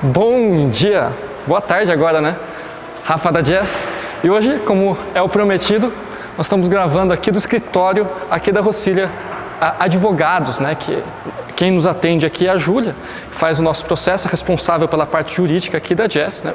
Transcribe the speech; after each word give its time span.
Bom 0.00 0.70
dia, 0.70 1.10
boa 1.44 1.60
tarde 1.60 1.90
agora, 1.90 2.20
né? 2.20 2.36
Rafa 3.02 3.32
da 3.32 3.40
Jazz. 3.40 3.88
E 4.22 4.30
hoje, 4.30 4.60
como 4.60 4.96
é 5.12 5.20
o 5.20 5.28
prometido, 5.28 5.92
nós 6.36 6.46
estamos 6.46 6.68
gravando 6.68 7.12
aqui 7.12 7.32
do 7.32 7.38
escritório 7.38 8.06
aqui 8.30 8.52
da 8.52 8.60
Rocília 8.60 9.10
Advogados, 9.60 10.60
né? 10.60 10.76
Que 10.76 11.02
quem 11.58 11.72
nos 11.72 11.88
atende 11.88 12.24
aqui 12.24 12.46
é 12.46 12.50
a 12.50 12.56
Júlia, 12.56 12.94
faz 13.32 13.58
o 13.58 13.62
nosso 13.64 13.84
processo, 13.84 14.28
é 14.28 14.30
responsável 14.30 14.86
pela 14.86 15.04
parte 15.04 15.34
jurídica 15.34 15.76
aqui 15.76 15.92
da 15.92 16.06
Jazz, 16.06 16.44
né? 16.44 16.54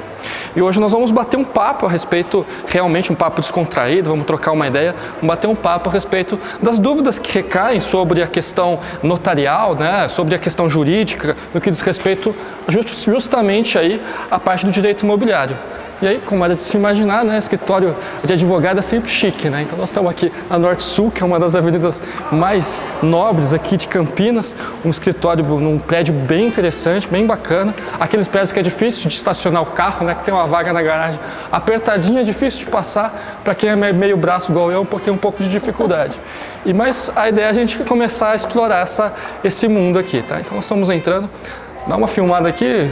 E 0.56 0.62
hoje 0.62 0.80
nós 0.80 0.92
vamos 0.92 1.10
bater 1.10 1.36
um 1.36 1.44
papo 1.44 1.84
a 1.84 1.90
respeito, 1.90 2.46
realmente 2.66 3.12
um 3.12 3.14
papo 3.14 3.42
descontraído, 3.42 4.08
vamos 4.08 4.24
trocar 4.24 4.52
uma 4.52 4.66
ideia, 4.66 4.94
vamos 5.16 5.26
bater 5.26 5.46
um 5.46 5.54
papo 5.54 5.90
a 5.90 5.92
respeito 5.92 6.40
das 6.62 6.78
dúvidas 6.78 7.18
que 7.18 7.30
recaem 7.30 7.80
sobre 7.80 8.22
a 8.22 8.26
questão 8.26 8.80
notarial, 9.02 9.74
né? 9.74 10.08
Sobre 10.08 10.36
a 10.36 10.38
questão 10.38 10.70
jurídica, 10.70 11.36
no 11.52 11.60
que 11.60 11.68
diz 11.68 11.82
respeito 11.82 12.34
justamente 12.66 13.76
aí 13.76 14.00
à 14.30 14.40
parte 14.40 14.64
do 14.64 14.72
direito 14.72 15.04
imobiliário. 15.04 15.54
E 16.02 16.06
aí, 16.06 16.20
como 16.26 16.44
era 16.44 16.54
de 16.54 16.62
se 16.62 16.76
imaginar, 16.76 17.24
né, 17.24 17.38
escritório 17.38 17.96
de 18.24 18.32
advogado 18.32 18.78
é 18.78 18.82
sempre 18.82 19.10
chique, 19.10 19.48
né? 19.48 19.62
Então 19.62 19.78
nós 19.78 19.88
estamos 19.88 20.10
aqui 20.10 20.32
na 20.50 20.58
Norte 20.58 20.82
Sul, 20.82 21.10
que 21.10 21.22
é 21.22 21.26
uma 21.26 21.38
das 21.38 21.54
avenidas 21.54 22.02
mais 22.32 22.82
nobres 23.02 23.52
aqui 23.52 23.76
de 23.76 23.86
Campinas, 23.86 24.56
um 24.84 24.90
escritório 24.90 25.44
num 25.44 25.78
prédio 25.78 26.12
bem 26.12 26.46
interessante, 26.46 27.08
bem 27.08 27.26
bacana. 27.26 27.74
Aqueles 27.98 28.26
prédios 28.26 28.52
que 28.52 28.58
é 28.58 28.62
difícil 28.62 29.08
de 29.08 29.16
estacionar 29.16 29.62
o 29.62 29.66
carro, 29.66 30.04
né, 30.04 30.14
que 30.14 30.24
tem 30.24 30.34
uma 30.34 30.46
vaga 30.46 30.72
na 30.72 30.82
garagem 30.82 31.18
apertadinha, 31.50 32.20
é 32.20 32.24
difícil 32.24 32.60
de 32.60 32.66
passar 32.66 33.40
para 33.44 33.54
quem 33.54 33.70
é 33.70 33.76
meio 33.76 34.16
braço 34.16 34.50
igual 34.50 34.70
eu, 34.70 34.84
tem 35.04 35.12
um 35.12 35.18
pouco 35.18 35.42
de 35.42 35.50
dificuldade. 35.50 36.18
E 36.66 36.72
mas 36.72 37.12
a 37.14 37.28
ideia 37.28 37.46
é 37.46 37.48
a 37.48 37.52
gente 37.52 37.78
começar 37.78 38.30
a 38.30 38.34
explorar 38.34 38.82
essa, 38.82 39.12
esse 39.42 39.68
mundo 39.68 39.98
aqui, 39.98 40.22
tá? 40.22 40.40
Então 40.40 40.56
nós 40.56 40.64
estamos 40.64 40.88
entrando. 40.90 41.28
Dá 41.86 41.96
uma 41.96 42.08
filmada 42.08 42.48
aqui, 42.48 42.90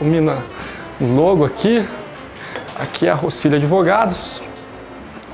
o 0.00 0.04
mina 0.04 0.38
logo 1.00 1.44
aqui, 1.44 1.86
Aqui 2.78 3.06
é 3.06 3.10
a 3.10 3.14
Rocília 3.14 3.58
Advogados. 3.58 4.42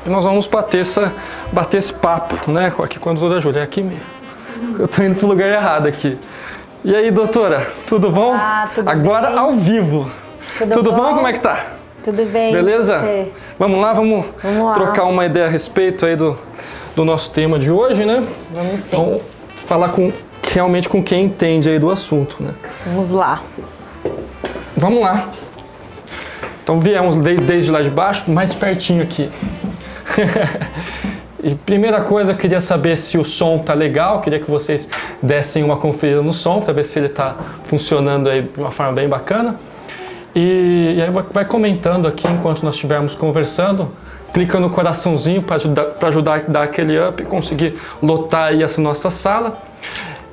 E 0.07 0.11
nós 0.11 0.25
vamos 0.25 0.47
bater, 0.47 0.81
essa, 0.81 1.13
bater 1.53 1.79
esse 1.79 1.93
papo, 1.93 2.51
né? 2.51 2.73
Aqui 2.83 2.99
com 2.99 3.11
a 3.11 3.13
doutora 3.13 3.41
Júlia. 3.41 3.61
É 3.61 3.63
aqui 3.63 3.83
mesmo. 3.83 4.01
Eu 4.79 4.89
tô 4.89 5.03
indo 5.03 5.17
pro 5.17 5.27
lugar 5.27 5.49
errado 5.49 5.87
aqui. 5.87 6.19
E 6.85 6.95
aí, 6.95 7.11
doutora, 7.11 7.69
tudo 7.87 8.11
bom? 8.11 8.33
Ah, 8.35 8.69
tudo 8.75 8.89
Agora 8.89 9.29
bem. 9.29 9.39
ao 9.39 9.53
vivo. 9.55 10.11
Tudo, 10.59 10.73
tudo 10.73 10.93
bom? 10.93 11.11
bom? 11.11 11.15
Como 11.15 11.27
é 11.27 11.33
que 11.33 11.41
tá? 11.41 11.67
Tudo 12.05 12.25
bem. 12.27 12.53
Beleza? 12.53 12.99
Você? 12.99 13.33
Vamos 13.59 13.81
lá, 13.81 13.93
vamos, 13.93 14.25
Vamos 14.43 14.65
lá. 14.65 14.73
trocar 14.73 15.05
uma 15.05 15.25
ideia 15.25 15.47
a 15.47 15.49
respeito 15.49 16.05
aí 16.05 16.17
do, 16.17 16.37
do 16.97 17.05
nosso 17.05 17.31
tema 17.31 17.59
de 17.59 17.71
hoje, 17.71 18.05
né? 18.05 18.25
Vamos 18.53 18.81
sim. 18.81 18.87
Então, 18.89 19.21
falar 19.67 19.91
com, 19.91 20.13
realmente 20.53 20.89
com 20.89 21.03
quem 21.03 21.27
entende 21.27 21.69
aí 21.69 21.79
do 21.79 21.91
assunto, 21.91 22.37
né? 22.41 22.53
Vamos 22.87 23.11
lá. 23.11 23.41
Vamos 24.77 25.01
lá. 25.01 25.29
Então 26.63 26.79
viemos 26.79 27.17
desde 27.17 27.71
lá 27.71 27.83
de 27.83 27.91
baixo, 27.91 28.31
mais 28.31 28.55
pertinho 28.55 29.03
aqui. 29.03 29.31
e 31.43 31.55
primeira 31.55 32.01
coisa, 32.03 32.35
queria 32.35 32.61
saber 32.61 32.97
se 32.97 33.19
o 33.19 33.25
som 33.25 33.59
tá 33.59 33.75
legal, 33.75 34.21
queria 34.21 34.39
que 34.39 34.51
vocês 34.51 34.89
dessem 35.21 35.63
uma 35.65 35.77
conferida 35.77 36.23
no 36.23 36.33
som 36.33 36.61
para 36.61 36.73
ver 36.73 36.85
se 36.85 36.99
ele 36.99 37.07
está 37.07 37.35
funcionando 37.65 38.29
aí 38.29 38.43
de 38.43 38.61
uma 38.61 38.71
forma 38.71 38.93
bem 38.93 39.09
bacana. 39.09 39.59
E, 40.35 40.95
e 40.97 41.03
aí 41.03 41.11
vai 41.11 41.45
comentando 41.45 42.07
aqui 42.07 42.27
enquanto 42.29 42.63
nós 42.63 42.75
estivermos 42.77 43.15
conversando, 43.15 43.91
clica 44.33 44.59
no 44.59 44.71
coraçãozinho 44.71 45.43
para 45.43 45.57
ajudar, 45.57 45.95
ajudar 46.01 46.37
a 46.37 46.39
dar 46.51 46.63
aquele 46.63 46.99
up 46.99 47.23
e 47.23 47.27
conseguir 47.27 47.77
lotar 48.01 48.49
aí 48.49 48.63
essa 48.63 48.81
nossa 48.81 49.11
sala. 49.11 49.61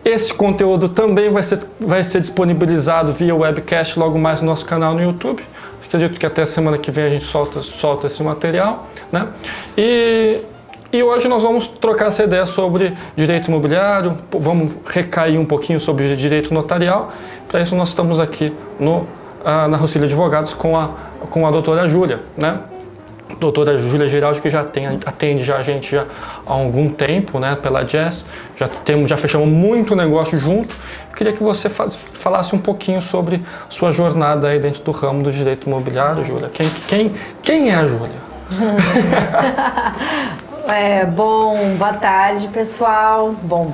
Esse 0.05 0.33
conteúdo 0.33 0.87
também 0.87 1.29
vai 1.31 1.43
ser, 1.43 1.59
vai 1.79 2.03
ser 2.03 2.21
disponibilizado 2.21 3.11
via 3.11 3.35
webcast 3.35 3.99
logo 3.99 4.17
mais 4.17 4.41
no 4.41 4.47
nosso 4.47 4.65
canal 4.65 4.93
no 4.93 5.01
YouTube. 5.01 5.43
Acredito 5.89 6.19
que 6.19 6.25
até 6.25 6.45
semana 6.45 6.77
que 6.77 6.91
vem 6.91 7.05
a 7.05 7.09
gente 7.09 7.25
solta, 7.25 7.63
solta 7.63 8.05
esse 8.05 8.21
material, 8.21 8.87
né? 9.11 9.27
E, 9.75 10.39
e 10.93 11.01
hoje 11.01 11.27
nós 11.27 11.41
vamos 11.41 11.67
trocar 11.67 12.09
essa 12.09 12.23
ideia 12.23 12.45
sobre 12.45 12.95
direito 13.15 13.47
imobiliário, 13.47 14.15
vamos 14.31 14.71
recair 14.85 15.39
um 15.39 15.45
pouquinho 15.45 15.79
sobre 15.79 16.15
direito 16.15 16.53
notarial. 16.53 17.11
Para 17.47 17.61
isso 17.61 17.75
nós 17.75 17.89
estamos 17.89 18.19
aqui 18.19 18.55
no, 18.79 19.07
ah, 19.43 19.67
na 19.67 19.77
Rocília 19.77 20.05
Advogados 20.05 20.53
com 20.53 20.77
a, 20.77 20.89
com 21.31 21.47
a 21.47 21.49
doutora 21.49 21.89
Júlia, 21.89 22.19
né? 22.37 22.59
Doutora 23.37 23.77
Júlia 23.77 24.07
Geraldi, 24.07 24.41
que 24.41 24.49
já 24.49 24.63
tem, 24.63 24.87
atende 25.05 25.43
já 25.43 25.57
a 25.57 25.63
gente 25.63 25.91
já 25.91 26.05
há 26.45 26.53
algum 26.53 26.89
tempo, 26.89 27.39
né, 27.39 27.57
pela 27.61 27.83
Jazz, 27.83 28.25
já, 28.55 28.67
temos, 28.67 29.09
já 29.09 29.17
fechamos 29.17 29.47
muito 29.47 29.95
negócio 29.95 30.39
junto. 30.39 30.75
Eu 31.11 31.15
queria 31.15 31.33
que 31.33 31.43
você 31.43 31.69
falasse 31.69 32.55
um 32.55 32.59
pouquinho 32.59 33.01
sobre 33.01 33.43
sua 33.67 33.91
jornada 33.91 34.47
aí 34.47 34.59
dentro 34.59 34.81
do 34.83 34.91
ramo 34.91 35.21
do 35.21 35.31
direito 35.31 35.67
imobiliário, 35.67 36.23
Júlia. 36.23 36.49
Quem, 36.49 36.69
quem, 36.87 37.13
quem 37.41 37.71
é 37.71 37.75
a 37.75 37.85
Júlia? 37.85 38.29
é, 40.67 41.05
bom, 41.05 41.75
boa 41.77 41.93
tarde, 41.93 42.47
pessoal. 42.47 43.35
Bom, 43.43 43.73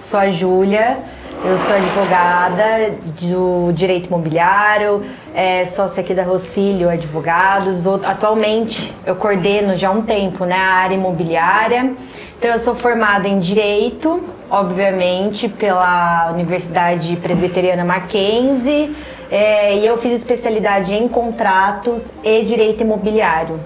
sou 0.00 0.20
a 0.20 0.30
Júlia, 0.30 0.98
eu 1.42 1.56
sou 1.56 1.74
advogada 1.74 2.94
do 3.20 3.72
direito 3.72 4.06
imobiliário, 4.06 5.04
é, 5.34 5.64
sócia 5.64 6.02
aqui 6.02 6.12
da 6.12 6.22
Rocílio 6.22 6.90
Advogados. 6.90 7.86
Atualmente 7.86 8.92
eu 9.06 9.16
coordeno 9.16 9.74
já 9.74 9.88
há 9.88 9.92
um 9.92 10.02
tempo 10.02 10.44
né, 10.44 10.56
a 10.56 10.74
área 10.74 10.94
imobiliária. 10.94 11.94
Então 12.38 12.50
eu 12.50 12.58
sou 12.58 12.74
formada 12.74 13.26
em 13.28 13.38
Direito, 13.38 14.22
obviamente, 14.50 15.48
pela 15.48 16.30
Universidade 16.32 17.16
Presbiteriana 17.16 17.84
Mackenzie. 17.84 18.94
É, 19.30 19.76
e 19.76 19.86
eu 19.86 19.96
fiz 19.96 20.12
especialidade 20.12 20.92
em 20.92 21.08
contratos 21.08 22.02
e 22.22 22.42
direito 22.42 22.82
imobiliário. 22.82 23.60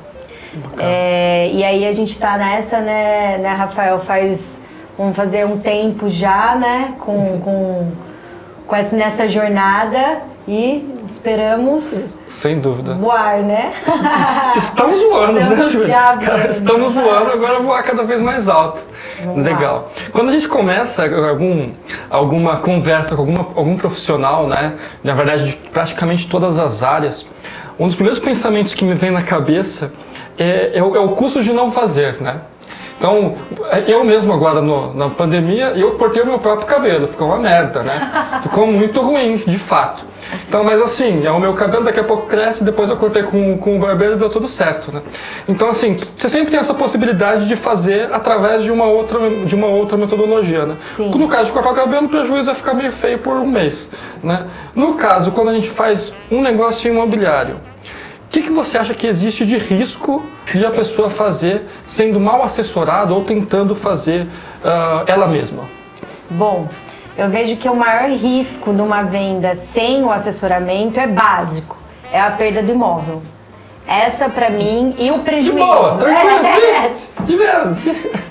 É, 0.79 1.51
e 1.53 1.65
aí 1.65 1.87
a 1.87 1.93
gente 1.93 2.11
está 2.11 2.37
nessa, 2.37 2.81
né, 2.81 3.39
né, 3.39 3.49
Rafael, 3.49 3.99
faz 3.99 4.61
Vamos 4.97 5.17
fazer 5.17 5.45
um 5.45 5.59
tempo 5.59 6.09
já, 6.09 6.55
né? 6.55 6.95
Com, 7.01 7.41
com, 7.41 7.93
com 8.67 8.77
essa, 8.77 8.97
nessa 8.97 9.29
jornada 9.29 10.21
e 10.47 10.95
esperamos. 11.07 12.19
Sem 12.29 12.61
dúvida. 12.61 12.95
Voar, 12.95 13.43
né? 13.43 13.73
Estamos 14.55 15.03
voando, 15.03 15.41
Estamos 15.41 15.75
né, 15.75 15.87
já. 15.89 16.47
Estamos 16.49 16.93
voando, 16.93 17.33
agora 17.33 17.61
voar 17.61 17.83
cada 17.83 18.05
vez 18.05 18.21
mais 18.21 18.49
alto. 18.49 18.85
Vamos 19.25 19.45
Legal. 19.45 19.91
lá. 19.97 20.05
Quando 20.13 20.29
a 20.29 20.33
gente 20.33 20.47
começa 20.47 21.05
algum, 21.29 21.71
alguma 22.09 22.59
conversa 22.59 23.17
com 23.17 23.23
alguma, 23.23 23.41
algum 23.57 23.77
profissional, 23.77 24.47
né? 24.47 24.75
Na 25.03 25.15
verdade, 25.15 25.47
de 25.47 25.57
praticamente 25.57 26.29
todas 26.29 26.59
as 26.59 26.83
áreas, 26.83 27.27
um 27.79 27.87
dos 27.87 27.95
primeiros 27.97 28.21
pensamentos 28.21 28.75
que 28.75 28.85
me 28.85 28.95
vem 28.95 29.11
na 29.11 29.23
cabeça 29.23 29.93
é, 30.39 30.73
é, 30.79 30.83
o, 30.83 30.95
é 30.95 31.01
o 31.01 31.09
custo 31.11 31.43
de 31.43 31.53
não 31.53 31.71
fazer, 31.71 32.21
né? 32.21 32.41
Então, 32.99 33.35
eu 33.87 34.05
mesmo 34.05 34.33
agora 34.33 34.61
no, 34.61 34.95
na 34.95 35.11
pandemia, 35.11 35.73
eu 35.77 35.93
cortei 35.93 36.23
o 36.23 36.27
meu 36.27 36.39
próprio 36.39 36.67
cabelo, 36.67 37.07
ficou 37.07 37.29
uma 37.29 37.39
merda, 37.39 37.83
né? 37.83 38.41
Ficou 38.43 38.67
muito 38.67 39.01
ruim, 39.01 39.35
de 39.35 39.59
fato. 39.59 40.05
Então, 40.49 40.65
mas 40.65 40.81
assim, 40.81 41.25
é 41.25 41.31
o 41.31 41.39
meu 41.39 41.53
cabelo 41.55 41.85
daqui 41.85 42.01
a 42.01 42.05
pouco 42.05 42.27
cresce, 42.27 42.65
depois 42.65 42.91
eu 42.91 42.97
cortei 42.97 43.23
com, 43.23 43.59
com 43.59 43.77
o 43.77 43.79
barbeiro 43.79 44.15
e 44.15 44.17
deu 44.17 44.31
tudo 44.31 44.49
certo, 44.49 44.93
né? 44.93 45.03
Então, 45.49 45.69
assim, 45.69 45.99
você 46.17 46.29
sempre 46.29 46.51
tem 46.51 46.59
essa 46.59 46.75
possibilidade 46.75 47.47
de 47.47 47.57
fazer 47.57 48.13
através 48.13 48.63
de 48.63 48.73
uma 48.73 48.85
outra, 48.85 49.19
de 49.45 49.55
uma 49.55 49.67
outra 49.67 49.97
metodologia, 49.97 50.67
né? 50.67 50.77
Sim. 50.97 51.11
No 51.15 51.29
caso 51.29 51.47
de 51.47 51.53
cortar 51.53 51.71
o 51.71 51.75
cabelo, 51.75 52.07
o 52.07 52.09
prejuízo 52.09 52.47
vai 52.47 52.55
ficar 52.55 52.75
meio 52.75 52.93
feio 52.93 53.19
por 53.19 53.37
um 53.37 53.47
mês, 53.47 53.89
né? 54.23 54.47
No 54.75 54.95
caso, 54.95 55.31
quando 55.33 55.51
a 55.51 55.55
gente 55.55 55.69
faz 55.69 56.13
um 56.31 56.41
negócio 56.41 56.89
imobiliário, 56.89 57.57
que, 58.35 58.43
que 58.43 58.53
você 58.53 58.77
acha 58.77 58.93
que 58.95 59.07
existe 59.07 59.47
de 59.47 59.57
risco 59.57 60.25
de 60.53 60.67
a 60.67 60.71
pessoa 60.71 61.09
fazer 61.09 61.67
sendo 61.87 62.19
mal 62.19 62.43
assessorada 62.43 63.15
ou 63.15 63.23
tentando 63.23 63.77
fazer 63.77 64.27
ah, 64.65 65.05
ela 65.07 65.29
mesma? 65.29 65.63
Bom, 66.29 66.69
eu 67.17 67.29
vejo 67.31 67.57
que 67.57 67.69
o 67.69 67.77
maior 67.77 68.11
risco 68.11 68.73
de 68.73 68.83
uma 68.83 69.03
venda 69.05 69.55
sem 69.55 70.03
o 70.03 70.11
assessoramento 70.11 70.99
é 70.99 71.07
básico, 71.07 71.77
é 72.13 72.21
a 72.21 72.31
perda 72.31 72.61
do 72.61 72.73
imóvel. 72.73 73.23
Essa 73.87 74.29
pra 74.29 74.51
mim 74.51 74.97
e 74.99 75.11
o 75.13 75.19
De 75.19 75.21
prejuízo. 75.21 75.59
boa, 75.59 75.97
tranquilo, 75.97 76.47
É. 77.21 77.23
de. 77.23 77.39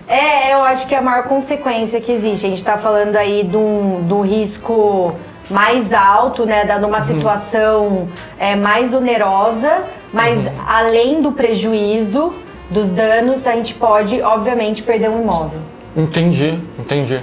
É, 0.07 0.53
eu 0.53 0.63
acho 0.63 0.85
que 0.85 0.95
é 0.95 0.97
a 0.97 1.01
maior 1.01 1.23
consequência 1.23 2.01
que 2.01 2.11
existe. 2.11 2.45
A 2.45 2.49
gente 2.49 2.57
está 2.57 2.77
falando 2.77 3.15
aí 3.15 3.43
de 3.43 3.55
um, 3.55 4.03
de 4.05 4.13
um 4.13 4.21
risco 4.21 5.15
mais 5.49 5.93
alto, 5.93 6.45
né? 6.45 6.65
Dando 6.65 6.87
uma 6.87 7.01
situação 7.01 8.07
é, 8.39 8.55
mais 8.55 8.93
onerosa, 8.93 9.83
mas 10.13 10.39
além 10.67 11.21
do 11.21 11.31
prejuízo, 11.31 12.33
dos 12.69 12.89
danos, 12.89 13.45
a 13.45 13.53
gente 13.53 13.73
pode, 13.73 14.21
obviamente, 14.21 14.81
perder 14.81 15.09
um 15.09 15.21
imóvel. 15.21 15.59
Entendi, 15.95 16.59
entendi. 16.79 17.21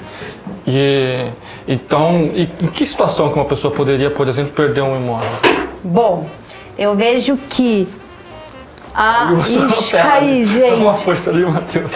E 0.67 1.31
então, 1.67 2.31
e 2.35 2.49
em 2.61 2.67
que 2.69 2.87
situação 2.87 3.31
que 3.31 3.37
uma 3.37 3.45
pessoa 3.45 3.73
poderia, 3.73 4.11
por 4.11 4.29
exemplo, 4.29 4.53
perder 4.53 4.83
um 4.83 4.97
imóvel? 4.97 5.31
Bom, 5.83 6.27
eu 6.79 6.95
vejo 6.95 7.37
que. 7.49 7.89
Ah, 8.95 9.31
Nossa, 9.33 9.59
ixi, 9.67 9.93
caí, 9.93 10.45
Dá 10.45 10.75
uma 10.75 10.93
gente. 10.93 11.05
força 11.05 11.31
ali, 11.31 11.45
Matheus. 11.45 11.95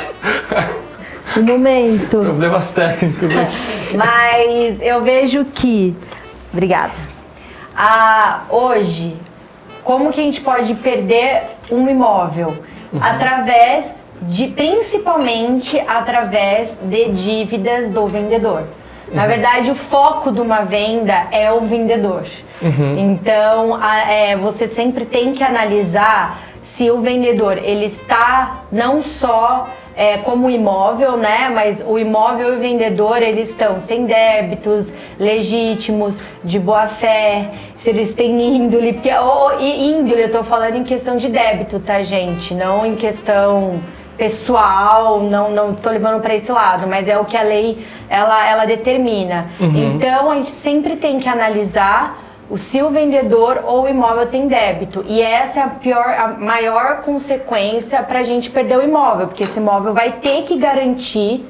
Um 1.37 1.43
momento. 1.43 2.21
Problemas 2.21 2.71
técnicos 2.71 3.31
aqui. 3.31 3.97
Mas 3.97 4.81
eu 4.81 5.03
vejo 5.03 5.44
que. 5.47 5.97
Obrigada. 6.53 6.93
Ah, 7.76 8.43
hoje, 8.49 9.17
como 9.82 10.12
que 10.12 10.21
a 10.21 10.25
gente 10.25 10.41
pode 10.41 10.75
perder 10.75 11.43
um 11.71 11.88
imóvel? 11.88 12.55
Uhum. 12.93 13.00
Através 13.03 14.03
de, 14.23 14.47
principalmente 14.49 15.79
através 15.81 16.76
de 16.82 17.11
dívidas 17.11 17.91
do 17.91 18.06
vendedor. 18.06 18.61
Uhum. 19.09 19.15
Na 19.15 19.26
verdade, 19.26 19.71
o 19.71 19.75
foco 19.75 20.31
de 20.31 20.41
uma 20.41 20.62
venda 20.62 21.26
é 21.32 21.53
o 21.53 21.61
vendedor. 21.62 22.25
Uhum. 22.62 22.99
Então, 22.99 23.75
a, 23.75 24.11
é, 24.11 24.37
você 24.37 24.69
sempre 24.69 25.05
tem 25.05 25.32
que 25.32 25.43
analisar 25.43 26.38
se 26.75 26.91
o 26.91 26.99
vendedor 26.99 27.56
ele 27.56 27.85
está 27.85 28.62
não 28.73 29.00
só 29.00 29.69
é, 29.94 30.19
como 30.19 30.50
imóvel, 30.50 31.17
né? 31.17 31.49
Mas 31.55 31.81
o 31.87 31.97
imóvel 31.97 32.55
e 32.55 32.56
o 32.56 32.59
vendedor 32.61 33.23
eles 33.23 33.50
estão 33.50 33.79
sem 33.79 34.06
débitos, 34.06 34.93
legítimos, 35.17 36.19
de 36.43 36.59
boa 36.59 36.88
fé, 36.88 37.53
se 37.76 37.91
eles 37.91 38.12
têm 38.12 38.56
índole, 38.56 38.94
porque 38.94 39.12
oh, 39.15 39.53
índole 39.61 40.23
eu 40.23 40.32
tô 40.32 40.43
falando 40.43 40.75
em 40.75 40.82
questão 40.82 41.17
de 41.17 41.29
débito, 41.29 41.79
tá, 41.79 42.03
gente? 42.03 42.53
Não 42.55 42.85
em 42.85 42.97
questão 42.97 43.79
pessoal, 44.19 45.21
não 45.21 45.53
não 45.53 45.76
tô 45.76 45.91
levando 45.91 46.21
para 46.21 46.35
esse 46.35 46.50
lado, 46.50 46.88
mas 46.88 47.09
é 47.09 47.17
o 47.17 47.25
que 47.25 47.37
a 47.37 47.43
lei 47.43 47.87
ela 48.09 48.49
ela 48.49 48.65
determina. 48.65 49.47
Uhum. 49.61 49.94
Então 49.94 50.29
a 50.29 50.35
gente 50.35 50.50
sempre 50.50 50.97
tem 50.97 51.21
que 51.21 51.29
analisar 51.29 52.24
o 52.50 52.56
se 52.56 52.82
o 52.82 52.91
vendedor 52.91 53.62
ou 53.64 53.85
o 53.85 53.88
imóvel 53.88 54.26
tem 54.26 54.46
débito. 54.46 55.05
E 55.08 55.20
essa 55.20 55.61
é 55.61 55.62
a 55.62 55.69
pior, 55.69 56.08
a 56.08 56.29
maior 56.29 57.02
consequência 57.02 58.02
para 58.02 58.20
a 58.20 58.23
gente 58.23 58.50
perder 58.50 58.79
o 58.79 58.82
imóvel, 58.82 59.29
porque 59.29 59.44
esse 59.44 59.58
imóvel 59.58 59.93
vai 59.94 60.12
ter 60.12 60.43
que 60.43 60.56
garantir 60.56 61.46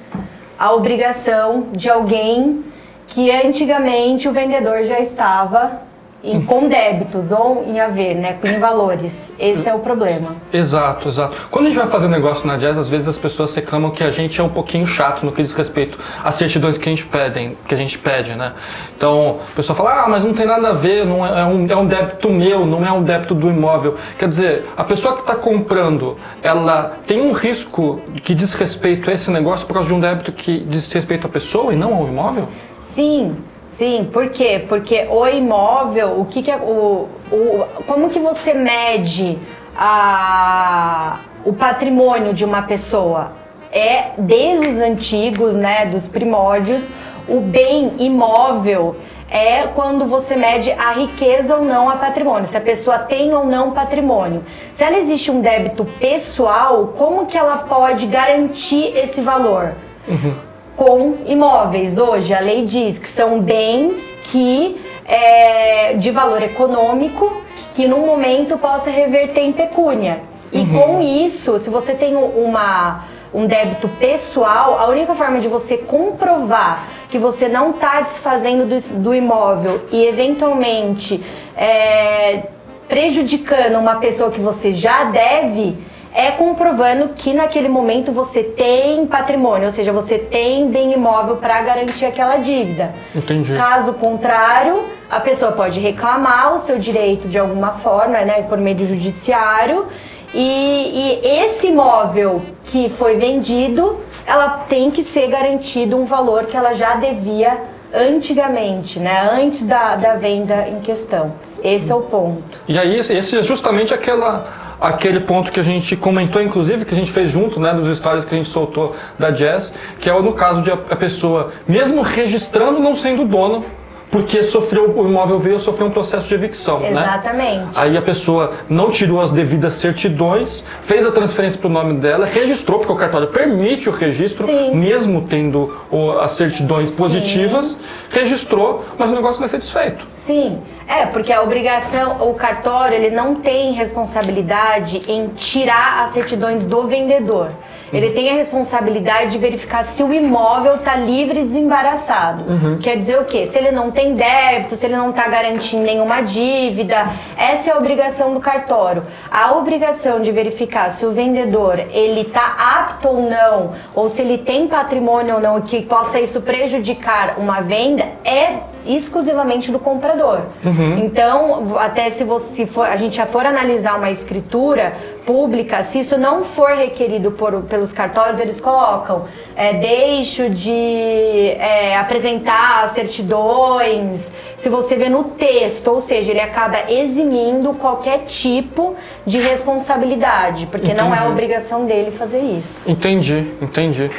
a 0.59 0.73
obrigação 0.73 1.69
de 1.73 1.91
alguém 1.91 2.65
que 3.09 3.31
antigamente 3.31 4.29
o 4.29 4.33
vendedor 4.33 4.85
já 4.85 4.99
estava 4.99 5.84
em, 6.25 6.41
com 6.43 6.69
débitos 6.69 7.31
ou 7.31 7.65
em 7.69 7.79
haver, 7.79 8.17
né, 8.17 8.39
em 8.43 8.59
valores. 8.59 9.33
Esse 9.39 9.69
é 9.69 9.75
o 9.75 9.81
problema. 9.81 10.37
Exato, 10.53 11.09
exato. 11.09 11.49
Quando 11.51 11.67
a 11.67 11.69
gente 11.69 11.79
vai 11.79 11.87
fazer 11.87 12.09
negócio 12.09 12.47
na 12.47 12.57
Jazz, 12.57 12.79
às 12.79 12.89
vezes 12.89 13.07
as 13.07 13.19
pessoas 13.19 13.55
reclamam 13.55 13.91
que 13.91 14.03
a 14.03 14.11
gente 14.11 14.41
é 14.41 14.45
um 14.45 14.49
pouquinho 14.49 14.87
chato 14.87 15.25
no 15.25 15.33
que 15.33 15.43
diz 15.43 15.53
respeito 15.53 15.99
às 16.25 16.35
certidões 16.35 16.79
que 16.79 16.89
a 16.89 16.93
gente 16.93 17.05
pede, 17.05 17.57
que 17.69 17.75
a 17.75 17.79
gente 17.79 17.99
pede, 17.99 18.35
né? 18.35 18.53
Então, 18.97 19.39
a 19.53 19.57
pessoa 19.57 19.77
fala: 19.77 20.05
"Ah, 20.05 20.09
mas 20.09 20.25
não 20.25 20.33
tem 20.33 20.47
nada 20.47 20.69
a 20.69 20.73
ver, 20.73 21.05
não 21.05 21.25
é, 21.25 21.41
é 21.41 21.45
um, 21.45 21.67
é 21.67 21.77
um 21.77 21.87
débito 21.87 22.31
meu, 22.31 22.65
não 22.65 22.85
é 22.85 22.91
um 22.91 23.03
débito 23.03 23.35
do 23.35 23.51
imóvel". 23.51 23.97
Quer 24.19 24.29
dizer, 24.29 24.65
a 24.77 24.85
pessoa 24.85 25.15
que 25.15 25.21
está 25.21 25.35
comprando, 25.35 26.17
ela 26.43 26.97
tem 27.07 27.21
um 27.21 27.33
risco 27.33 28.01
que 28.23 28.35
diz 28.35 28.55
respeito 28.55 29.11
a 29.11 29.13
esse 29.13 29.31
negócio 29.31 29.67
por 29.67 29.75
causa 29.75 29.89
de 29.89 29.95
um 29.95 30.01
débito 30.01 30.33
que 30.33 30.61
diz 30.61 30.91
respeito 30.91 31.27
à 31.27 31.31
pessoa 31.31 31.73
e 31.73 31.77
não 31.77 31.95
ao 31.95 32.09
imóvel? 32.09 32.49
Sim, 32.81 33.37
Sim, 33.75 34.09
por 34.13 34.29
quê? 34.29 34.65
Porque 34.69 35.05
o 35.11 35.27
imóvel, 35.27 36.21
o 36.21 36.25
que, 36.27 36.45
que 36.45 36.51
é 36.51 36.57
o, 36.57 37.09
o 37.33 37.67
como 37.89 38.09
que 38.09 38.21
você 38.21 38.55
mede 38.55 39.37
a, 39.77 41.19
o 41.45 41.53
patrimônio 41.53 42.33
de 42.33 42.45
uma 42.45 42.63
pessoa? 42.63 43.33
É 43.73 44.13
desde 44.17 44.69
os 44.69 44.79
antigos, 44.79 45.55
né, 45.55 45.87
dos 45.87 46.07
primórdios, 46.07 46.89
o 47.29 47.41
bem 47.41 47.95
imóvel 47.99 48.95
é 49.29 49.67
quando 49.67 50.07
você 50.07 50.37
mede 50.37 50.71
a 50.71 50.93
riqueza 50.93 51.57
ou 51.57 51.65
não 51.65 51.91
a 51.91 51.97
patrimônio, 51.97 52.47
se 52.47 52.57
a 52.57 52.61
pessoa 52.61 53.01
tem 53.01 53.35
ou 53.35 53.45
não 53.45 53.73
patrimônio. 53.73 54.45
Se 54.73 54.85
ela 54.85 54.99
existe 54.99 55.33
um 55.33 55.41
débito 55.41 55.85
pessoal, 55.99 56.95
como 56.97 57.27
que 57.27 57.37
ela 57.37 57.57
pode 57.57 58.07
garantir 58.07 58.97
esse 58.97 59.21
valor? 59.21 59.73
Uhum 60.07 60.54
com 60.77 61.17
imóveis. 61.27 61.99
Hoje 61.99 62.33
a 62.35 62.41
lei 62.41 62.65
diz 62.67 62.99
que 62.99 63.09
são 63.09 63.41
bens 63.41 63.95
que 64.25 64.81
é, 65.07 65.95
de 65.95 66.11
valor 66.11 66.43
econômico 66.43 67.43
que 67.75 67.87
num 67.87 68.07
momento 68.07 68.57
possa 68.57 68.91
reverter 68.91 69.43
em 69.43 69.53
pecúnia. 69.53 70.21
E 70.53 70.61
uhum. 70.61 70.81
com 70.81 71.03
isso, 71.03 71.59
se 71.59 71.69
você 71.69 71.95
tem 71.95 72.15
uma 72.15 73.05
um 73.35 73.47
débito 73.47 73.89
pessoal, 73.99 74.79
a 74.79 74.87
única 74.87 75.13
forma 75.13 75.41
de 75.41 75.49
você 75.49 75.77
comprovar 75.77 76.87
que 77.09 77.19
você 77.19 77.49
não 77.49 77.71
está 77.71 78.01
desfazendo 78.01 78.65
do, 78.65 79.03
do, 79.03 79.13
imóvel 79.13 79.83
e 79.91 80.07
eventualmente 80.07 81.21
é, 81.57 82.45
prejudicando 82.89 83.77
uma 83.77 83.97
pessoa 83.97 84.31
que 84.31 84.41
você 84.41 84.73
já 84.73 85.05
deve 85.05 85.77
é 86.15 86.31
comprovando 86.31 87.09
que 87.09 87.35
naquele 87.35 87.69
momento 87.69 88.13
você 88.13 88.45
tem 88.45 89.05
patrimônio, 89.05 89.67
ou 89.67 89.73
seja, 89.73 89.93
você 89.93 90.17
tem 90.17 90.71
bem 90.71 90.93
imóvel 90.93 91.37
para 91.37 91.61
garantir 91.63 92.05
aquela 92.05 92.37
dívida. 92.37 92.95
Entendi. 93.13 93.53
Caso 93.57 93.95
contrário, 93.95 94.81
a 95.11 95.19
pessoa 95.19 95.51
pode 95.51 95.81
reclamar 95.81 96.55
o 96.55 96.61
seu 96.61 96.79
direito 96.79 97.27
de 97.27 97.37
alguma 97.37 97.73
forma, 97.73 98.21
né, 98.21 98.43
por 98.43 98.59
meio 98.59 98.77
do 98.77 98.87
judiciário, 98.87 99.87
e, 100.33 101.21
e 101.23 101.29
esse 101.43 101.67
imóvel 101.67 102.41
que 102.67 102.89
foi 102.89 103.17
vendido, 103.17 103.99
ela 104.25 104.65
tem 104.69 104.93
que 104.93 105.03
ser 105.03 105.27
garantido 105.27 105.97
um 105.97 106.05
valor 106.05 106.47
que 106.47 106.57
ela 106.57 106.75
já 106.75 106.95
devia 106.95 107.59
antigamente, 107.93 109.01
né, 109.01 109.31
antes 109.33 109.63
da, 109.63 109.97
da 109.97 110.15
venda 110.15 110.69
em 110.69 110.79
questão. 110.79 111.35
Esse 111.63 111.91
é 111.91 111.95
o 111.95 112.03
ponto. 112.03 112.61
E 112.69 112.79
aí, 112.79 112.99
esse 112.99 113.39
é 113.39 113.43
justamente 113.43 113.95
aquela 113.95 114.64
aquele 114.81 115.21
ponto 115.21 115.51
que 115.51 115.61
a 115.61 115.63
gente 115.63 115.97
comentou, 115.97 116.43
inclusive, 116.43 116.85
que 116.85 116.95
a 116.95 116.97
gente 116.97 117.11
fez 117.11 117.31
junto, 117.31 117.61
né, 117.61 117.73
dos 117.73 117.97
stories 117.97 118.25
que 118.25 118.35
a 118.35 118.39
gente 118.39 118.49
soltou 118.49 118.95
da 119.19 119.31
Jazz, 119.31 119.73
que 120.01 120.09
é 120.11 120.23
no 120.23 120.33
caso 120.33 120.63
de 120.63 120.71
a 120.71 120.97
pessoa, 120.97 121.53
mesmo 121.67 122.03
registrando, 122.03 122.81
não 122.81 122.95
sendo 122.95 123.25
dono, 123.25 123.65
porque 124.15 124.45
sofreu 124.45 124.97
o 124.97 125.09
imóvel 125.09 125.41
veio 125.41 125.59
sofrer 125.59 125.83
um 125.85 125.91
processo 125.91 126.29
de 126.29 126.35
evicção, 126.37 126.79
né? 126.79 126.91
Exatamente. 126.91 127.65
Né? 127.65 127.69
Aí 127.75 127.97
a 127.97 128.03
pessoa 128.03 128.53
não 128.69 128.89
tirou 128.89 129.21
as 129.21 129.33
devidas 129.33 129.75
certidões, 129.75 130.65
fez 130.83 131.05
a 131.05 131.11
transferência 131.11 131.59
para 131.59 131.67
o 131.67 131.73
nome 131.73 131.95
dela, 131.95 132.25
registrou 132.25 132.79
porque 132.79 132.93
o 132.93 132.95
cartório 132.95 133.27
permite 133.27 133.89
o 133.89 133.93
registro, 133.93 134.47
Sim. 134.47 134.73
mesmo 134.73 135.23
tendo 135.23 135.77
as 136.21 136.31
certidões 136.31 136.93
positivas, 136.93 137.71
Sim. 137.71 137.77
registrou, 138.09 138.85
mas 138.97 139.11
o 139.11 139.17
negócio 139.17 139.41
vai 139.41 139.49
ser 139.49 139.59
desfeito. 139.59 140.07
Sim. 140.13 140.61
É, 140.87 141.07
porque 141.07 141.33
a 141.33 141.43
obrigação, 141.43 142.31
o 142.31 142.35
cartório, 142.35 142.95
ele 142.95 143.11
não 143.11 143.35
tem 143.35 143.73
responsabilidade 143.73 145.01
em 145.09 145.27
tirar 145.31 146.05
as 146.05 146.13
certidões 146.13 146.65
do 146.65 146.85
vendedor. 146.85 147.51
Ele 147.95 148.11
tem 148.11 148.31
a 148.31 148.35
responsabilidade 148.35 149.31
de 149.31 149.39
verificar 149.39 149.85
se 149.85 150.03
o 150.03 150.13
imóvel 150.13 150.77
está 150.77 150.97
livre 150.97 151.41
e 151.41 151.43
desembaraçado. 151.45 152.53
Uhum. 152.53 152.79
Quer 152.79 152.97
dizer 152.97 153.19
o 153.21 153.25
quê? 153.25 153.47
Se 153.47 153.57
ele 153.57 153.71
não 153.71 153.91
tem 153.91 154.15
débito, 154.15 154.77
se 154.77 154.85
ele 154.85 154.97
não 154.97 155.11
está 155.11 155.29
garantindo 155.29 155.85
nenhuma 155.85 156.21
dívida, 156.21 157.09
essa 157.37 157.71
é 157.71 157.73
a 157.73 157.79
obrigação 157.79 158.35
do 158.35 158.41
cartório. 158.41 159.05
A 159.31 159.53
obrigação 159.53 160.21
de 160.21 160.33
verificar 160.33 160.91
se 160.91 161.07
o 161.07 161.13
vendedor 161.13 161.79
ele 161.79 162.23
está 162.23 162.57
apto 162.59 163.09
ou 163.09 163.23
não, 163.23 163.73
ou 163.95 164.09
se 164.09 164.21
ele 164.21 164.39
tem 164.39 164.67
patrimônio 164.67 165.37
ou 165.37 165.41
não, 165.41 165.61
que 165.61 165.81
possa 165.83 166.19
isso 166.19 166.41
prejudicar 166.41 167.37
uma 167.39 167.61
venda, 167.61 168.05
é 168.25 168.74
exclusivamente 168.87 169.71
do 169.71 169.79
comprador. 169.79 170.43
Uhum. 170.65 170.99
Então, 171.05 171.77
até 171.79 172.11
se 172.11 172.25
você 172.25 172.67
for, 172.67 172.87
a 172.87 172.97
gente 172.97 173.17
já 173.17 173.27
for 173.27 173.45
analisar 173.45 173.97
uma 173.97 174.11
escritura 174.11 174.95
pública, 175.25 175.83
se 175.83 176.01
isso 176.01 176.19
não 176.19 176.45
for 176.45 176.71
requerido 176.71 177.33
por, 177.33 177.63
pelos 177.63 177.93
cartórios, 177.93 178.41
eles 178.41 178.61
colocam 178.61 179.25
é, 179.57 179.75
deixo 179.75 180.49
de 180.51 180.71
é, 180.71 181.97
apresentar 181.97 182.89
certidões. 182.95 184.31
Se 184.57 184.69
você 184.69 184.97
vê 184.97 185.09
no 185.09 185.25
texto, 185.25 185.89
ou 185.89 186.01
seja, 186.01 186.31
ele 186.31 186.41
acaba 186.41 186.91
eximindo 186.91 187.75
qualquer 187.75 188.25
tipo 188.25 188.95
de 189.27 189.39
responsabilidade, 189.39 190.67
porque 190.67 190.93
entendi. 190.93 191.03
não 191.03 191.15
é 191.15 191.27
obrigação 191.29 191.85
dele 191.85 192.11
fazer 192.11 192.41
isso. 192.41 192.83
Entendi, 192.87 193.53
entendi. 193.61 194.11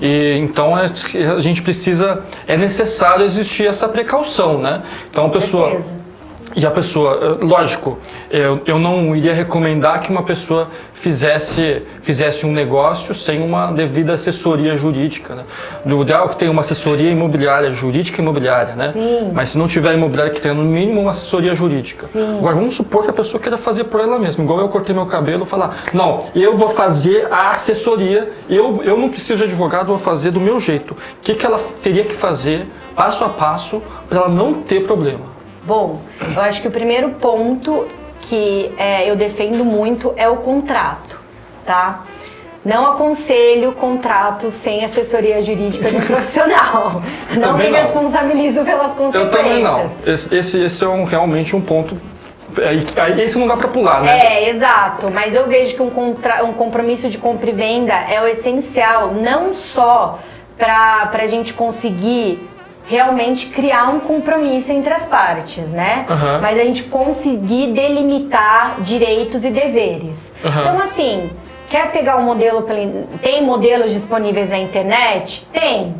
E 0.00 0.36
então 0.38 0.78
é, 0.78 0.86
a 1.36 1.40
gente 1.40 1.62
precisa, 1.62 2.24
é 2.46 2.56
necessário 2.56 3.24
existir 3.24 3.66
essa 3.66 3.88
precaução, 3.88 4.58
né? 4.58 4.82
Então 5.10 5.26
a 5.26 5.30
pessoa. 5.30 5.70
Certeza 5.70 6.03
e 6.56 6.64
a 6.64 6.70
pessoa, 6.70 7.38
eh, 7.40 7.44
lógico, 7.44 7.98
eu, 8.30 8.60
eu 8.64 8.78
não 8.78 9.14
iria 9.16 9.34
recomendar 9.34 10.00
que 10.00 10.10
uma 10.10 10.22
pessoa 10.22 10.68
fizesse, 10.92 11.82
fizesse 12.00 12.46
um 12.46 12.52
negócio 12.52 13.12
sem 13.12 13.42
uma 13.42 13.72
devida 13.72 14.12
assessoria 14.12 14.76
jurídica. 14.76 15.34
Né? 15.34 15.44
Do 15.84 16.00
ideal 16.02 16.26
é 16.26 16.28
que 16.28 16.36
tenha 16.36 16.50
uma 16.50 16.62
assessoria 16.62 17.10
imobiliária, 17.10 17.72
jurídica 17.72 18.22
imobiliária, 18.22 18.74
né? 18.74 18.92
Sim. 18.92 19.32
Mas 19.34 19.50
se 19.50 19.58
não 19.58 19.66
tiver 19.66 19.94
imobiliária, 19.94 20.32
que 20.32 20.40
tenha 20.40 20.54
no 20.54 20.64
mínimo 20.64 21.00
uma 21.00 21.10
assessoria 21.10 21.54
jurídica. 21.54 22.06
Sim. 22.06 22.38
Agora, 22.38 22.54
vamos 22.54 22.74
supor 22.74 23.02
que 23.02 23.10
a 23.10 23.12
pessoa 23.12 23.40
queira 23.40 23.58
fazer 23.58 23.84
por 23.84 24.00
ela 24.00 24.18
mesma. 24.18 24.44
Igual 24.44 24.60
eu 24.60 24.68
cortei 24.68 24.94
meu 24.94 25.06
cabelo 25.06 25.44
falar, 25.44 25.76
não, 25.92 26.26
eu 26.34 26.56
vou 26.56 26.70
fazer 26.70 27.26
a 27.32 27.50
assessoria, 27.50 28.30
eu, 28.48 28.80
eu 28.84 28.96
não 28.96 29.08
preciso 29.08 29.38
de 29.38 29.44
advogado, 29.44 29.88
vou 29.88 29.98
fazer 29.98 30.30
do 30.30 30.40
meu 30.40 30.60
jeito. 30.60 30.92
O 30.92 30.96
que, 31.20 31.34
que 31.34 31.44
ela 31.44 31.60
teria 31.82 32.04
que 32.04 32.14
fazer, 32.14 32.66
passo 32.94 33.24
a 33.24 33.28
passo, 33.28 33.82
para 34.08 34.20
ela 34.20 34.28
não 34.28 34.54
ter 34.54 34.84
problema? 34.84 35.33
Bom, 35.66 36.00
eu 36.34 36.40
acho 36.42 36.60
que 36.60 36.68
o 36.68 36.70
primeiro 36.70 37.10
ponto 37.10 37.86
que 38.20 38.70
é, 38.78 39.08
eu 39.10 39.16
defendo 39.16 39.64
muito 39.64 40.12
é 40.16 40.28
o 40.28 40.36
contrato, 40.36 41.18
tá? 41.66 42.04
Não 42.64 42.86
aconselho 42.86 43.72
contrato 43.72 44.50
sem 44.50 44.84
assessoria 44.84 45.42
jurídica 45.42 45.90
de 45.90 45.96
um 45.96 46.00
profissional. 46.00 47.02
não 47.36 47.48
Também 47.52 47.70
me 47.70 47.76
não. 47.76 47.82
responsabilizo 47.84 48.64
pelas 48.64 48.92
Eu 48.92 48.96
consequências. 48.96 49.32
também 49.36 49.62
não. 49.62 49.90
Esse, 50.06 50.34
esse, 50.34 50.62
esse 50.64 50.82
é 50.84 50.88
um, 50.88 51.04
realmente 51.04 51.54
um 51.54 51.60
ponto. 51.60 51.94
Aí, 52.56 52.86
aí 52.96 53.20
esse 53.20 53.38
não 53.38 53.46
dá 53.46 53.56
pra 53.56 53.68
pular, 53.68 54.00
né? 54.02 54.18
É, 54.44 54.48
exato. 54.50 55.10
Mas 55.10 55.34
eu 55.34 55.46
vejo 55.46 55.74
que 55.74 55.82
um, 55.82 55.90
contra- 55.90 56.42
um 56.44 56.52
compromisso 56.54 57.08
de 57.10 57.18
compra 57.18 57.50
e 57.50 57.52
venda 57.52 57.92
é 57.92 58.22
o 58.22 58.26
essencial, 58.26 59.12
não 59.12 59.52
só 59.52 60.18
para 60.56 61.10
a 61.12 61.26
gente 61.26 61.52
conseguir 61.52 62.38
realmente 62.86 63.46
criar 63.46 63.88
um 63.88 64.00
compromisso 64.00 64.70
entre 64.72 64.92
as 64.92 65.06
partes, 65.06 65.70
né? 65.70 66.04
Aham. 66.08 66.38
Mas 66.42 66.58
a 66.60 66.64
gente 66.64 66.82
conseguir 66.84 67.68
delimitar 67.72 68.76
direitos 68.80 69.44
e 69.44 69.50
deveres. 69.50 70.30
Aham. 70.44 70.60
Então, 70.60 70.78
assim, 70.80 71.30
quer 71.70 71.90
pegar 71.92 72.16
um 72.18 72.22
modelo 72.22 72.62
pela. 72.62 72.80
Tem 73.22 73.42
modelos 73.42 73.90
disponíveis 73.92 74.50
na 74.50 74.58
internet? 74.58 75.46
Tem. 75.52 75.94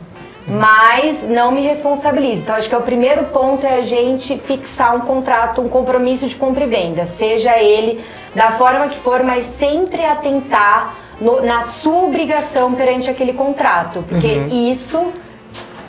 Mas 0.46 1.22
não 1.26 1.50
me 1.50 1.62
responsabilizo. 1.62 2.42
Então, 2.42 2.54
acho 2.54 2.68
que 2.68 2.74
é 2.74 2.78
o 2.78 2.82
primeiro 2.82 3.24
ponto 3.24 3.64
é 3.66 3.76
a 3.78 3.82
gente 3.82 4.36
fixar 4.36 4.94
um 4.94 5.00
contrato, 5.00 5.62
um 5.62 5.68
compromisso 5.70 6.26
de 6.26 6.36
compra 6.36 6.64
e 6.64 6.66
venda, 6.66 7.06
seja 7.06 7.58
ele 7.58 8.04
da 8.34 8.50
forma 8.52 8.88
que 8.88 8.98
for, 8.98 9.22
mas 9.22 9.44
sempre 9.46 10.04
atentar 10.04 10.94
no- 11.18 11.40
na 11.40 11.62
sua 11.68 12.02
obrigação 12.04 12.74
perante 12.74 13.08
aquele 13.08 13.32
contrato, 13.32 14.04
porque 14.06 14.26
isso 14.50 15.14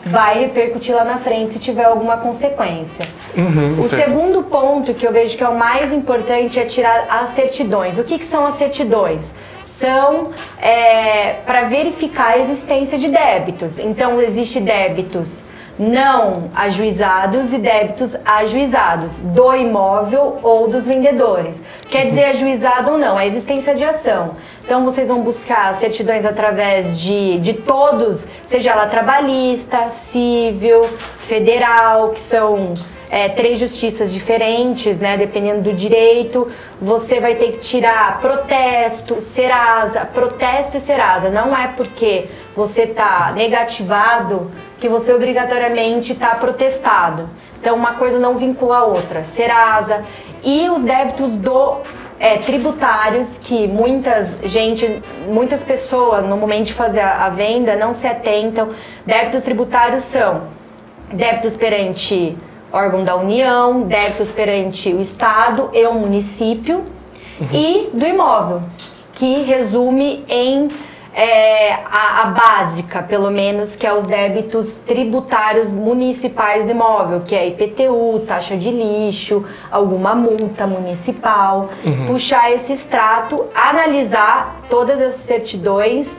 vai 0.05 0.39
repercutir 0.39 0.95
lá 0.95 1.03
na 1.03 1.17
frente 1.17 1.53
se 1.53 1.59
tiver 1.59 1.85
alguma 1.85 2.17
consequência. 2.17 3.05
Uhum, 3.35 3.81
O 3.83 3.89
certo. 3.89 4.05
segundo 4.05 4.43
ponto 4.43 4.93
que 4.93 5.05
eu 5.05 5.11
vejo 5.11 5.35
que 5.35 5.43
é 5.43 5.47
o 5.49 5.57
mais 5.57 5.91
importante 5.91 6.59
é 6.59 6.65
tirar 6.65 7.07
as 7.09 7.29
certidões. 7.29 7.97
O 7.97 8.03
que, 8.03 8.19
que 8.19 8.25
são 8.25 8.45
as 8.45 8.55
certidões? 8.55 9.33
São 9.65 10.29
para 11.45 11.63
verificar 11.63 12.33
a 12.33 12.37
existência 12.37 12.97
de 12.97 13.09
débitos. 13.09 13.77
Então, 13.79 14.21
existe 14.21 14.59
débitos 14.59 15.43
não 15.77 16.49
ajuizados 16.55 17.51
e 17.51 17.57
débitos 17.57 18.15
ajuizados 18.23 19.13
do 19.19 19.53
imóvel 19.53 20.39
ou 20.41 20.69
dos 20.69 20.87
vendedores. 20.87 21.61
Quer 21.89 22.05
dizer 22.05 22.25
ajuizado 22.25 22.91
ou 22.91 22.97
não, 22.97 23.17
a 23.17 23.25
existência 23.25 23.75
de 23.75 23.83
ação. 23.83 24.31
Então 24.65 24.83
vocês 24.83 25.07
vão 25.07 25.21
buscar 25.21 25.75
certidões 25.75 26.25
através 26.25 26.99
de, 26.99 27.37
de 27.39 27.53
todos, 27.53 28.25
seja 28.45 28.71
ela 28.71 28.87
trabalhista, 28.87 29.91
civil, 29.91 30.89
federal, 31.19 32.09
que 32.09 32.19
são 32.19 32.73
é, 33.07 33.29
três 33.29 33.59
justiças 33.59 34.11
diferentes, 34.11 34.97
né? 34.97 35.17
Dependendo 35.17 35.61
do 35.61 35.71
direito, 35.71 36.51
você 36.81 37.19
vai 37.19 37.35
ter 37.35 37.51
que 37.51 37.59
tirar 37.59 38.19
protesto, 38.19 39.21
Serasa, 39.21 39.99
protesto 40.03 40.77
e 40.77 40.79
Serasa. 40.79 41.29
Não 41.29 41.55
é 41.55 41.67
porque 41.67 42.25
você 42.55 42.87
tá 42.87 43.31
negativado 43.35 44.49
que 44.79 44.89
você 44.89 45.13
obrigatoriamente 45.13 46.13
está 46.13 46.33
protestado. 46.33 47.29
Então 47.61 47.75
uma 47.75 47.93
coisa 47.93 48.17
não 48.17 48.35
vincula 48.35 48.79
a 48.79 48.85
outra. 48.85 49.21
Serasa 49.21 50.03
e 50.43 50.67
os 50.69 50.79
débitos 50.79 51.33
do 51.33 51.81
é, 52.19 52.37
tributários 52.37 53.37
que 53.37 53.67
muitas 53.67 54.33
gente, 54.43 55.01
muitas 55.27 55.61
pessoas 55.61 56.23
no 56.25 56.37
momento 56.37 56.67
de 56.67 56.73
fazer 56.73 57.01
a, 57.01 57.25
a 57.25 57.29
venda 57.29 57.75
não 57.75 57.91
se 57.91 58.07
atentam. 58.07 58.69
Débitos 59.05 59.41
tributários 59.41 60.03
são 60.03 60.43
débitos 61.11 61.55
perante 61.55 62.37
órgão 62.71 63.03
da 63.03 63.15
União, 63.15 63.83
débitos 63.83 64.29
perante 64.29 64.89
o 64.93 64.99
Estado 64.99 65.69
e 65.73 65.85
o 65.85 65.93
município 65.93 66.83
e 67.51 67.89
do 67.93 68.05
imóvel, 68.05 68.61
que 69.13 69.43
resume 69.43 70.23
em 70.27 70.71
é, 71.15 71.73
a, 71.73 72.23
a 72.23 72.25
básica, 72.25 73.01
pelo 73.01 73.31
menos, 73.31 73.73
que 73.75 73.87
é 73.87 73.93
os 73.93 74.03
débitos 74.03 74.75
tributários 74.85 75.71
municipais 75.71 76.65
do 76.65 76.71
imóvel, 76.71 77.21
que 77.21 77.33
é 77.33 77.47
IPTU, 77.47 78.23
taxa 78.27 78.57
de 78.57 78.69
lixo, 78.69 79.45
alguma 79.71 80.13
multa 80.13 80.67
municipal. 80.67 81.69
Puxar 82.05 82.51
esse 82.51 82.73
extrato, 82.73 83.45
analisar 83.55 84.57
todas 84.69 84.99
as 84.99 85.15
certidões 85.15 86.09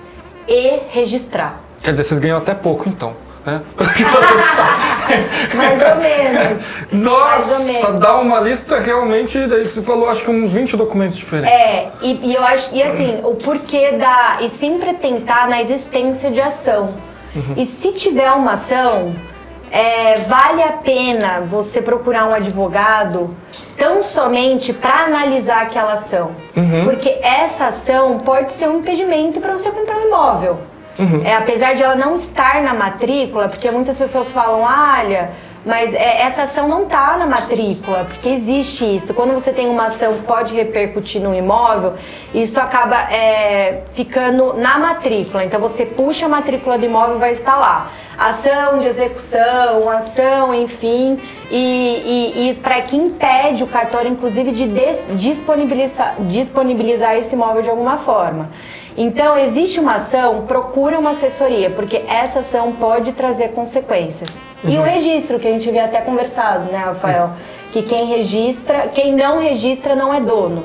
e 0.48 0.80
registrar. 0.88 1.60
Quer 1.82 1.90
dizer, 1.90 2.04
vocês 2.04 2.18
ganham 2.18 2.38
até 2.38 2.54
pouco 2.54 2.88
então. 2.88 3.25
Né? 3.46 3.62
Mais 5.54 5.80
ou 5.80 5.96
menos. 6.02 6.62
Mais 6.90 6.92
ou 6.92 6.98
Nossa, 6.98 7.64
menos. 7.64 8.00
dá 8.00 8.18
uma 8.18 8.40
lista 8.40 8.80
realmente. 8.80 9.46
Daí 9.46 9.64
você 9.64 9.80
falou, 9.80 10.10
acho 10.10 10.24
que 10.24 10.30
uns 10.30 10.52
20 10.52 10.76
documentos 10.76 11.16
diferentes. 11.16 11.54
É, 11.54 11.92
e, 12.02 12.30
e 12.30 12.34
eu 12.34 12.42
acho, 12.42 12.74
e 12.74 12.82
assim, 12.82 13.20
o 13.22 13.36
porquê 13.36 13.92
da. 13.92 14.38
E 14.40 14.48
sempre 14.48 14.94
tentar 14.94 15.48
na 15.48 15.62
existência 15.62 16.30
de 16.30 16.40
ação. 16.40 16.94
E 17.54 17.66
se 17.66 17.92
tiver 17.92 18.30
uma 18.32 18.52
ação, 18.52 19.14
é, 19.70 20.20
vale 20.20 20.62
a 20.62 20.72
pena 20.72 21.42
você 21.42 21.82
procurar 21.82 22.26
um 22.26 22.32
advogado 22.32 23.36
tão 23.76 24.02
somente 24.02 24.72
para 24.72 25.04
analisar 25.04 25.62
aquela 25.62 25.92
ação. 25.92 26.30
Porque 26.84 27.18
essa 27.22 27.66
ação 27.66 28.20
pode 28.20 28.52
ser 28.52 28.68
um 28.68 28.78
impedimento 28.78 29.38
para 29.38 29.52
você 29.52 29.70
comprar 29.70 29.98
um 29.98 30.06
imóvel. 30.06 30.58
É, 31.24 31.36
apesar 31.36 31.74
de 31.74 31.82
ela 31.82 31.94
não 31.94 32.14
estar 32.14 32.62
na 32.62 32.72
matrícula, 32.74 33.48
porque 33.48 33.70
muitas 33.70 33.98
pessoas 33.98 34.32
falam, 34.32 34.62
olha, 34.62 35.30
mas 35.66 35.92
é, 35.92 36.22
essa 36.22 36.42
ação 36.42 36.68
não 36.68 36.84
está 36.84 37.16
na 37.16 37.26
matrícula, 37.26 38.06
porque 38.08 38.28
existe 38.28 38.84
isso. 38.96 39.12
Quando 39.12 39.34
você 39.34 39.52
tem 39.52 39.68
uma 39.68 39.86
ação 39.86 40.14
que 40.14 40.22
pode 40.22 40.54
repercutir 40.54 41.20
no 41.20 41.34
imóvel, 41.34 41.94
isso 42.32 42.58
acaba 42.60 43.12
é, 43.12 43.82
ficando 43.92 44.54
na 44.54 44.78
matrícula. 44.78 45.44
Então 45.44 45.60
você 45.60 45.84
puxa 45.84 46.26
a 46.26 46.28
matrícula 46.28 46.78
do 46.78 46.84
imóvel 46.84 47.16
e 47.16 47.18
vai 47.18 47.32
estar 47.32 47.56
lá. 47.56 47.90
Ação 48.16 48.78
de 48.78 48.86
execução, 48.86 49.90
ação, 49.90 50.54
enfim, 50.54 51.18
e, 51.50 51.56
e, 51.56 52.48
e 52.50 52.54
para 52.54 52.80
que 52.80 52.96
impede 52.96 53.62
o 53.62 53.66
cartório, 53.66 54.10
inclusive, 54.10 54.52
de 54.52 54.70
disponibilizar, 55.16 56.14
disponibilizar 56.20 57.16
esse 57.16 57.34
imóvel 57.34 57.60
de 57.62 57.68
alguma 57.68 57.98
forma. 57.98 58.48
Então, 58.96 59.38
existe 59.38 59.78
uma 59.78 59.96
ação, 59.96 60.46
procura 60.46 60.98
uma 60.98 61.10
assessoria, 61.10 61.70
porque 61.70 62.02
essa 62.08 62.38
ação 62.38 62.72
pode 62.72 63.12
trazer 63.12 63.48
consequências. 63.48 64.28
E 64.64 64.76
o 64.78 64.82
registro, 64.82 65.38
que 65.38 65.46
a 65.46 65.50
gente 65.50 65.68
havia 65.68 65.84
até 65.84 66.00
conversado, 66.00 66.72
né, 66.72 66.78
Rafael? 66.78 67.32
Que 67.72 67.82
quem 67.82 68.06
registra, 68.06 68.88
quem 68.88 69.14
não 69.14 69.38
registra 69.38 69.94
não 69.94 70.14
é 70.14 70.18
dono. 70.20 70.64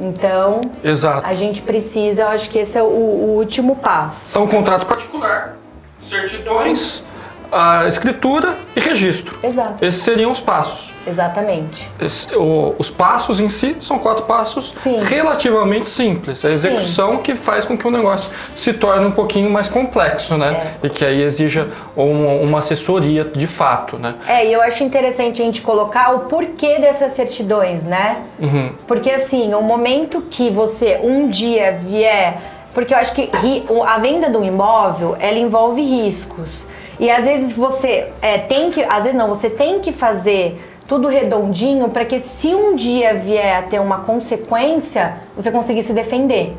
Então, 0.00 0.60
Exato. 0.82 1.24
a 1.24 1.34
gente 1.34 1.62
precisa, 1.62 2.22
eu 2.22 2.28
acho 2.28 2.50
que 2.50 2.58
esse 2.58 2.76
é 2.76 2.82
o, 2.82 2.86
o 2.86 3.36
último 3.36 3.76
passo. 3.76 4.30
Então, 4.30 4.46
contrato 4.48 4.84
particular, 4.86 5.56
certidões, 6.00 7.04
a 7.52 7.86
escritura 7.86 8.54
e 8.74 8.80
registro. 8.80 9.38
Exato. 9.42 9.84
Esses 9.84 10.02
seriam 10.02 10.30
os 10.30 10.40
passos. 10.40 10.90
Exatamente. 11.06 11.90
Esse- 12.00 12.34
o- 12.34 12.74
os 12.78 12.88
passos 12.90 13.40
em 13.40 13.48
si 13.48 13.76
são 13.80 13.98
quatro 13.98 14.24
passos 14.24 14.72
Sim. 14.82 15.02
relativamente 15.02 15.88
simples. 15.88 16.44
É 16.44 16.48
a 16.48 16.50
execução 16.52 17.18
que 17.18 17.34
faz 17.34 17.64
com 17.64 17.76
que 17.76 17.86
o 17.86 17.90
negócio 17.90 18.30
se 18.56 18.72
torne 18.72 19.04
um 19.06 19.10
pouquinho 19.10 19.50
mais 19.50 19.68
complexo, 19.68 20.38
né? 20.38 20.76
É. 20.82 20.86
E 20.86 20.90
que 20.90 21.04
aí 21.04 21.20
exija 21.22 21.68
uma, 21.96 22.32
uma 22.34 22.58
assessoria 22.60 23.24
de 23.24 23.46
fato, 23.46 23.98
né? 23.98 24.14
É, 24.26 24.46
e 24.46 24.52
eu 24.52 24.62
acho 24.62 24.82
interessante 24.84 25.42
a 25.42 25.44
gente 25.44 25.60
colocar 25.60 26.14
o 26.14 26.20
porquê 26.20 26.78
dessas 26.78 27.12
certidões, 27.12 27.82
né? 27.82 28.22
Porque 28.86 29.10
assim, 29.10 29.52
o 29.54 29.60
momento 29.62 30.22
que 30.30 30.48
você 30.50 31.00
um 31.02 31.28
dia 31.28 31.78
vier. 31.84 32.38
Porque 32.72 32.94
eu 32.94 32.98
acho 32.98 33.12
que 33.12 33.28
a 33.86 33.98
venda 33.98 34.30
do 34.30 34.42
imóvel, 34.42 35.14
ela 35.20 35.36
envolve 35.38 35.82
riscos. 35.82 36.48
E 37.02 37.10
às 37.10 37.24
vezes 37.24 37.52
você 37.52 38.12
é, 38.22 38.38
tem 38.38 38.70
que. 38.70 38.80
Às 38.84 39.02
vezes 39.02 39.18
não, 39.18 39.28
você 39.28 39.50
tem 39.50 39.80
que 39.80 39.90
fazer 39.90 40.56
tudo 40.86 41.08
redondinho 41.08 41.88
para 41.88 42.04
que 42.04 42.20
se 42.20 42.54
um 42.54 42.76
dia 42.76 43.14
vier 43.14 43.56
a 43.56 43.62
ter 43.62 43.80
uma 43.80 44.02
consequência, 44.02 45.16
você 45.34 45.50
conseguir 45.50 45.82
se 45.82 45.92
defender. 45.92 46.56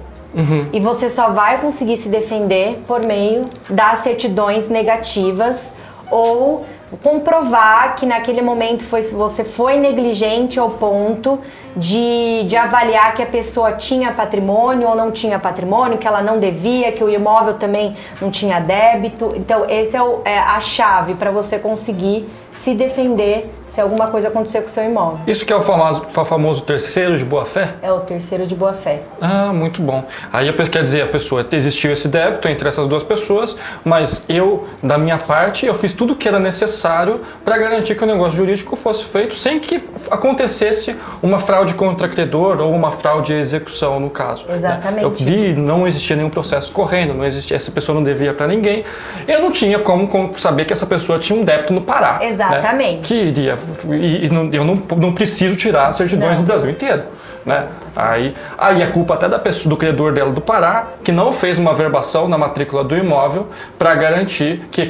E 0.73 0.79
você 0.81 1.09
só 1.09 1.29
vai 1.29 1.62
conseguir 1.62 1.95
se 1.95 2.09
defender 2.09 2.83
por 2.85 3.01
meio 3.01 3.45
das 3.69 4.00
certidões 4.00 4.67
negativas 4.67 5.71
ou 6.12 6.65
comprovar 7.01 7.95
que 7.95 8.05
naquele 8.05 8.41
momento 8.41 8.83
foi, 8.83 9.01
você 9.01 9.43
foi 9.43 9.77
negligente 9.77 10.59
ao 10.59 10.71
ponto 10.71 11.39
de, 11.75 12.43
de 12.43 12.55
avaliar 12.55 13.13
que 13.15 13.21
a 13.21 13.25
pessoa 13.25 13.73
tinha 13.73 14.12
patrimônio 14.12 14.88
ou 14.88 14.95
não 14.95 15.12
tinha 15.12 15.39
patrimônio, 15.39 15.97
que 15.97 16.07
ela 16.07 16.21
não 16.21 16.38
devia, 16.38 16.91
que 16.91 17.03
o 17.03 17.09
imóvel 17.09 17.55
também 17.55 17.95
não 18.21 18.29
tinha 18.29 18.59
débito. 18.59 19.33
Então, 19.35 19.65
esse 19.69 19.97
é, 19.97 20.01
é 20.25 20.38
a 20.38 20.59
chave 20.59 21.15
para 21.15 21.31
você 21.31 21.57
conseguir 21.57 22.29
se 22.53 22.74
defender 22.74 23.50
se 23.74 23.81
alguma 23.81 24.05
coisa 24.05 24.27
acontecer 24.27 24.62
com 24.62 24.67
o 24.67 24.69
seu 24.69 24.83
imóvel. 24.83 25.19
Isso 25.25 25.43
que 25.43 25.51
é 25.51 25.55
o 25.55 25.62
famoso, 25.62 26.05
o 26.15 26.25
famoso 26.25 26.62
terceiro 26.62 27.17
de 27.17 27.25
boa-fé? 27.25 27.69
É 27.81 27.91
o 27.91 28.01
terceiro 28.01 28.45
de 28.45 28.53
boa-fé. 28.53 29.01
Ah, 29.19 29.51
muito 29.51 29.81
bom. 29.81 30.05
Aí 30.31 30.53
quer 30.69 30.83
dizer, 30.83 31.01
a 31.01 31.07
pessoa 31.07 31.43
existiu 31.51 31.91
esse 31.91 32.07
débito 32.07 32.48
entre 32.48 32.67
essas 32.67 32.86
duas 32.86 33.01
pessoas, 33.01 33.57
mas 33.83 34.24
eu, 34.29 34.67
da 34.83 34.95
minha 34.95 35.17
parte, 35.17 35.65
eu 35.65 35.74
fiz 35.74 35.91
tudo 35.91 36.13
o 36.13 36.15
que 36.15 36.27
era 36.27 36.39
necessário 36.39 37.19
para 37.43 37.57
garantir 37.57 37.95
que 37.95 38.03
o 38.03 38.05
negócio 38.05 38.38
jurídico 38.38 38.75
fosse 38.75 39.05
feito 39.05 39.36
sem 39.36 39.60
que 39.60 39.83
acontecesse 40.12 40.95
uma 41.24 41.39
fraude 41.39 41.74
contra 41.74 42.07
credor 42.07 42.62
ou 42.62 42.72
uma 42.72 42.91
fraude 42.91 43.33
à 43.33 43.38
execução, 43.38 44.00
no 44.00 44.12
caso. 44.12 44.45
né? 44.48 44.55
Exatamente 44.55 45.03
Eu 45.03 45.10
vi, 45.10 45.53
não 45.55 45.88
existia 45.88 46.15
nenhum 46.15 46.29
processo 46.29 46.72
correndo, 46.72 47.15
não 47.15 47.25
existia, 47.25 47.57
essa 47.57 47.72
pessoa 47.72 47.95
não 47.95 48.03
devia 48.03 48.36
para 48.36 48.45
ninguém. 48.45 48.83
Eu 49.27 49.41
não 49.41 49.51
tinha 49.51 49.79
como, 49.79 50.07
como 50.07 50.38
saber 50.38 50.65
que 50.65 50.74
essa 50.74 50.86
pessoa 50.86 51.17
tinha 51.17 51.39
um 51.39 51.43
débito 51.43 51.74
no 51.74 51.81
Pará. 51.81 52.19
né? 52.22 52.27
Exatamente. 52.51 53.01
Que 53.07 53.15
iria. 53.15 53.57
E, 53.91 54.25
e 54.25 54.29
não- 54.29 54.50
eu 54.51 54.63
não, 54.63 54.75
não 54.97 55.13
preciso 55.13 55.55
tirar 55.55 55.91
certidões 55.93 56.38
Não. 56.38 56.43
do 56.43 56.47
Brasil 56.47 56.69
inteiro. 56.69 57.03
Né? 57.45 57.65
Aí, 57.93 58.33
aí 58.57 58.81
é 58.81 58.88
culpa 58.88 59.15
até 59.15 59.27
da 59.27 59.38
pessoa, 59.38 59.69
do 59.69 59.75
credor 59.75 60.13
dela 60.13 60.31
do 60.31 60.39
Pará, 60.39 60.88
que 61.03 61.12
não 61.12 61.31
fez 61.33 61.59
uma 61.59 61.73
verbação 61.73 62.25
na 62.29 62.38
matrícula 62.38 62.85
do 62.85 62.95
imóvel 62.95 63.47
para 63.77 63.93
garantir, 63.95 64.65
que 64.71 64.85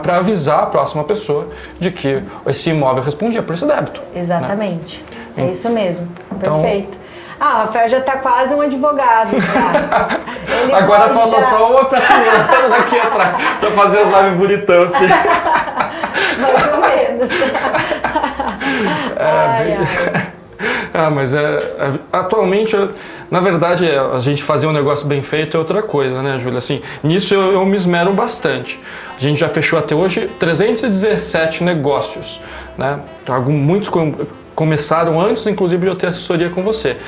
para 0.00 0.16
avisar 0.16 0.62
a 0.62 0.66
próxima 0.66 1.04
pessoa 1.04 1.48
de 1.78 1.90
que 1.90 2.22
esse 2.46 2.70
imóvel 2.70 3.02
respondia 3.02 3.42
por 3.42 3.52
esse 3.54 3.66
débito. 3.66 4.00
Exatamente. 4.16 5.04
É 5.36 5.44
isso 5.46 5.68
mesmo. 5.68 6.08
Então- 6.32 6.62
Perfeito. 6.62 6.98
Ah, 7.40 7.54
o 7.54 7.58
Rafael 7.66 7.88
já 7.88 8.00
tá 8.02 8.18
quase 8.18 8.54
um 8.54 8.60
advogado 8.60 9.30
Agora 10.74 11.08
falta 11.08 11.40
já- 11.40 11.46
só 11.46 11.70
uma 11.70 11.84
prateleira 11.86 12.38
daqui 12.68 12.98
atrás 12.98 13.34
para 13.58 13.70
fazer 13.70 14.00
as 14.00 14.08
lives 14.08 14.38
bonitão 14.38 14.82
assim. 14.82 15.06
Mais 16.38 16.72
ou 16.72 16.80
menos. 16.80 17.30
ai, 19.18 19.72
ai. 19.78 20.26
Ah, 20.92 21.08
mas 21.10 21.32
é, 21.32 21.38
é- 21.38 21.92
atualmente, 22.12 22.76
é- 22.76 22.88
na 23.30 23.40
verdade, 23.40 23.88
é, 23.88 23.98
a 23.98 24.18
gente 24.20 24.42
fazer 24.42 24.66
um 24.66 24.72
negócio 24.72 25.06
bem 25.06 25.22
feito 25.22 25.56
é 25.56 25.58
outra 25.60 25.82
coisa, 25.82 26.20
né, 26.22 26.38
Júlia? 26.40 26.58
Assim, 26.58 26.82
nisso 27.02 27.32
eu, 27.34 27.52
eu 27.52 27.64
me 27.64 27.76
esmero 27.76 28.12
bastante. 28.12 28.78
A 29.16 29.20
gente 29.20 29.38
já 29.38 29.48
fechou 29.48 29.78
até 29.78 29.94
hoje 29.94 30.28
317 30.38 31.64
negócios, 31.64 32.40
né? 32.76 32.98
Algum- 33.28 33.52
muitos 33.52 33.88
com- 33.88 34.14
começaram 34.64 35.18
antes, 35.18 35.46
inclusive, 35.46 35.80
de 35.80 35.86
eu 35.86 35.96
ter 35.96 36.08
assessoria 36.08 36.50
com 36.50 36.62
você. 36.62 36.98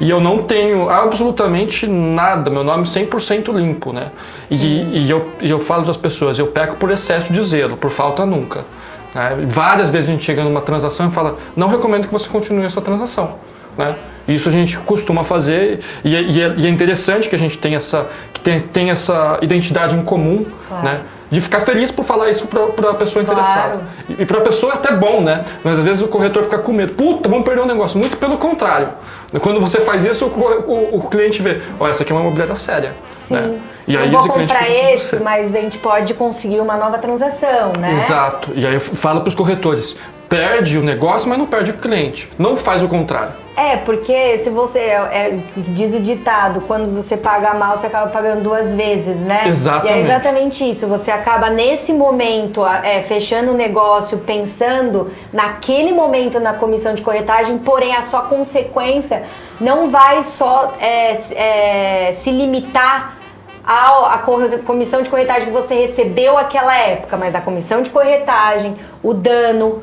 E 0.00 0.08
eu 0.08 0.20
não 0.20 0.44
tenho 0.44 0.88
absolutamente 0.88 1.84
nada, 1.88 2.48
meu 2.48 2.62
nome 2.62 2.84
é 2.84 2.86
100% 2.86 3.52
limpo, 3.52 3.92
né? 3.92 4.12
E, 4.48 4.54
e 4.56 5.10
eu, 5.10 5.28
e 5.40 5.50
eu 5.50 5.58
falo 5.58 5.82
para 5.82 5.90
as 5.90 5.96
pessoas, 5.96 6.38
eu 6.38 6.46
peco 6.46 6.76
por 6.76 6.88
excesso 6.92 7.32
de 7.32 7.42
zelo, 7.42 7.76
por 7.76 7.90
falta 7.90 8.24
nunca. 8.24 8.60
né? 9.12 9.36
Várias 9.48 9.90
vezes 9.90 10.08
a 10.08 10.12
gente 10.12 10.24
chega 10.24 10.44
numa 10.44 10.60
transação 10.60 11.08
e 11.08 11.10
fala, 11.10 11.36
não 11.56 11.66
recomendo 11.66 12.06
que 12.06 12.12
você 12.12 12.28
continue 12.28 12.64
a 12.64 12.70
sua 12.70 12.80
transação. 12.82 13.34
Né? 13.76 13.92
Isso 14.28 14.48
a 14.48 14.52
gente 14.52 14.78
costuma 14.78 15.24
fazer 15.24 15.80
e 16.04 16.14
é, 16.14 16.22
e 16.22 16.40
é- 16.40 16.66
é 16.66 16.68
interessante 16.68 17.28
que 17.28 17.34
a 17.34 17.38
gente 17.38 17.58
tenha 17.58 17.78
essa, 17.78 18.06
que 18.32 18.38
tem, 18.40 18.60
tem 18.60 18.90
essa 18.90 19.36
identidade 19.42 19.96
em 19.96 20.02
comum, 20.04 20.46
Claro. 20.68 20.84
né? 20.84 21.00
De 21.30 21.40
ficar 21.40 21.60
feliz 21.60 21.90
por 21.92 22.04
falar 22.04 22.28
isso 22.30 22.46
para 22.46 22.90
a 22.90 22.94
pessoa 22.94 23.24
Claro. 23.24 23.40
interessada. 23.40 23.80
E, 24.08 24.22
e 24.22 24.26
para 24.26 24.38
a 24.38 24.40
pessoa 24.40 24.72
é 24.72 24.76
até 24.76 24.92
bom, 24.92 25.20
né? 25.20 25.44
Mas 25.62 25.78
às 25.78 25.84
vezes 25.84 26.02
o 26.02 26.08
corretor 26.08 26.42
fica 26.44 26.58
com 26.58 26.72
medo. 26.72 26.92
Puta, 26.94 27.28
vamos 27.28 27.44
perder 27.44 27.62
um 27.62 27.66
negócio. 27.66 27.98
Muito 27.98 28.16
pelo 28.16 28.36
contrário. 28.38 28.88
Quando 29.40 29.60
você 29.60 29.80
faz 29.80 30.04
isso, 30.04 30.26
o, 30.26 30.28
o- 30.30 30.96
o 30.96 31.08
cliente 31.08 31.40
vê, 31.40 31.60
ó, 31.78 31.86
essa 31.88 32.02
aqui 32.02 32.10
é 32.12 32.14
uma 32.14 32.22
imobiliária 32.22 32.54
séria. 32.56 32.92
Sim. 33.26 33.34
né? 33.34 33.58
E 33.86 33.94
eu 33.94 34.00
aí 34.02 34.10
vou 34.10 34.20
esse 34.20 34.28
cliente 34.28 34.52
comprar 34.52 34.66
com 34.66 34.72
esse, 34.94 35.16
mas 35.16 35.54
a 35.54 35.60
gente 35.60 35.78
pode 35.78 36.14
conseguir 36.14 36.60
uma 36.60 36.76
nova 36.76 36.98
transação, 36.98 37.72
né? 37.78 37.94
Exato. 37.94 38.50
E 38.54 38.66
aí 38.66 38.74
eu 38.74 38.80
falo 38.80 39.20
para 39.20 39.28
os 39.28 39.34
corretores, 39.34 39.96
perde 40.30 40.78
o 40.78 40.82
negócio, 40.82 41.28
mas 41.28 41.36
não 41.38 41.46
perde 41.46 41.72
o 41.72 41.74
cliente. 41.74 42.30
Não 42.38 42.56
faz 42.56 42.82
o 42.82 42.88
contrário. 42.88 43.32
É, 43.56 43.76
porque 43.78 44.38
se 44.38 44.48
você. 44.48 44.78
É, 44.78 45.36
diz 45.56 45.92
o 45.92 46.00
ditado, 46.00 46.62
quando 46.62 46.94
você 46.94 47.16
paga 47.16 47.52
mal, 47.54 47.76
você 47.76 47.88
acaba 47.88 48.08
pagando 48.10 48.40
duas 48.42 48.72
vezes, 48.72 49.18
né? 49.18 49.42
Exatamente. 49.48 49.92
E 49.92 49.98
é 49.98 50.00
exatamente 50.02 50.70
isso. 50.70 50.86
Você 50.86 51.10
acaba 51.10 51.50
nesse 51.50 51.92
momento 51.92 52.64
é, 52.64 53.02
fechando 53.02 53.50
o 53.50 53.54
negócio, 53.54 54.16
pensando 54.18 55.10
naquele 55.32 55.92
momento 55.92 56.38
na 56.40 56.54
comissão 56.54 56.94
de 56.94 57.02
corretagem, 57.02 57.58
porém 57.58 57.94
a 57.94 58.02
sua 58.04 58.22
consequência 58.22 59.24
não 59.60 59.90
vai 59.90 60.22
só 60.22 60.72
é, 60.80 61.10
s- 61.10 61.34
é, 61.34 62.12
se 62.22 62.30
limitar 62.30 63.16
a 63.62 64.22
comissão 64.64 65.02
de 65.02 65.10
corretagem 65.10 65.44
que 65.46 65.52
você 65.52 65.74
recebeu 65.74 66.36
aquela 66.38 66.74
época, 66.76 67.16
mas 67.16 67.34
a 67.34 67.40
comissão 67.40 67.82
de 67.82 67.90
corretagem, 67.90 68.74
o 69.02 69.12
dano, 69.12 69.82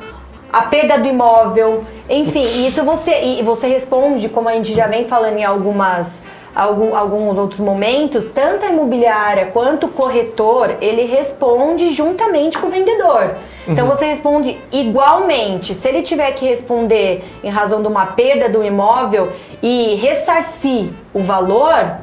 a 0.51 0.61
perda 0.63 0.97
do 0.97 1.07
imóvel, 1.07 1.83
enfim, 2.09 2.43
isso 2.67 2.83
você 2.83 3.21
e 3.23 3.43
você 3.43 3.67
responde, 3.67 4.29
como 4.29 4.47
a 4.49 4.53
gente 4.53 4.73
já 4.73 4.87
vem 4.87 5.05
falando 5.05 5.37
em 5.37 5.43
algumas 5.43 6.19
algum- 6.55 6.95
alguns 6.95 7.37
outros 7.37 7.59
momentos, 7.59 8.25
tanto 8.33 8.65
a 8.65 8.69
imobiliária 8.69 9.45
quanto 9.53 9.85
o 9.85 9.89
corretor, 9.89 10.77
ele 10.81 11.03
responde 11.05 11.91
juntamente 11.93 12.57
com 12.57 12.65
o 12.65 12.69
vendedor. 12.71 13.35
Então 13.67 13.85
você 13.87 14.05
responde 14.05 14.57
igualmente. 14.71 15.73
Se 15.75 15.87
ele 15.87 16.01
tiver 16.01 16.31
que 16.31 16.45
responder 16.47 17.23
em 17.43 17.49
razão 17.49 17.81
de 17.83 17.87
uma 17.87 18.07
perda 18.07 18.49
do 18.49 18.63
imóvel 18.63 19.31
e 19.61 19.93
ressarcir 19.95 20.89
o 21.13 21.19
valor, 21.19 21.97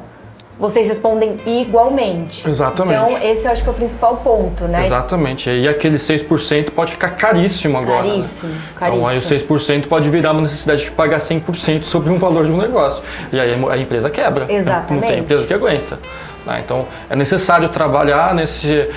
vocês 0.59 0.87
respondem 0.87 1.37
igualmente. 1.45 2.47
Exatamente. 2.47 2.95
Então, 3.13 3.23
esse 3.29 3.45
eu 3.45 3.51
acho 3.51 3.61
que 3.63 3.69
é 3.69 3.71
o 3.71 3.75
principal 3.75 4.17
ponto, 4.17 4.63
né? 4.65 4.85
Exatamente. 4.85 5.49
E 5.49 5.67
aquele 5.67 5.97
6% 5.97 6.71
pode 6.71 6.93
ficar 6.93 7.09
caríssimo 7.11 7.77
agora. 7.77 8.03
né? 8.03 8.09
Caríssimo, 8.11 8.53
Então 8.75 9.07
aí 9.07 9.17
o 9.17 9.21
caríssimo. 9.21 9.57
6% 9.57 9.87
pode 9.87 10.09
virar 10.09 10.31
uma 10.31 10.41
necessidade 10.41 10.83
de 10.85 10.91
pagar 10.91 11.17
100% 11.17 11.83
sobre 11.83 12.09
um 12.09 12.17
valor 12.17 12.45
de 12.45 12.51
um 12.51 12.57
negócio. 12.57 13.03
E 13.33 13.39
aí 13.39 13.53
a 13.69 13.77
empresa 13.77 14.09
quebra. 14.09 14.45
né? 14.45 14.53
Não 14.53 14.59
Exatamente. 14.59 15.07
tem 15.07 15.19
empresa 15.19 15.45
que 15.45 15.53
aguenta. 15.53 15.99
né? 16.45 16.61
Então 16.63 16.85
é 17.09 17.15
necessário 17.15 17.67
trabalhar 17.69 18.33
nesse, 18.33 18.87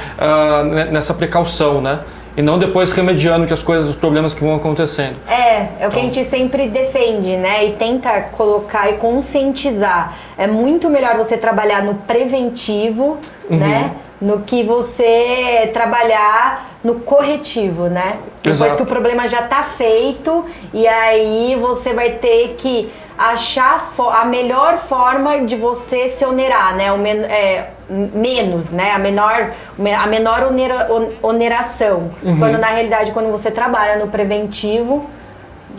ne- 0.70 0.84
nessa 0.86 1.12
precaução, 1.14 1.80
né? 1.80 2.00
E 2.38 2.42
não 2.42 2.56
depois 2.56 2.92
remediando 2.92 3.48
que 3.48 3.52
as 3.52 3.64
coisas, 3.64 3.88
os 3.90 3.96
problemas 3.96 4.32
que 4.32 4.40
vão 4.44 4.54
acontecendo. 4.54 5.16
É, 5.28 5.70
é 5.80 5.88
o 5.88 5.90
que 5.90 5.98
a 5.98 6.02
Então- 6.02 6.02
gente 6.02 6.22
sempre 6.24 6.68
defende, 6.68 7.36
né? 7.36 7.64
E 7.66 7.72
tenta 7.72 8.20
colocar 8.30 8.88
e 8.90 8.92
conscientizar. 8.92 10.14
É 10.38 10.46
muito 10.46 10.88
melhor 10.88 11.16
você 11.16 11.36
trabalhar 11.36 11.82
no 11.82 11.94
preventivo, 11.96 13.18
Uhum. 13.50 13.56
né? 13.58 13.90
No 14.20 14.40
que 14.42 14.62
você 14.62 15.68
trabalhar 15.72 16.76
no 16.84 17.00
corretivo, 17.00 17.88
né? 17.88 18.18
Depois 18.40 18.60
Exato. 18.60 18.76
que 18.76 18.82
o 18.84 18.86
problema 18.86 19.26
já 19.26 19.42
tá 19.42 19.64
feito 19.64 20.44
e 20.72 20.86
aí 20.86 21.56
você 21.60 21.92
vai 21.92 22.10
ter 22.10 22.54
que 22.56 22.88
achar 23.18 23.84
a 24.12 24.24
melhor 24.24 24.76
forma 24.78 25.40
de 25.40 25.56
você 25.56 26.06
se 26.06 26.24
onerar, 26.24 26.76
né? 26.76 26.92
O 26.92 26.98
men 26.98 27.16
é, 27.24 27.70
menos, 27.90 28.70
né? 28.70 28.92
A 28.92 28.98
menor, 28.98 29.50
a 29.98 30.06
menor 30.06 30.42
onera- 30.44 30.88
on- 30.90 31.10
oneração. 31.22 32.10
Uhum. 32.22 32.38
Quando 32.38 32.58
na 32.58 32.66
realidade, 32.68 33.12
quando 33.12 33.30
você 33.30 33.50
trabalha 33.50 33.96
no 33.96 34.08
preventivo, 34.10 35.08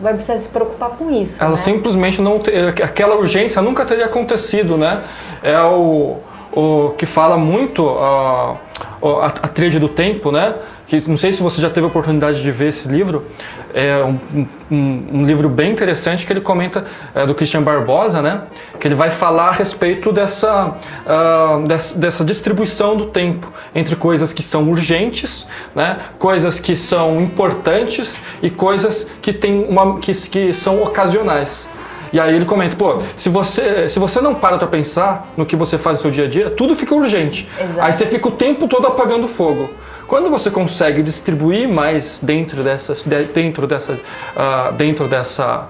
vai 0.00 0.14
precisar 0.14 0.38
se 0.38 0.48
preocupar 0.48 0.90
com 0.90 1.10
isso. 1.10 1.40
Ela 1.40 1.50
né? 1.50 1.56
simplesmente 1.56 2.20
não 2.20 2.38
te- 2.38 2.50
aquela 2.82 3.16
urgência 3.16 3.60
nunca 3.62 3.84
teria 3.84 4.06
acontecido, 4.06 4.76
né? 4.76 5.02
É 5.42 5.60
o, 5.62 6.16
o 6.52 6.94
que 6.96 7.06
fala 7.06 7.36
muito 7.36 7.88
a, 7.88 8.56
a, 9.02 9.26
a 9.26 9.48
tríade 9.48 9.78
do 9.78 9.88
tempo, 9.88 10.30
né? 10.30 10.54
Que 10.86 11.08
não 11.08 11.16
sei 11.16 11.32
se 11.32 11.42
você 11.42 11.60
já 11.60 11.70
teve 11.70 11.84
a 11.84 11.88
oportunidade 11.88 12.42
de 12.42 12.50
ver 12.50 12.68
esse 12.68 12.88
livro. 12.88 13.24
É 13.72 14.02
um, 14.02 14.46
um, 14.70 15.08
um 15.12 15.24
livro 15.24 15.48
bem 15.48 15.70
interessante 15.70 16.26
que 16.26 16.32
ele 16.32 16.40
comenta 16.40 16.84
é, 17.14 17.24
do 17.24 17.34
Christian 17.34 17.62
Barbosa, 17.62 18.20
né? 18.20 18.42
Que 18.80 18.88
ele 18.88 18.96
vai 18.96 19.10
falar 19.10 19.48
a 19.48 19.52
respeito 19.52 20.10
dessa, 20.10 20.74
ah, 21.06 21.60
dessa, 21.66 21.98
dessa 21.98 22.24
distribuição 22.24 22.96
do 22.96 23.06
tempo 23.06 23.52
entre 23.74 23.94
coisas 23.94 24.32
que 24.32 24.42
são 24.42 24.68
urgentes, 24.68 25.46
né? 25.74 25.98
Coisas 26.18 26.58
que 26.58 26.74
são 26.74 27.20
importantes 27.20 28.20
e 28.42 28.50
coisas 28.50 29.06
que, 29.22 29.32
tem 29.32 29.64
uma, 29.64 29.98
que, 30.00 30.12
que 30.12 30.52
são 30.52 30.82
ocasionais. 30.82 31.68
E 32.12 32.18
aí 32.18 32.34
ele 32.34 32.44
comenta, 32.44 32.74
pô, 32.76 33.00
se 33.16 33.28
você, 33.28 33.88
se 33.88 33.98
você 33.98 34.20
não 34.20 34.34
para 34.34 34.58
pra 34.58 34.66
pensar 34.66 35.28
no 35.36 35.46
que 35.46 35.54
você 35.54 35.78
faz 35.78 35.98
no 35.98 36.02
seu 36.02 36.10
dia 36.10 36.24
a 36.24 36.28
dia, 36.28 36.50
tudo 36.50 36.74
fica 36.74 36.94
urgente. 36.94 37.48
Exato. 37.60 37.80
Aí 37.80 37.92
você 37.92 38.04
fica 38.06 38.26
o 38.28 38.32
tempo 38.32 38.66
todo 38.66 38.86
apagando 38.86 39.28
fogo. 39.28 39.70
Quando 40.08 40.28
você 40.28 40.50
consegue 40.50 41.02
distribuir 41.02 41.68
mais 41.68 42.18
dentro 42.20 42.64
dessas, 42.64 43.02
de- 43.02 43.24
dentro 43.26 43.64
dessa, 43.66 43.96
ah, 44.36 44.72
dentro 44.76 45.06
dessa, 45.06 45.68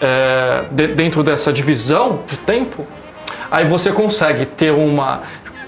eh, 0.00 0.64
de- 0.70 0.88
dentro 0.88 1.22
dessa 1.22 1.52
divisão 1.52 2.20
de 2.26 2.36
tempo, 2.38 2.86
aí 3.50 3.66
você 3.66 3.92
consegue 3.92 4.46
ter 4.46 4.70
uma 4.72 5.20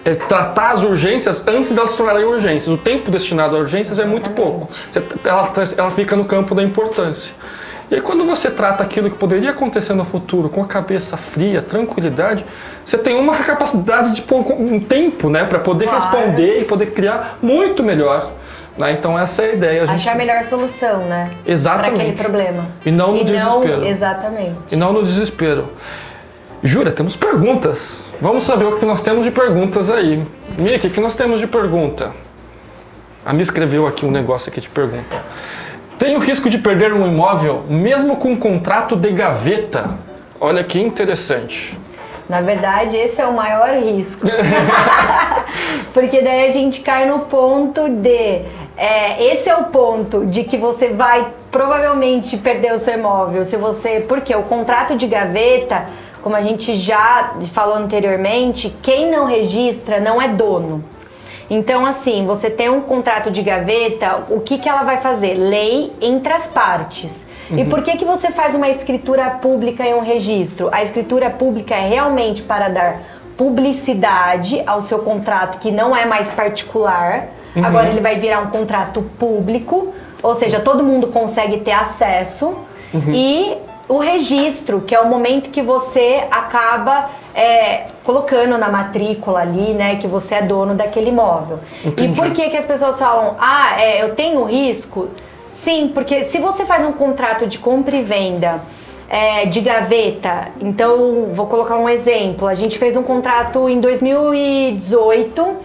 eh, 0.03 0.15
tratar 0.15 0.71
as 0.71 0.83
urgências 0.83 1.47
antes 1.47 1.75
delas 1.75 1.91
se 1.91 1.97
tornarem 1.99 2.25
urgências. 2.25 2.73
O 2.73 2.79
tempo 2.79 3.11
destinado 3.11 3.55
a 3.55 3.59
urgências 3.59 3.99
é 3.99 4.05
muito 4.07 4.31
pouco. 4.31 4.71
Ela, 5.23 5.53
ela 5.77 5.91
fica 5.91 6.17
no 6.17 6.25
campo 6.25 6.55
da 6.55 6.63
importância. 6.63 7.35
E 7.91 7.97
aí, 7.97 8.01
quando 8.01 8.25
você 8.25 8.49
trata 8.51 8.85
aquilo 8.85 9.11
que 9.11 9.17
poderia 9.17 9.51
acontecer 9.51 9.95
no 9.95 10.05
futuro 10.05 10.49
com 10.49 10.63
a 10.63 10.67
cabeça 10.67 11.17
fria, 11.17 11.61
tranquilidade, 11.61 12.45
você 12.85 12.97
tem 12.97 13.19
uma 13.19 13.37
capacidade 13.37 14.13
de 14.13 14.23
pôr 14.23 14.53
um 14.53 14.79
tempo, 14.79 15.29
né, 15.29 15.45
para 15.45 15.59
poder 15.59 15.87
Claro. 15.87 16.01
responder 16.01 16.61
e 16.61 16.65
poder 16.65 16.93
criar 16.93 17.39
muito 17.43 17.83
melhor 17.83 18.31
Né? 18.79 18.93
Então 18.93 19.19
essa 19.19 19.43
é 19.43 19.51
a 19.51 19.53
ideia. 19.53 19.83
A 19.83 19.87
gente... 19.87 19.97
Achar 19.97 20.13
a 20.13 20.15
melhor 20.15 20.43
solução, 20.45 21.01
né? 21.01 21.31
Exatamente. 21.45 21.91
Para 21.91 22.03
aquele 22.03 22.17
problema. 22.17 22.67
E 22.87 22.91
não 22.91 23.13
no 23.13 23.21
e 23.21 23.25
desespero. 23.25 23.81
Não, 23.81 23.87
exatamente. 23.87 24.57
E 24.71 24.77
não 24.77 24.93
no 24.93 25.03
desespero. 25.03 25.69
Jura, 26.63 26.91
temos 26.91 27.17
perguntas. 27.17 28.11
Vamos 28.21 28.45
saber 28.45 28.65
o 28.67 28.79
que 28.79 28.87
nós 28.87 29.03
temos 29.03 29.25
de 29.25 29.31
perguntas 29.31 29.91
aí. 29.91 30.25
Miki, 30.57 30.87
o 30.87 30.91
que 30.91 31.01
nós 31.01 31.15
temos 31.15 31.41
de 31.41 31.47
pergunta? 31.47 32.13
A 33.25 33.33
me 33.33 33.43
escreveu 33.43 33.87
aqui 33.87 34.07
um 34.07 34.11
negócio 34.11 34.51
aqui 34.51 34.61
de 34.61 34.69
pergunta. 34.69 35.17
Tem 36.01 36.17
o 36.17 36.19
risco 36.19 36.49
de 36.49 36.57
perder 36.57 36.95
um 36.95 37.07
imóvel 37.07 37.63
mesmo 37.69 38.17
com 38.17 38.31
um 38.31 38.37
contrato 38.37 38.97
de 38.97 39.11
gaveta? 39.11 39.99
Olha 40.41 40.65
que 40.65 40.81
interessante. 40.81 41.79
Na 42.27 42.41
verdade, 42.41 42.97
esse 42.97 43.21
é 43.21 43.27
o 43.27 43.35
maior 43.35 43.75
risco. 43.75 44.27
Porque 45.93 46.23
daí 46.23 46.49
a 46.49 46.53
gente 46.53 46.81
cai 46.81 47.05
no 47.05 47.19
ponto 47.27 47.87
de. 47.87 48.41
É, 48.79 49.23
esse 49.31 49.51
é 49.51 49.55
o 49.55 49.65
ponto 49.65 50.25
de 50.25 50.43
que 50.43 50.57
você 50.57 50.89
vai 50.89 51.35
provavelmente 51.51 52.35
perder 52.39 52.73
o 52.73 52.79
seu 52.79 52.95
imóvel. 52.95 53.45
Se 53.45 53.59
você. 53.59 54.01
Porque 54.09 54.35
o 54.35 54.45
contrato 54.45 54.97
de 54.97 55.07
gaveta, 55.07 55.85
como 56.23 56.35
a 56.35 56.41
gente 56.41 56.77
já 56.77 57.35
falou 57.53 57.75
anteriormente, 57.75 58.75
quem 58.81 59.11
não 59.11 59.27
registra 59.27 60.01
não 60.01 60.23
é 60.23 60.29
dono. 60.29 60.83
Então, 61.51 61.85
assim, 61.85 62.25
você 62.25 62.49
tem 62.49 62.71
um 62.71 62.81
contrato 62.81 63.29
de 63.29 63.43
gaveta, 63.43 64.23
o 64.31 64.41
que, 64.41 64.57
que 64.57 64.69
ela 64.69 64.85
vai 64.85 64.99
fazer? 64.99 65.35
Lei 65.35 65.93
entre 66.01 66.33
as 66.33 66.47
partes. 66.47 67.27
Uhum. 67.51 67.59
E 67.59 67.65
por 67.65 67.83
que, 67.83 67.97
que 67.97 68.05
você 68.05 68.31
faz 68.31 68.55
uma 68.55 68.69
escritura 68.69 69.29
pública 69.31 69.85
e 69.85 69.93
um 69.93 70.01
registro? 70.01 70.69
A 70.71 70.83
escritura 70.83 71.29
pública 71.29 71.75
é 71.75 71.89
realmente 71.89 72.43
para 72.43 72.69
dar 72.69 73.01
publicidade 73.37 74.63
ao 74.65 74.81
seu 74.81 75.01
contrato, 75.01 75.59
que 75.59 75.73
não 75.73 75.97
é 75.97 76.07
mais 76.07 76.31
particular. 76.31 77.27
Uhum. 77.57 77.65
Agora 77.65 77.89
ele 77.89 78.01
vai 78.01 78.17
virar 78.17 78.41
um 78.41 78.47
contrato 78.47 79.03
público, 79.19 79.93
ou 80.23 80.35
seja, 80.37 80.61
todo 80.61 80.85
mundo 80.85 81.09
consegue 81.09 81.59
ter 81.59 81.73
acesso. 81.73 82.55
Uhum. 82.95 83.13
E 83.13 83.59
o 83.89 83.99
registro, 83.99 84.83
que 84.83 84.95
é 84.95 85.01
o 85.01 85.09
momento 85.09 85.51
que 85.51 85.63
você 85.63 86.25
acaba 86.31 87.11
é, 87.35 87.87
colocando 88.05 88.59
na 88.59 88.69
matrícula 88.69 89.41
ali, 89.41 89.73
né, 89.73 89.97
que 89.97 90.07
você 90.07 90.37
é 90.37 90.43
dono 90.43 90.75
daquele 90.75 91.11
imóvel. 91.11 91.61
Entendi. 91.85 92.13
E 92.13 92.15
por 92.15 92.31
que, 92.33 92.49
que 92.51 92.57
as 92.57 92.65
pessoas 92.65 92.99
falam, 92.99 93.37
ah, 93.39 93.81
é, 93.81 94.03
eu 94.03 94.15
tenho 94.15 94.45
risco? 94.45 95.09
Sim, 95.53 95.91
porque 95.93 96.25
se 96.25 96.39
você 96.39 96.65
faz 96.65 96.87
um 96.87 96.93
contrato 96.93 97.47
de 97.47 97.59
compra 97.59 97.95
e 97.95 98.03
venda 98.03 98.61
é, 99.09 99.45
de 99.47 99.61
gaveta, 99.61 100.49
então 100.61 101.29
vou 101.35 101.47
colocar 101.47 101.77
um 101.77 101.89
exemplo. 101.89 102.49
A 102.49 102.55
gente 102.55 102.79
fez 102.79 102.97
um 102.97 103.03
contrato 103.03 103.69
em 103.69 103.81
2018 103.81 105.57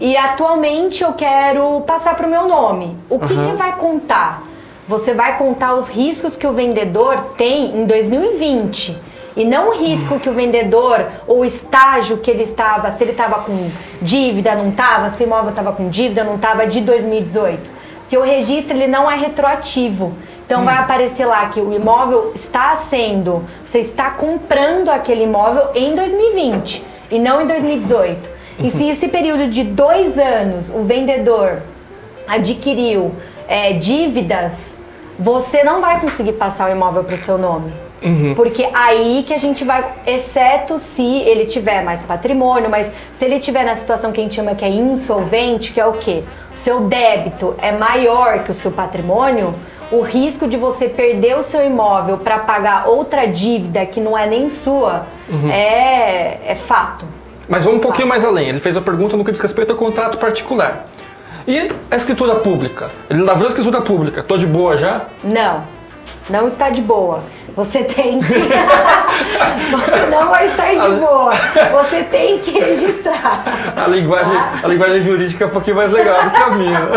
e 0.00 0.16
atualmente 0.16 1.02
eu 1.04 1.12
quero 1.12 1.82
passar 1.82 2.16
para 2.16 2.26
o 2.26 2.30
meu 2.30 2.48
nome. 2.48 2.96
O 3.10 3.18
que, 3.18 3.34
uhum. 3.34 3.50
que 3.50 3.56
vai 3.56 3.76
contar? 3.76 4.42
Você 4.88 5.14
vai 5.14 5.36
contar 5.36 5.74
os 5.74 5.88
riscos 5.88 6.34
que 6.34 6.46
o 6.46 6.52
vendedor 6.52 7.34
tem 7.36 7.76
em 7.76 7.84
2020 7.86 9.11
e 9.36 9.44
não 9.44 9.70
o 9.70 9.72
risco 9.72 10.20
que 10.20 10.28
o 10.28 10.32
vendedor 10.32 11.06
ou 11.26 11.40
o 11.40 11.44
estágio 11.44 12.18
que 12.18 12.30
ele 12.30 12.42
estava, 12.42 12.90
se 12.90 13.02
ele 13.02 13.12
estava 13.12 13.42
com 13.42 13.70
dívida, 14.00 14.54
não 14.54 14.68
estava, 14.68 15.10
se 15.10 15.22
o 15.22 15.26
imóvel 15.26 15.50
estava 15.50 15.72
com 15.72 15.88
dívida, 15.88 16.24
não 16.24 16.36
estava 16.36 16.66
de 16.66 16.80
2018 16.80 17.82
que 18.12 18.18
o 18.18 18.20
registro 18.20 18.76
ele 18.76 18.88
não 18.88 19.10
é 19.10 19.16
retroativo. 19.16 20.12
Então 20.44 20.60
hum. 20.60 20.64
vai 20.66 20.76
aparecer 20.76 21.24
lá 21.24 21.48
que 21.48 21.58
o 21.58 21.72
imóvel 21.72 22.32
está 22.34 22.76
sendo, 22.76 23.42
você 23.64 23.78
está 23.78 24.10
comprando 24.10 24.90
aquele 24.90 25.24
imóvel 25.24 25.68
em 25.74 25.94
2020 25.94 26.84
e 27.10 27.18
não 27.18 27.40
em 27.40 27.46
2018. 27.46 28.28
E 28.58 28.68
se 28.68 28.86
esse 28.86 29.08
período 29.08 29.48
de 29.48 29.64
dois 29.64 30.18
anos 30.18 30.68
o 30.68 30.82
vendedor 30.82 31.62
adquiriu 32.28 33.12
é, 33.48 33.72
dívidas, 33.72 34.76
você 35.18 35.64
não 35.64 35.80
vai 35.80 35.98
conseguir 35.98 36.34
passar 36.34 36.68
o 36.68 36.70
imóvel 36.70 37.04
para 37.04 37.14
o 37.14 37.18
seu 37.18 37.38
nome. 37.38 37.72
Uhum. 38.02 38.34
Porque 38.34 38.68
aí 38.74 39.24
que 39.26 39.32
a 39.32 39.38
gente 39.38 39.64
vai, 39.64 39.92
exceto 40.06 40.78
se 40.78 41.02
ele 41.02 41.46
tiver 41.46 41.84
mais 41.84 42.02
patrimônio, 42.02 42.68
mas 42.68 42.90
se 43.12 43.24
ele 43.24 43.38
tiver 43.38 43.64
na 43.64 43.74
situação 43.76 44.10
que 44.10 44.20
a 44.20 44.22
gente 44.24 44.34
chama 44.34 44.54
que 44.54 44.64
é 44.64 44.68
insolvente, 44.68 45.72
que 45.72 45.80
é 45.80 45.86
o 45.86 45.92
quê? 45.92 46.22
O 46.52 46.56
seu 46.56 46.80
débito 46.80 47.54
é 47.58 47.72
maior 47.72 48.42
que 48.42 48.50
o 48.50 48.54
seu 48.54 48.72
patrimônio, 48.72 49.54
o 49.90 50.00
risco 50.00 50.48
de 50.48 50.56
você 50.56 50.88
perder 50.88 51.36
o 51.36 51.42
seu 51.42 51.64
imóvel 51.64 52.18
para 52.18 52.38
pagar 52.40 52.88
outra 52.88 53.26
dívida 53.26 53.86
que 53.86 54.00
não 54.00 54.16
é 54.16 54.26
nem 54.26 54.48
sua 54.48 55.06
uhum. 55.28 55.50
é, 55.50 56.38
é 56.46 56.54
fato. 56.54 57.04
Mas 57.48 57.64
vamos 57.64 57.78
um 57.78 57.82
pouquinho 57.82 58.08
mais 58.08 58.24
além. 58.24 58.48
Ele 58.48 58.60
fez 58.60 58.76
a 58.76 58.80
pergunta 58.80 59.16
no 59.16 59.24
que 59.24 59.30
diz 59.30 59.40
respeito 59.40 59.72
ao 59.72 59.78
contrato 59.78 60.18
particular. 60.18 60.86
E 61.46 61.72
a 61.90 61.96
escritura 61.96 62.36
pública? 62.36 62.90
Ele 63.10 63.20
lavrou 63.22 63.46
a 63.46 63.48
escritura 63.48 63.82
pública. 63.82 64.22
Tô 64.22 64.38
de 64.38 64.46
boa 64.46 64.76
já? 64.76 65.02
Não, 65.22 65.62
não 66.30 66.46
está 66.46 66.70
de 66.70 66.80
boa. 66.80 67.22
Você 67.54 67.84
tem 67.84 68.20
que. 68.20 68.32
você 69.70 70.06
não 70.10 70.28
vai 70.28 70.46
estar 70.46 70.74
de 70.74 70.96
boa. 70.96 71.32
Você 71.82 72.02
tem 72.04 72.38
que 72.38 72.58
registrar. 72.58 73.44
A 73.76 73.86
linguagem, 73.86 74.32
tá? 74.32 74.60
a 74.62 74.68
linguagem 74.68 75.02
jurídica 75.02 75.44
é 75.44 75.46
um 75.46 75.50
pouquinho 75.50 75.76
mais 75.76 75.90
legal 75.90 76.22
do 76.22 76.30
que 76.30 76.42
a 76.42 76.50
minha. 76.50 76.80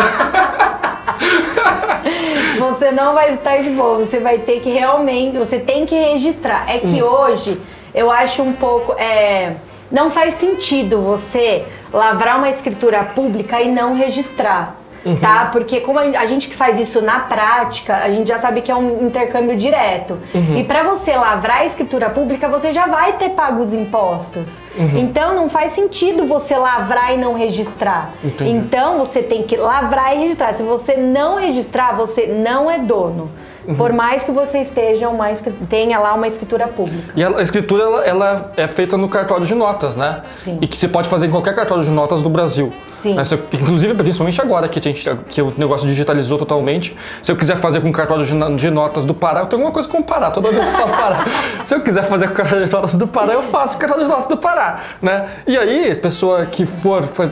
Você 2.58 2.92
não 2.92 3.14
vai 3.14 3.34
estar 3.34 3.58
de 3.58 3.70
boa. 3.70 3.98
Você 3.98 4.20
vai 4.20 4.40
ter 4.40 4.62
que 4.62 4.70
realmente. 4.70 5.38
Você 5.38 5.60
tem 5.60 5.86
que 5.86 5.96
registrar. 5.96 6.66
É 6.70 6.80
que 6.80 7.04
hum. 7.04 7.06
hoje 7.06 7.60
eu 7.94 8.10
acho 8.10 8.42
um 8.42 8.54
pouco. 8.54 8.94
É, 8.94 9.56
não 9.92 10.10
faz 10.10 10.36
sentido 10.36 11.02
você 11.02 11.66
lavrar 11.94 12.38
uma 12.38 12.50
escritura 12.50 13.04
pública 13.04 13.62
e 13.62 13.70
não 13.70 13.96
registrar 13.96 14.76
uhum. 15.06 15.16
tá? 15.18 15.50
Porque 15.52 15.80
como 15.80 16.00
a 16.00 16.26
gente 16.26 16.48
que 16.48 16.56
faz 16.56 16.80
isso 16.80 17.02
na 17.02 17.20
prática, 17.20 17.98
a 17.98 18.10
gente 18.10 18.28
já 18.28 18.40
sabe 18.40 18.62
que 18.62 18.72
é 18.72 18.76
um 18.76 19.06
intercâmbio 19.06 19.56
direto. 19.56 20.18
Uhum. 20.34 20.58
E 20.58 20.64
para 20.64 20.84
você 20.84 21.16
lavrar 21.16 21.60
a 21.60 21.66
escritura 21.66 22.10
pública, 22.10 22.50
você 22.50 22.74
já 22.74 22.88
vai 22.88 23.14
ter 23.14 23.30
pago 23.30 23.62
os 23.62 23.74
impostos. 23.74 24.50
Uhum. 24.78 24.98
Então 24.98 25.36
não 25.36 25.50
faz 25.50 25.72
sentido 25.72 26.26
você 26.26 26.56
lavrar 26.56 27.14
e 27.14 27.18
não 27.18 27.34
registrar. 27.34 28.12
Entendi. 28.24 28.52
Então 28.52 28.98
você 28.98 29.22
tem 29.22 29.44
que 29.44 29.56
lavrar 29.56 30.16
e 30.16 30.20
registrar. 30.22 30.54
Se 30.54 30.64
você 30.64 30.98
não 30.98 31.38
registrar, 31.38 31.96
você 31.96 32.26
não 32.26 32.70
é 32.70 32.80
dono. 32.80 33.30
Uhum. 33.68 33.76
Por 33.76 33.92
mais 33.92 34.24
que 34.24 34.32
você 34.32 34.60
esteja 34.60 35.10
uma, 35.10 35.28
tenha 35.70 36.00
lá 36.00 36.14
uma 36.14 36.28
escritura 36.28 36.68
pública. 36.68 37.14
E 37.16 37.24
a, 37.24 37.42
escritura 37.42 37.84
ela, 37.84 38.06
ela, 38.06 38.52
é 38.58 38.68
feita 38.68 38.98
no 38.98 39.10
cartório 39.10 39.46
de 39.46 39.56
notas, 39.56 39.96
né? 39.96 40.22
Sim. 40.44 40.58
E 40.62 40.68
que 40.68 40.78
você 40.78 40.88
pode 40.88 41.10
fazer 41.10 41.28
em 41.28 41.32
qualquer 41.32 41.56
cartório 41.56 41.84
de 41.84 41.90
notas 41.90 42.22
do 42.22 42.30
Brasil. 42.30 42.72
Sim. 43.02 43.16
Né? 43.16 43.24
Se, 43.24 43.36
inclusive, 43.54 43.94
principalmente 43.94 44.42
agora 44.42 44.68
que, 44.68 44.80
a 44.80 44.82
gente, 44.82 45.10
que 45.30 45.42
o 45.42 45.54
negócio 45.58 45.88
digitalizou 45.88 46.38
totalmente. 46.38 46.96
Se 47.22 47.32
eu 47.32 47.36
quiser 47.36 47.58
fazer 47.58 47.82
com 47.82 47.92
cartório 47.92 48.26
de, 48.26 48.56
de 48.56 48.70
notas 48.70 49.06
do 49.06 49.14
Pará, 49.14 49.42
eu 49.42 49.46
tenho 49.46 49.62
alguma 49.62 49.74
coisa 49.74 49.88
com 49.88 50.00
o 50.00 50.04
Pará. 50.04 50.32
Toda 50.32 50.52
vez 50.52 50.66
eu 50.66 50.74
falo 50.74 50.92
Pará. 50.92 51.26
Se 51.66 51.74
eu 51.74 51.82
quiser 51.82 52.04
fazer 52.04 52.28
com 52.28 52.34
cartório 52.36 52.66
de 52.66 52.72
notas 52.72 52.96
do 52.96 53.08
Pará, 53.08 53.34
eu 53.34 53.44
faço 53.44 53.74
com 53.74 53.78
o 53.78 53.80
cartório 53.80 54.04
de 54.04 54.10
notas 54.10 54.28
do 54.28 54.38
Pará. 54.38 54.82
Né? 55.02 55.28
E 55.48 55.58
aí, 55.58 55.96
pessoa 55.96 56.46
que 56.46 56.66
for, 56.66 57.04
for 57.04 57.32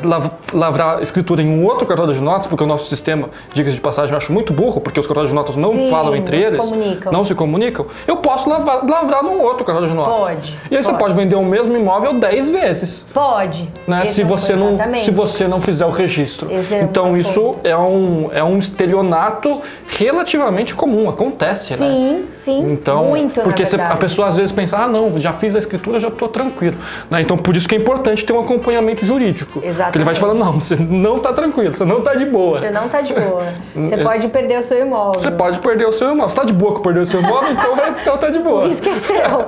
lavrar 0.54 1.02
escritura 1.02 1.42
em 1.42 1.48
um 1.48 1.66
outro 1.66 1.86
cartório 1.86 2.14
de 2.14 2.22
notas, 2.22 2.48
porque 2.48 2.64
o 2.64 2.68
nosso 2.68 2.88
sistema, 2.88 3.30
diga-se 3.54 3.76
de 3.76 3.82
passagem, 3.82 4.12
eu 4.12 4.18
acho 4.18 4.32
muito 4.32 4.54
burro, 4.54 4.82
porque 4.82 5.00
os 5.00 5.06
cartórios 5.06 5.32
de 5.32 5.36
notas 5.36 5.56
não 5.56 5.74
Sim. 5.74 5.90
falam 5.90 6.16
entre 6.24 6.42
eles, 6.42 6.60
comunicam. 6.60 7.12
não 7.12 7.26
se 7.26 7.36
comunicam, 7.36 7.86
eu 8.08 8.18
posso 8.18 8.50
lavrar, 8.50 8.86
lavrar 8.86 9.24
num 9.24 9.42
outro 9.42 9.64
cartão 9.64 9.86
de 9.86 9.94
notas. 9.94 10.16
Pode. 10.16 10.52
E 10.52 10.76
aí 10.76 10.84
pode. 10.84 10.86
você 10.86 10.94
pode 10.94 11.14
vender 11.14 11.36
o 11.36 11.44
mesmo 11.44 11.76
imóvel 11.76 12.14
10 12.14 12.50
vezes. 12.50 13.06
Pode. 13.14 13.70
Né? 13.88 14.06
Se, 14.06 14.24
você 14.24 14.56
não, 14.56 14.78
se 14.98 15.12
você 15.12 15.48
não 15.48 15.60
fizer 15.60 15.86
o 15.86 15.90
registro. 15.90 16.50
É 16.52 16.82
então 16.82 17.18
isso 17.18 17.56
é 17.64 17.76
um, 17.76 18.30
é 18.32 18.44
um 18.44 18.58
estelionato 18.58 19.62
relativamente 19.88 20.74
comum, 20.74 21.10
acontece, 21.10 21.76
sim, 21.76 21.84
né? 21.84 21.90
Sim, 21.92 22.26
sim. 22.32 22.72
Então, 22.72 23.06
muito, 23.06 23.42
porque 23.42 23.64
a 23.64 23.96
pessoa 23.98 24.28
às 24.28 24.36
vezes 24.36 24.52
pensa, 24.52 24.78
ah 24.78 24.88
não, 24.88 25.20
já 25.20 25.34
fiz 25.34 25.56
a 25.56 25.60
escritura, 25.60 26.00
já 26.00 26.08
estou 26.08 26.28
tranquilo. 26.28 26.78
Né? 27.10 27.22
Então 27.22 27.38
por 27.38 27.56
isso 27.56 27.68
que 27.68 27.76
é 27.76 27.78
importante 27.78 28.26
ter 28.26 28.34
um 28.34 28.40
acompanhamento 28.40 29.06
jurídico. 29.06 29.60
Exatamente. 29.60 29.84
Porque 29.84 29.98
ele 29.98 30.06
vai 30.06 30.14
te 30.14 30.20
falar, 30.20 30.34
não, 30.34 30.60
você 30.60 30.76
não 30.76 31.18
está 31.18 31.34
tranquilo, 31.34 31.74
você 31.74 31.86
não 31.86 32.00
está 32.00 32.16
de 32.16 32.26
boa. 32.26 32.60
Você 32.60 32.72
não 32.72 32.86
está 32.86 33.02
de 33.02 33.14
boa. 33.14 33.44
Você 33.74 33.96
é. 33.96 34.04
pode 34.04 34.28
perder 34.28 34.60
o 34.60 34.64
seu 34.64 34.80
imóvel. 34.80 35.20
Você 35.20 35.32
pode 35.32 35.60
perder 35.60 35.88
o 35.88 35.92
seu 35.92 36.12
imóvel. 36.14 36.30
Você 36.30 36.40
está 36.40 36.46
de 36.46 36.54
boa 36.54 36.74
com 36.74 36.82
perder 36.82 37.02
o 37.02 37.06
seu 37.06 37.22
imóvel, 37.22 37.52
então, 37.52 37.78
então 38.02 38.18
tá 38.18 38.30
de 38.30 38.40
boa. 38.40 38.68
Esqueceu. 38.72 39.46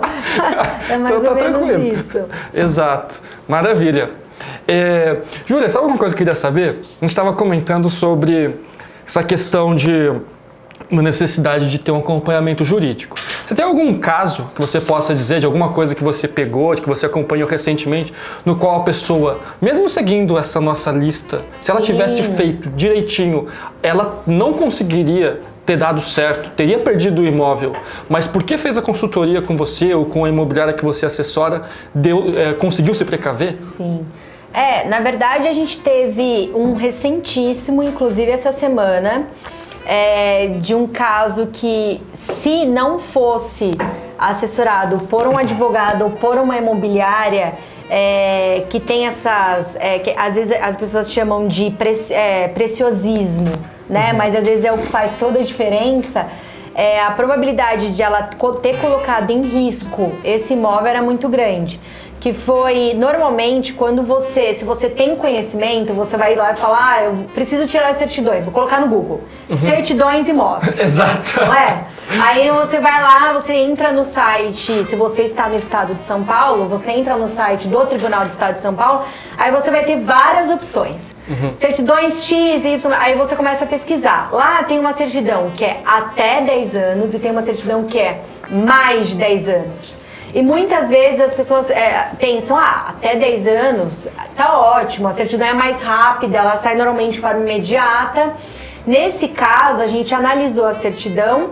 é 0.90 0.98
mais 0.98 1.16
então 1.16 1.24
tá 1.24 1.30
ou 1.30 1.36
menos 1.36 1.58
tranquilo. 1.58 2.00
isso. 2.00 2.22
Exato. 2.54 3.22
Maravilha. 3.48 4.12
É, 4.68 5.18
Júlia, 5.46 5.70
sabe 5.70 5.84
alguma 5.84 5.98
coisa 5.98 6.14
que 6.14 6.22
eu 6.22 6.26
queria 6.26 6.36
saber? 6.36 6.82
A 6.98 7.06
gente 7.06 7.10
estava 7.10 7.34
comentando 7.34 7.90
sobre 7.90 8.60
essa 9.06 9.24
questão 9.24 9.76
de 9.76 10.12
uma 10.90 11.02
necessidade 11.02 11.70
de 11.70 11.80
ter 11.80 11.92
um 11.92 11.98
acompanhamento 11.98 12.64
jurídico. 12.64 13.18
Você 13.46 13.56
tem 13.56 13.66
algum 13.66 13.98
caso 13.98 14.48
que 14.54 14.62
você 14.62 14.80
possa 14.80 15.14
dizer 15.14 15.40
de 15.40 15.46
alguma 15.46 15.70
coisa 15.70 15.96
que 15.96 16.04
você 16.04 16.28
pegou, 16.28 16.74
que 16.76 16.88
você 16.88 17.06
acompanhou 17.06 17.48
recentemente, 17.48 18.14
no 18.44 18.56
qual 18.56 18.82
a 18.82 18.84
pessoa, 18.84 19.40
mesmo 19.62 19.88
seguindo 19.90 20.38
essa 20.38 20.62
nossa 20.62 20.92
lista, 20.92 21.42
se 21.60 21.72
ela 21.72 21.82
tivesse 21.82 22.24
Sim. 22.24 22.36
feito 22.36 22.70
direitinho, 22.70 23.48
ela 23.82 24.22
não 24.28 24.54
conseguiria 24.54 25.42
ter 25.66 25.78
dado 25.78 26.02
certo, 26.02 26.52
teria 26.52 26.80
perdido 26.80 27.22
o 27.22 27.26
imóvel, 27.26 27.74
mas 28.08 28.28
porque 28.28 28.58
fez 28.58 28.78
a 28.78 28.82
consultoria 28.82 29.42
com 29.42 29.58
você 29.58 29.94
ou 29.94 30.06
com 30.06 30.24
a 30.24 30.30
imobiliária 30.30 30.74
que 30.74 30.86
você 30.86 31.06
assessora, 31.06 31.64
deu, 31.94 32.38
é, 32.38 32.54
conseguiu 32.54 32.94
se 32.94 33.04
precaver? 33.04 33.56
Sim. 33.76 34.06
É, 34.54 34.88
na 34.88 35.00
verdade 35.00 35.48
a 35.48 35.54
gente 35.54 35.80
teve 35.80 36.52
um 36.56 36.76
recentíssimo, 36.76 37.84
inclusive 37.84 38.32
essa 38.32 38.52
semana, 38.52 39.28
é, 39.86 40.48
de 40.60 40.74
um 40.74 40.88
caso 40.88 41.48
que, 41.48 42.02
se 42.14 42.66
não 42.66 43.00
fosse 43.00 43.72
assessorado 44.18 45.00
por 45.08 45.28
um 45.28 45.38
advogado 45.38 46.06
ou 46.06 46.12
por 46.12 46.38
uma 46.38 46.58
imobiliária, 46.58 47.54
é, 47.90 48.64
que 48.70 48.80
tem 48.80 49.06
essas. 49.06 49.76
É, 49.76 50.00
que 50.00 50.12
às 50.12 50.34
vezes 50.34 50.58
as 50.60 50.76
pessoas 50.76 51.12
chamam 51.12 51.48
de 51.48 51.74
é, 52.10 52.48
preciosismo, 52.48 53.52
né? 53.90 54.12
Uhum. 54.12 54.18
Mas 54.18 54.36
às 54.36 54.44
vezes 54.44 54.66
é 54.66 54.72
o 54.72 54.78
que 54.78 54.88
faz 54.88 55.12
toda 55.20 55.40
a 55.40 55.44
diferença. 55.44 56.28
É, 56.74 57.02
a 57.02 57.12
probabilidade 57.12 57.92
de 57.92 58.02
ela 58.02 58.30
ter 58.62 58.78
colocado 58.80 59.32
em 59.32 59.44
risco 59.44 60.12
esse 60.26 60.54
imóvel 60.54 60.88
era 60.88 61.02
muito 61.02 61.30
grande 61.30 61.80
que 62.26 62.34
foi 62.34 62.96
normalmente 62.96 63.72
quando 63.74 64.02
você, 64.02 64.52
se 64.56 64.66
você 64.66 64.90
tem 64.90 65.16
conhecimento, 65.16 65.94
você 65.94 66.18
vai 66.18 66.34
lá 66.34 66.54
e 66.54 66.56
falar, 66.56 66.94
ah, 66.94 67.04
eu 67.04 67.14
preciso 67.36 67.68
tirar 67.68 67.90
as 67.90 67.98
certidões, 67.98 68.44
vou 68.44 68.52
colocar 68.52 68.82
no 68.82 68.88
Google. 68.88 69.22
Uhum. 69.48 69.58
Certidões 69.58 70.28
imóveis. 70.28 70.74
Exato. 70.82 71.40
Não 71.40 71.54
é? 71.54 71.84
Aí 72.10 72.50
você 72.52 72.80
vai 72.80 73.02
lá, 73.02 73.34
você 73.34 73.54
entra 73.54 73.92
no 73.92 74.04
site, 74.04 74.86
se 74.86 74.96
você 74.96 75.24
está 75.24 75.50
no 75.50 75.56
estado 75.56 75.96
de 75.96 76.04
São 76.04 76.24
Paulo, 76.24 76.68
você 76.70 76.92
entra 76.92 77.18
no 77.18 77.28
site 77.28 77.68
do 77.68 77.86
Tribunal 77.88 78.22
do 78.22 78.30
Estado 78.30 78.56
de 78.56 78.62
São 78.62 78.76
Paulo, 78.76 79.04
aí 79.38 79.52
você 79.52 79.72
vai 79.72 79.84
ter 79.84 80.00
várias 80.00 80.50
opções. 80.50 81.02
Uhum. 81.28 81.56
Certidões 81.56 82.24
X, 82.24 82.64
Y, 82.64 82.94
aí 82.94 83.16
você 83.16 83.36
começa 83.36 83.66
a 83.66 83.68
pesquisar. 83.68 84.30
Lá 84.32 84.64
tem 84.64 84.78
uma 84.78 84.94
certidão 84.94 85.50
que 85.58 85.66
é 85.66 85.82
até 85.84 86.42
10 86.42 86.76
anos 86.76 87.14
e 87.14 87.20
tem 87.20 87.32
uma 87.32 87.42
certidão 87.42 87.84
que 87.86 87.98
é 87.98 88.22
mais 88.50 89.10
de 89.10 89.16
10 89.16 89.50
anos. 89.50 89.96
E 90.34 90.42
muitas 90.42 90.90
vezes 90.90 91.20
as 91.20 91.34
pessoas 91.34 91.70
é, 91.70 92.12
pensam, 92.20 92.58
ah, 92.58 92.88
até 92.90 93.16
10 93.16 93.48
anos 93.48 93.94
tá 94.36 94.60
ótimo, 94.60 95.08
a 95.08 95.14
certidão 95.14 95.48
é 95.48 95.54
mais 95.54 95.82
rápida, 95.82 96.38
ela 96.38 96.58
sai 96.58 96.76
normalmente 96.76 97.14
de 97.14 97.22
forma 97.22 97.42
imediata. 97.42 98.34
Nesse 98.86 99.30
caso, 99.30 99.82
a 99.82 99.88
gente 99.88 100.14
analisou 100.14 100.66
a 100.66 100.76
certidão 100.76 101.52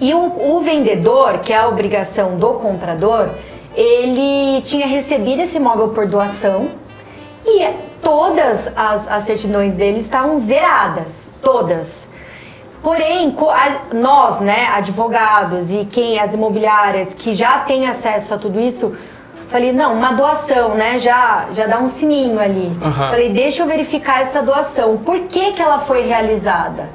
e 0.00 0.14
o, 0.14 0.56
o 0.56 0.60
vendedor, 0.60 1.38
que 1.38 1.52
é 1.52 1.58
a 1.58 1.68
obrigação 1.68 2.36
do 2.36 2.54
comprador, 2.54 3.28
ele 3.74 4.62
tinha 4.62 4.86
recebido 4.86 5.42
esse 5.42 5.56
imóvel 5.56 5.90
por 5.90 6.06
doação 6.06 6.68
e 7.44 7.68
todas 8.02 8.70
as, 8.74 9.06
as 9.06 9.24
certidões 9.24 9.76
dele 9.76 10.00
estavam 10.00 10.38
zeradas, 10.38 11.28
todas. 11.42 12.08
Porém, 12.82 13.36
nós, 13.92 14.40
né, 14.40 14.68
advogados 14.74 15.70
e 15.70 15.84
quem 15.84 16.18
as 16.18 16.32
imobiliárias 16.32 17.12
que 17.12 17.34
já 17.34 17.58
têm 17.60 17.86
acesso 17.86 18.32
a 18.32 18.38
tudo 18.38 18.58
isso, 18.58 18.96
falei, 19.50 19.70
não, 19.70 19.92
uma 19.92 20.12
doação, 20.12 20.74
né, 20.74 20.98
já 20.98 21.48
já 21.52 21.66
dá 21.66 21.78
um 21.78 21.88
sininho 21.88 22.40
ali. 22.40 22.68
Uhum. 22.82 22.92
Falei, 22.92 23.28
deixa 23.28 23.62
eu 23.62 23.66
verificar 23.66 24.22
essa 24.22 24.42
doação. 24.42 24.96
Por 24.96 25.20
que 25.20 25.52
que 25.52 25.60
ela 25.60 25.78
foi 25.78 26.06
realizada? 26.06 26.88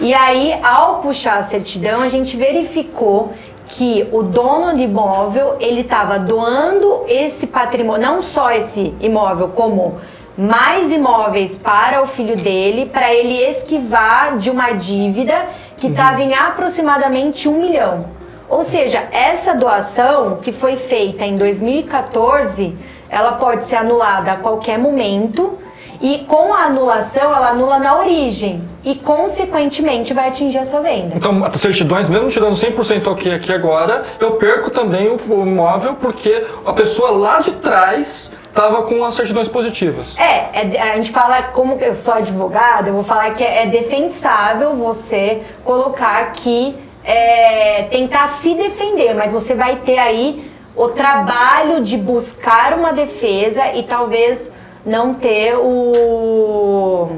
E 0.00 0.12
aí, 0.12 0.58
ao 0.62 1.00
puxar 1.00 1.38
a 1.38 1.42
certidão, 1.44 2.00
a 2.00 2.08
gente 2.08 2.36
verificou 2.36 3.32
que 3.68 4.06
o 4.12 4.22
dono 4.22 4.76
de 4.76 4.82
imóvel, 4.82 5.56
ele 5.60 5.80
estava 5.80 6.18
doando 6.18 7.04
esse 7.08 7.46
patrimônio, 7.46 8.02
não 8.02 8.22
só 8.22 8.50
esse 8.50 8.92
imóvel 9.00 9.48
como 9.48 10.00
mais 10.36 10.90
imóveis 10.90 11.56
para 11.56 12.02
o 12.02 12.06
filho 12.06 12.36
dele, 12.36 12.86
para 12.86 13.14
ele 13.14 13.40
esquivar 13.40 14.36
de 14.36 14.50
uma 14.50 14.72
dívida 14.72 15.46
que 15.76 15.86
estava 15.86 16.18
uhum. 16.18 16.28
em 16.28 16.34
aproximadamente 16.34 17.48
um 17.48 17.60
milhão. 17.60 18.06
Ou 18.48 18.64
seja, 18.64 19.08
essa 19.12 19.54
doação 19.54 20.38
que 20.42 20.52
foi 20.52 20.76
feita 20.76 21.24
em 21.24 21.36
2014, 21.36 22.74
ela 23.08 23.32
pode 23.32 23.64
ser 23.64 23.76
anulada 23.76 24.32
a 24.32 24.36
qualquer 24.36 24.78
momento 24.78 25.56
e 26.04 26.18
com 26.18 26.52
a 26.52 26.64
anulação, 26.64 27.34
ela 27.34 27.48
anula 27.48 27.78
na 27.78 27.98
origem 27.98 28.62
e, 28.84 28.94
consequentemente, 28.94 30.12
vai 30.12 30.28
atingir 30.28 30.58
a 30.58 30.66
sua 30.66 30.80
venda. 30.80 31.16
Então, 31.16 31.42
as 31.42 31.58
certidões, 31.58 32.10
mesmo 32.10 32.28
te 32.28 32.38
dando 32.38 32.54
100% 32.54 33.06
ok 33.06 33.32
aqui 33.32 33.50
agora, 33.50 34.02
eu 34.20 34.32
perco 34.32 34.68
também 34.68 35.08
o 35.08 35.42
imóvel 35.42 35.94
porque 35.94 36.44
a 36.66 36.74
pessoa 36.74 37.10
lá 37.12 37.38
de 37.38 37.52
trás 37.52 38.30
estava 38.46 38.82
com 38.82 39.02
as 39.02 39.14
certidões 39.14 39.48
positivas. 39.48 40.14
É, 40.18 40.76
é, 40.76 40.92
a 40.92 40.96
gente 40.96 41.10
fala, 41.10 41.44
como 41.44 41.72
eu 41.80 41.94
sou 41.94 42.12
advogada, 42.12 42.90
eu 42.90 42.94
vou 42.94 43.02
falar 43.02 43.30
que 43.32 43.42
é, 43.42 43.62
é 43.62 43.66
defensável 43.68 44.74
você 44.74 45.40
colocar 45.64 46.18
aqui, 46.18 46.76
é, 47.02 47.84
tentar 47.84 48.28
se 48.28 48.54
defender, 48.54 49.14
mas 49.14 49.32
você 49.32 49.54
vai 49.54 49.76
ter 49.76 49.96
aí 49.96 50.52
o 50.76 50.88
trabalho 50.88 51.82
de 51.82 51.96
buscar 51.96 52.74
uma 52.74 52.92
defesa 52.92 53.72
e 53.72 53.84
talvez 53.84 54.52
não 54.84 55.14
ter 55.14 55.56
o 55.56 57.08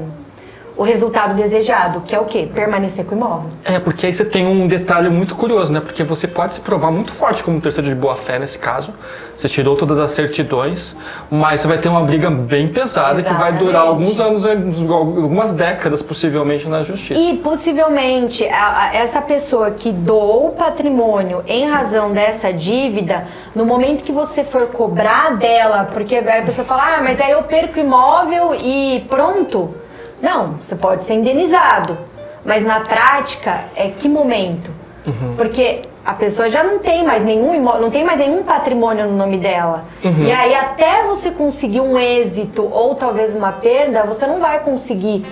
o 0.77 0.83
resultado 0.83 1.33
desejado, 1.33 2.01
que 2.01 2.15
é 2.15 2.19
o 2.19 2.25
quê? 2.25 2.47
Permanecer 2.53 3.03
com 3.03 3.15
o 3.15 3.17
imóvel. 3.17 3.49
É, 3.65 3.79
porque 3.79 4.05
aí 4.05 4.13
você 4.13 4.23
tem 4.23 4.45
um 4.45 4.67
detalhe 4.67 5.09
muito 5.09 5.35
curioso, 5.35 5.73
né? 5.73 5.79
Porque 5.79 6.03
você 6.03 6.27
pode 6.27 6.53
se 6.53 6.59
provar 6.59 6.91
muito 6.91 7.11
forte 7.11 7.43
como 7.43 7.59
terceiro 7.59 7.89
de 7.89 7.95
boa 7.95 8.15
fé 8.15 8.37
nesse 8.37 8.59
caso. 8.59 8.93
Você 9.35 9.49
tirou 9.49 9.75
todas 9.75 9.97
as 9.97 10.11
certidões, 10.11 10.95
mas 11.31 11.61
você 11.61 11.67
vai 11.67 11.79
ter 11.79 11.89
uma 11.89 12.03
briga 12.03 12.29
bem 12.29 12.67
pesada 12.67 13.19
Exatamente. 13.19 13.27
que 13.27 13.39
vai 13.39 13.53
durar 13.53 13.87
alguns 13.87 14.19
anos, 14.19 14.45
algumas 14.45 15.51
décadas 15.51 16.03
possivelmente 16.03 16.67
na 16.67 16.83
justiça. 16.83 17.19
E 17.19 17.37
possivelmente 17.37 18.43
essa 18.43 19.21
pessoa 19.21 19.71
que 19.71 19.91
doou 19.91 20.49
o 20.49 20.51
patrimônio 20.51 21.43
em 21.47 21.67
razão 21.67 22.11
dessa 22.11 22.53
dívida, 22.53 23.27
no 23.55 23.65
momento 23.65 24.03
que 24.03 24.11
você 24.11 24.43
for 24.43 24.67
cobrar 24.67 25.35
dela, 25.37 25.87
porque 25.91 26.17
a 26.17 26.43
pessoa 26.43 26.65
fala, 26.65 26.97
ah, 26.97 27.01
mas 27.01 27.19
aí 27.19 27.31
eu 27.31 27.41
perco 27.43 27.79
o 27.79 27.81
imóvel 27.81 28.55
e 28.55 29.03
pronto 29.09 29.86
não, 30.21 30.53
você 30.53 30.75
pode 30.75 31.03
ser 31.03 31.13
indenizado. 31.13 31.97
Mas 32.45 32.63
na 32.65 32.79
prática, 32.79 33.65
é 33.75 33.89
que 33.89 34.07
momento? 34.07 34.71
Uhum. 35.05 35.35
Porque 35.35 35.81
a 36.05 36.13
pessoa 36.13 36.49
já 36.49 36.63
não 36.63 36.79
tem 36.79 37.03
mais 37.03 37.23
nenhum 37.23 37.61
não 37.61 37.91
tem 37.91 38.03
mais 38.03 38.19
nenhum 38.19 38.43
patrimônio 38.43 39.07
no 39.07 39.17
nome 39.17 39.37
dela. 39.37 39.83
Uhum. 40.03 40.23
E 40.23 40.31
aí 40.31 40.55
até 40.55 41.03
você 41.03 41.31
conseguir 41.31 41.81
um 41.81 41.97
êxito 41.97 42.63
ou 42.63 42.95
talvez 42.95 43.35
uma 43.35 43.51
perda, 43.51 44.03
você 44.03 44.25
não 44.25 44.39
vai 44.39 44.59
conseguir 44.61 45.23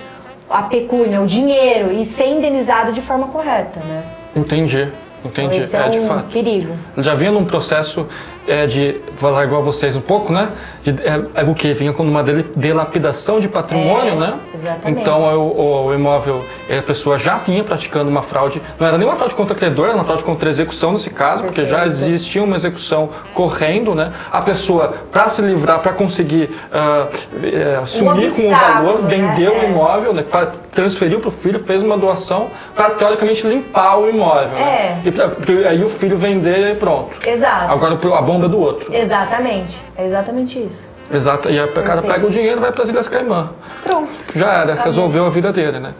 a 0.48 0.62
pecúnia, 0.62 1.20
o 1.20 1.26
dinheiro 1.26 1.92
e 1.92 2.04
ser 2.04 2.28
indenizado 2.28 2.92
de 2.92 3.00
forma 3.00 3.28
correta, 3.28 3.80
né? 3.80 4.02
Entendi. 4.34 4.92
Entendi, 5.24 5.58
então, 5.60 5.80
é, 5.80 5.86
é, 5.86 5.88
de 5.88 6.00
fato. 6.00 6.32
perigo. 6.32 6.76
Já 6.98 7.14
vinha 7.14 7.32
num 7.32 7.44
processo 7.44 8.06
é, 8.46 8.66
de, 8.66 9.00
falar 9.16 9.44
igual 9.44 9.60
a 9.60 9.64
vocês 9.64 9.96
um 9.96 10.00
pouco, 10.00 10.32
né? 10.32 10.50
De, 10.82 10.90
é, 11.02 11.20
é 11.34 11.42
o 11.44 11.54
que? 11.54 11.72
Vinha 11.72 11.92
com 11.92 12.02
uma 12.02 12.22
delapidação 12.22 13.40
de 13.40 13.48
patrimônio, 13.48 14.12
é, 14.12 14.16
né? 14.16 14.34
Exatamente. 14.54 15.00
Então 15.00 15.20
o, 15.38 15.86
o, 15.86 15.94
imóvel, 15.94 16.44
a 16.70 16.82
pessoa 16.82 17.18
já 17.18 17.36
vinha 17.36 17.64
praticando 17.64 18.10
uma 18.10 18.22
fraude, 18.22 18.62
não 18.78 18.86
era 18.86 18.96
nem 18.96 19.06
uma 19.06 19.16
fraude 19.16 19.34
contra 19.34 19.54
o 19.54 19.56
credor, 19.56 19.86
era 19.86 19.94
uma 19.94 20.04
fraude 20.04 20.24
contra 20.24 20.48
execução 20.48 20.92
nesse 20.92 21.10
caso, 21.10 21.44
porque 21.44 21.64
já 21.64 21.86
existia 21.86 22.42
uma 22.42 22.56
execução 22.56 23.10
correndo, 23.34 23.94
né? 23.94 24.12
A 24.30 24.40
pessoa, 24.42 24.94
para 25.10 25.28
se 25.28 25.42
livrar, 25.42 25.80
para 25.80 25.92
conseguir 25.92 26.50
uh, 26.70 27.86
sumir 27.86 28.32
com 28.32 28.48
o 28.48 28.50
valor, 28.50 29.02
né? 29.02 29.08
vendeu 29.08 29.52
o 29.52 29.56
é. 29.56 29.70
imóvel, 29.70 30.12
né? 30.12 30.24
transferiu 30.72 31.20
para 31.20 31.28
o 31.28 31.32
filho, 31.32 31.58
fez 31.60 31.82
uma 31.82 31.96
doação 31.96 32.48
para 32.74 32.90
teoricamente 32.90 33.46
limpar 33.46 33.98
o 33.98 34.08
imóvel. 34.08 34.48
Né? 34.50 35.00
É. 35.04 35.52
E, 35.52 35.66
aí 35.66 35.82
o 35.82 35.88
filho 35.88 36.18
vender 36.18 36.76
pronto. 36.76 37.16
Exato. 37.26 37.72
Agora 37.72 37.94
a 37.94 38.22
bomba 38.22 38.35
é 38.44 38.48
do 38.48 38.58
outro. 38.58 38.94
Exatamente. 38.94 39.78
É 39.96 40.04
exatamente 40.04 40.58
isso. 40.58 40.86
Exato. 41.10 41.48
E 41.48 41.58
a 41.58 41.66
cara 41.68 42.02
pega 42.02 42.26
o 42.26 42.30
dinheiro 42.30 42.58
e 42.58 42.60
vai 42.60 42.72
para 42.72 42.82
as 42.82 42.88
Ilhas 42.88 43.08
Caimã. 43.08 43.50
Pronto. 43.82 44.10
Já 44.34 44.52
era, 44.52 44.76
tá 44.76 44.82
resolveu 44.84 45.24
a 45.24 45.30
vida 45.30 45.52
dele, 45.52 45.78
né? 45.78 45.94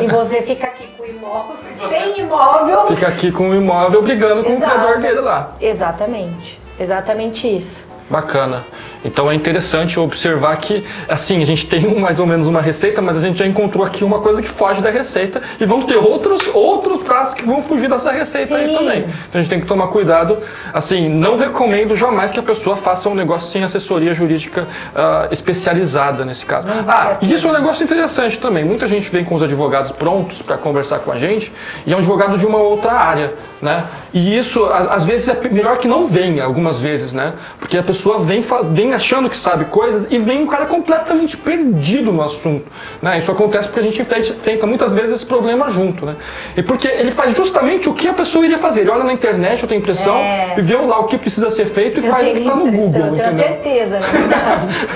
E 0.00 0.06
você 0.06 0.40
fica 0.42 0.68
aqui 0.68 0.86
com 0.96 1.02
o 1.02 1.06
imóvel, 1.06 1.56
sem 1.88 2.20
imóvel. 2.20 2.86
Fica 2.86 3.08
aqui 3.08 3.32
com 3.32 3.50
o 3.50 3.54
imóvel 3.54 4.02
brigando 4.02 4.44
com 4.44 4.52
Exato. 4.52 4.72
o 4.72 4.78
credor 4.78 5.00
dele 5.00 5.20
lá. 5.20 5.50
Exatamente. 5.60 6.60
Exatamente 6.78 7.56
isso. 7.56 7.84
Bacana. 8.12 8.62
Então 9.02 9.30
é 9.30 9.34
interessante 9.34 9.98
observar 9.98 10.54
que, 10.58 10.84
assim, 11.08 11.42
a 11.42 11.46
gente 11.46 11.66
tem 11.66 11.98
mais 11.98 12.20
ou 12.20 12.26
menos 12.26 12.46
uma 12.46 12.60
receita, 12.60 13.00
mas 13.00 13.16
a 13.16 13.20
gente 13.20 13.38
já 13.38 13.46
encontrou 13.46 13.84
aqui 13.84 14.04
uma 14.04 14.20
coisa 14.20 14.42
que 14.42 14.48
foge 14.48 14.82
da 14.82 14.90
receita 14.90 15.42
e 15.58 15.64
vão 15.64 15.82
ter 15.82 15.96
outros, 15.96 16.46
outros 16.52 17.02
pratos 17.02 17.32
que 17.32 17.44
vão 17.44 17.62
fugir 17.62 17.88
dessa 17.88 18.12
receita 18.12 18.54
Sim. 18.54 18.64
aí 18.64 18.76
também. 18.76 18.98
Então 19.00 19.34
a 19.34 19.38
gente 19.38 19.48
tem 19.48 19.60
que 19.60 19.66
tomar 19.66 19.88
cuidado. 19.88 20.38
Assim, 20.74 21.08
não 21.08 21.38
recomendo 21.38 21.96
jamais 21.96 22.30
que 22.30 22.38
a 22.38 22.42
pessoa 22.42 22.76
faça 22.76 23.08
um 23.08 23.14
negócio 23.14 23.50
sem 23.50 23.64
assessoria 23.64 24.12
jurídica 24.12 24.62
uh, 24.62 25.32
especializada 25.32 26.24
nesse 26.26 26.44
caso. 26.44 26.68
Ah, 26.86 27.16
e 27.22 27.32
isso 27.32 27.48
é 27.48 27.50
um 27.50 27.54
negócio 27.54 27.82
interessante 27.82 28.38
também. 28.38 28.62
Muita 28.62 28.86
gente 28.86 29.10
vem 29.10 29.24
com 29.24 29.34
os 29.34 29.42
advogados 29.42 29.90
prontos 29.90 30.42
para 30.42 30.58
conversar 30.58 30.98
com 30.98 31.10
a 31.10 31.18
gente 31.18 31.50
e 31.86 31.92
é 31.92 31.96
um 31.96 32.00
advogado 32.00 32.36
de 32.36 32.46
uma 32.46 32.58
outra 32.58 32.92
área, 32.92 33.32
né? 33.62 33.84
E 34.14 34.36
isso, 34.36 34.66
às 34.66 35.04
vezes, 35.04 35.28
é 35.28 35.48
melhor 35.48 35.78
que 35.78 35.88
não 35.88 36.06
venha 36.06 36.44
algumas 36.44 36.78
vezes, 36.78 37.14
né? 37.14 37.32
Porque 37.58 37.78
a 37.78 37.82
pessoa 37.82 38.01
pessoa 38.02 38.18
vem, 38.18 38.42
vem 38.72 38.92
achando 38.92 39.30
que 39.30 39.36
sabe 39.36 39.66
coisas 39.66 40.08
e 40.10 40.18
vem 40.18 40.42
um 40.42 40.46
cara 40.46 40.66
completamente 40.66 41.36
perdido 41.36 42.12
no 42.12 42.20
assunto. 42.20 42.66
Né? 43.00 43.18
Isso 43.18 43.30
acontece 43.30 43.68
porque 43.68 43.80
a 43.80 43.82
gente 43.84 44.02
enfrenta 44.02 44.66
muitas 44.66 44.92
vezes 44.92 45.12
esse 45.12 45.26
problema 45.26 45.70
junto. 45.70 46.04
Né? 46.04 46.16
E 46.56 46.62
porque 46.64 46.88
ele 46.88 47.12
faz 47.12 47.36
justamente 47.36 47.88
o 47.88 47.94
que 47.94 48.08
a 48.08 48.12
pessoa 48.12 48.44
iria 48.44 48.58
fazer. 48.58 48.80
Ele 48.80 48.90
olha 48.90 49.04
na 49.04 49.12
internet, 49.12 49.62
eu 49.62 49.68
tenho 49.68 49.78
impressão, 49.78 50.16
é... 50.16 50.54
e 50.58 50.62
vê 50.62 50.76
lá 50.76 50.98
o 50.98 51.04
que 51.04 51.16
precisa 51.16 51.48
ser 51.48 51.66
feito 51.66 52.00
e 52.00 52.04
eu 52.04 52.10
faz 52.10 52.26
o 52.26 52.32
que 52.32 52.38
está 52.38 52.56
no 52.56 52.72
Google. 52.72 53.06
Eu 53.06 53.16
tenho 53.16 53.36
certeza, 53.36 54.00
verdade. 54.00 54.86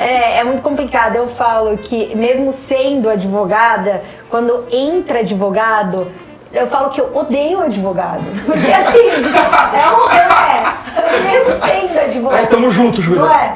é, 0.00 0.38
é 0.38 0.44
muito 0.44 0.62
complicado. 0.62 1.14
Eu 1.14 1.28
falo 1.28 1.76
que, 1.78 2.16
mesmo 2.16 2.50
sendo 2.50 3.08
advogada, 3.08 4.02
quando 4.28 4.64
entra 4.72 5.20
advogado, 5.20 6.08
eu 6.54 6.66
falo 6.68 6.90
que 6.90 7.00
eu 7.00 7.10
odeio 7.14 7.60
advogado. 7.60 8.22
Porque 8.46 8.66
assim, 8.72 9.08
é 9.08 9.90
um 9.90 10.10
é, 10.10 11.20
mesmo 11.20 11.66
sendo 11.66 11.98
advogado. 12.00 12.40
Aí 12.40 12.46
tamo 12.46 12.70
junto, 12.70 13.02
Júlia. 13.02 13.22
Não 13.22 13.32
é? 13.32 13.54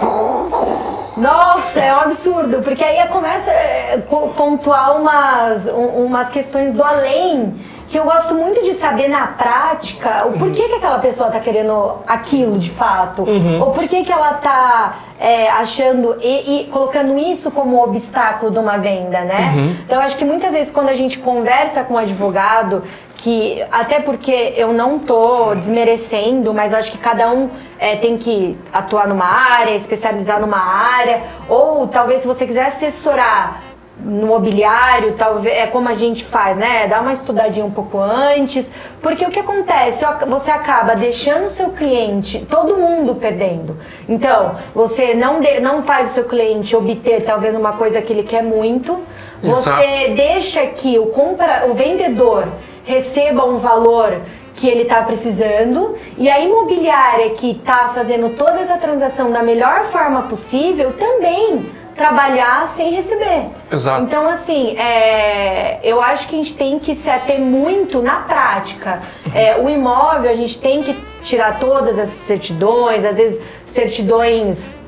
Nossa, 1.16 1.80
é 1.80 1.94
um 1.94 2.00
absurdo, 2.00 2.62
porque 2.62 2.84
aí 2.84 3.06
começa 3.08 3.50
a 3.50 3.98
pontuar 4.37 5.00
umas, 5.00 5.66
umas 5.66 6.28
questões 6.30 6.72
do 6.72 6.82
além 6.82 7.56
que 7.88 7.98
eu 7.98 8.05
gosto 8.05 8.35
muito 8.35 8.62
de 8.62 8.74
saber 8.74 9.09
na 9.09 9.29
prática 9.29 10.27
o 10.27 10.38
porquê 10.38 10.68
que 10.68 10.74
aquela 10.74 10.98
pessoa 10.98 11.29
está 11.29 11.40
querendo 11.40 11.96
aquilo 12.07 12.59
de 12.59 12.70
fato, 12.70 13.22
uhum. 13.22 13.61
ou 13.61 13.70
porquê 13.70 14.05
que 14.05 14.12
ela 14.12 14.33
está 14.33 14.98
é, 15.18 15.48
achando 15.48 16.16
e, 16.20 16.61
e, 16.61 16.64
colocando 16.66 17.16
isso 17.18 17.51
como 17.51 17.83
obstáculo 17.83 18.53
de 18.53 18.59
uma 18.59 18.77
venda, 18.77 19.22
né? 19.22 19.55
Uhum. 19.57 19.77
Então 19.87 20.01
acho 20.03 20.16
que 20.16 20.24
muitas 20.24 20.53
vezes 20.53 20.70
quando 20.70 20.90
a 20.90 20.94
gente 20.94 21.18
conversa 21.18 21.83
com 21.83 21.94
um 21.94 21.98
advogado, 21.98 22.85
que 23.16 23.64
até 23.72 24.01
porque 24.01 24.55
eu 24.57 24.72
não 24.72 24.98
tô 24.98 25.55
desmerecendo, 25.55 26.53
mas 26.53 26.72
eu 26.72 26.79
acho 26.79 26.92
que 26.92 26.98
cada 26.98 27.31
um 27.33 27.48
é, 27.79 27.96
tem 27.96 28.18
que 28.18 28.57
atuar 28.72 29.09
numa 29.09 29.27
área, 29.27 29.74
especializar 29.74 30.40
numa 30.40 30.61
área, 30.61 31.22
ou 31.48 31.88
talvez 31.88 32.20
se 32.20 32.29
você 32.29 32.46
quiser 32.46 32.66
assessorar 32.66 33.62
no 34.00 34.26
mobiliário, 34.26 35.14
talvez 35.14 35.56
é 35.56 35.66
como 35.66 35.88
a 35.88 35.94
gente 35.94 36.24
faz, 36.24 36.56
né? 36.56 36.87
Dá 36.87 37.00
uma 37.00 37.12
estudadinha 37.12 37.64
um 37.64 37.70
pouco 37.70 37.98
antes, 37.98 38.70
porque 39.02 39.24
o 39.24 39.30
que 39.30 39.40
acontece? 39.40 40.04
Você 40.26 40.50
acaba 40.50 40.94
deixando 40.94 41.46
o 41.46 41.50
seu 41.50 41.70
cliente, 41.70 42.46
todo 42.48 42.76
mundo 42.76 43.14
perdendo. 43.16 43.76
Então, 44.08 44.56
você 44.74 45.14
não, 45.14 45.40
de, 45.40 45.61
não 45.61 45.82
faz 45.82 46.11
o 46.11 46.14
seu 46.14 46.24
cliente 46.24 46.76
obter 46.76 47.24
talvez 47.24 47.54
uma 47.54 47.72
coisa 47.72 48.00
que 48.00 48.12
ele 48.12 48.22
quer 48.22 48.42
muito, 48.42 48.98
você 49.42 49.70
Exato. 49.70 50.14
deixa 50.14 50.66
que 50.66 50.98
o, 50.98 51.06
compra, 51.06 51.66
o 51.68 51.74
vendedor 51.74 52.48
receba 52.84 53.44
um 53.44 53.58
valor 53.58 54.20
que 54.54 54.66
ele 54.66 54.82
está 54.82 55.02
precisando 55.02 55.94
e 56.16 56.28
a 56.28 56.40
imobiliária 56.40 57.30
que 57.30 57.52
está 57.52 57.90
fazendo 57.94 58.37
toda 58.37 58.58
essa 58.58 58.76
transação 58.76 59.30
da 59.30 59.42
melhor 59.42 59.84
forma 59.84 60.22
possível 60.22 60.92
também 60.94 61.77
trabalhar 61.98 62.64
sem 62.68 62.92
receber. 62.92 63.48
Exato. 63.70 64.04
Então, 64.04 64.26
assim, 64.26 64.76
é, 64.78 65.80
eu 65.82 66.00
acho 66.00 66.28
que 66.28 66.37
a 66.37 66.38
gente 66.38 66.54
tem 66.54 66.78
que 66.78 66.94
se 66.94 67.11
ater 67.11 67.40
muito 67.40 68.00
na 68.00 68.20
prática. 68.20 69.02
É, 69.34 69.58
o 69.58 69.68
imóvel, 69.68 70.30
a 70.30 70.37
gente 70.37 70.58
tem 70.61 70.82
que 70.82 70.94
tirar 71.20 71.58
todas 71.58 71.98
essas 71.98 72.20
certidões, 72.20 73.04
às 73.04 73.16
vezes 73.16 73.42
certidões 73.66 74.78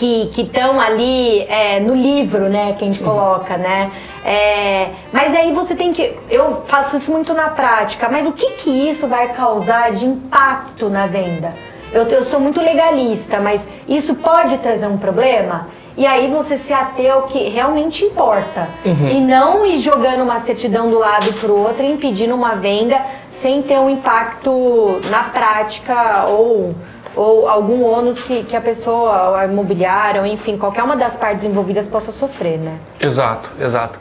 que 0.00 0.30
estão 0.38 0.80
ali 0.80 1.42
é, 1.42 1.78
no 1.78 1.94
livro, 1.94 2.48
né, 2.48 2.74
que 2.78 2.84
a 2.84 2.86
gente 2.86 3.00
coloca, 3.00 3.58
né? 3.58 3.90
É, 4.24 4.88
mas 5.12 5.34
aí 5.34 5.52
você 5.52 5.74
tem 5.74 5.92
que. 5.92 6.16
Eu 6.30 6.62
faço 6.66 6.96
isso 6.96 7.10
muito 7.10 7.34
na 7.34 7.50
prática, 7.50 8.08
mas 8.08 8.26
o 8.26 8.32
que, 8.32 8.52
que 8.52 8.70
isso 8.70 9.06
vai 9.06 9.34
causar 9.34 9.92
de 9.92 10.06
impacto 10.06 10.88
na 10.88 11.06
venda? 11.06 11.52
Eu, 11.92 12.04
eu 12.04 12.24
sou 12.24 12.40
muito 12.40 12.60
legalista, 12.60 13.40
mas 13.40 13.60
isso 13.86 14.14
pode 14.14 14.56
trazer 14.58 14.86
um 14.86 14.96
problema? 14.96 15.68
E 15.96 16.06
aí 16.06 16.28
você 16.28 16.56
se 16.56 16.72
ater 16.72 17.12
ao 17.12 17.22
que 17.22 17.48
realmente 17.48 18.04
importa. 18.04 18.68
Uhum. 18.84 19.08
E 19.08 19.20
não 19.20 19.66
ir 19.66 19.78
jogando 19.80 20.22
uma 20.22 20.40
certidão 20.40 20.90
do 20.90 20.98
lado 20.98 21.32
para 21.34 21.50
o 21.50 21.58
outro 21.58 21.82
e 21.84 21.92
impedindo 21.92 22.34
uma 22.34 22.54
venda 22.54 22.98
sem 23.28 23.62
ter 23.62 23.78
um 23.78 23.88
impacto 23.88 25.00
na 25.10 25.24
prática 25.24 26.26
ou, 26.26 26.74
ou 27.16 27.48
algum 27.48 27.82
ônus 27.84 28.20
que, 28.20 28.44
que 28.44 28.54
a 28.54 28.60
pessoa, 28.60 29.40
a 29.40 29.44
imobiliária, 29.46 30.20
ou 30.20 30.26
enfim, 30.26 30.56
qualquer 30.56 30.82
uma 30.82 30.96
das 30.96 31.16
partes 31.16 31.44
envolvidas 31.44 31.86
possa 31.86 32.12
sofrer, 32.12 32.58
né? 32.58 32.78
Exato, 33.00 33.50
exato. 33.60 33.98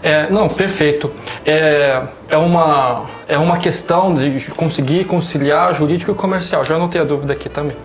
É, 0.00 0.30
não, 0.30 0.48
perfeito. 0.48 1.10
É, 1.44 2.02
é, 2.28 2.36
uma, 2.36 3.06
é 3.26 3.36
uma 3.36 3.58
questão 3.58 4.14
de 4.14 4.48
conseguir 4.52 5.04
conciliar 5.04 5.74
jurídico 5.74 6.12
e 6.12 6.14
comercial. 6.14 6.64
Já 6.64 6.78
não 6.78 6.88
tenho 6.88 7.02
a 7.02 7.06
dúvida 7.06 7.32
aqui 7.32 7.48
também 7.48 7.76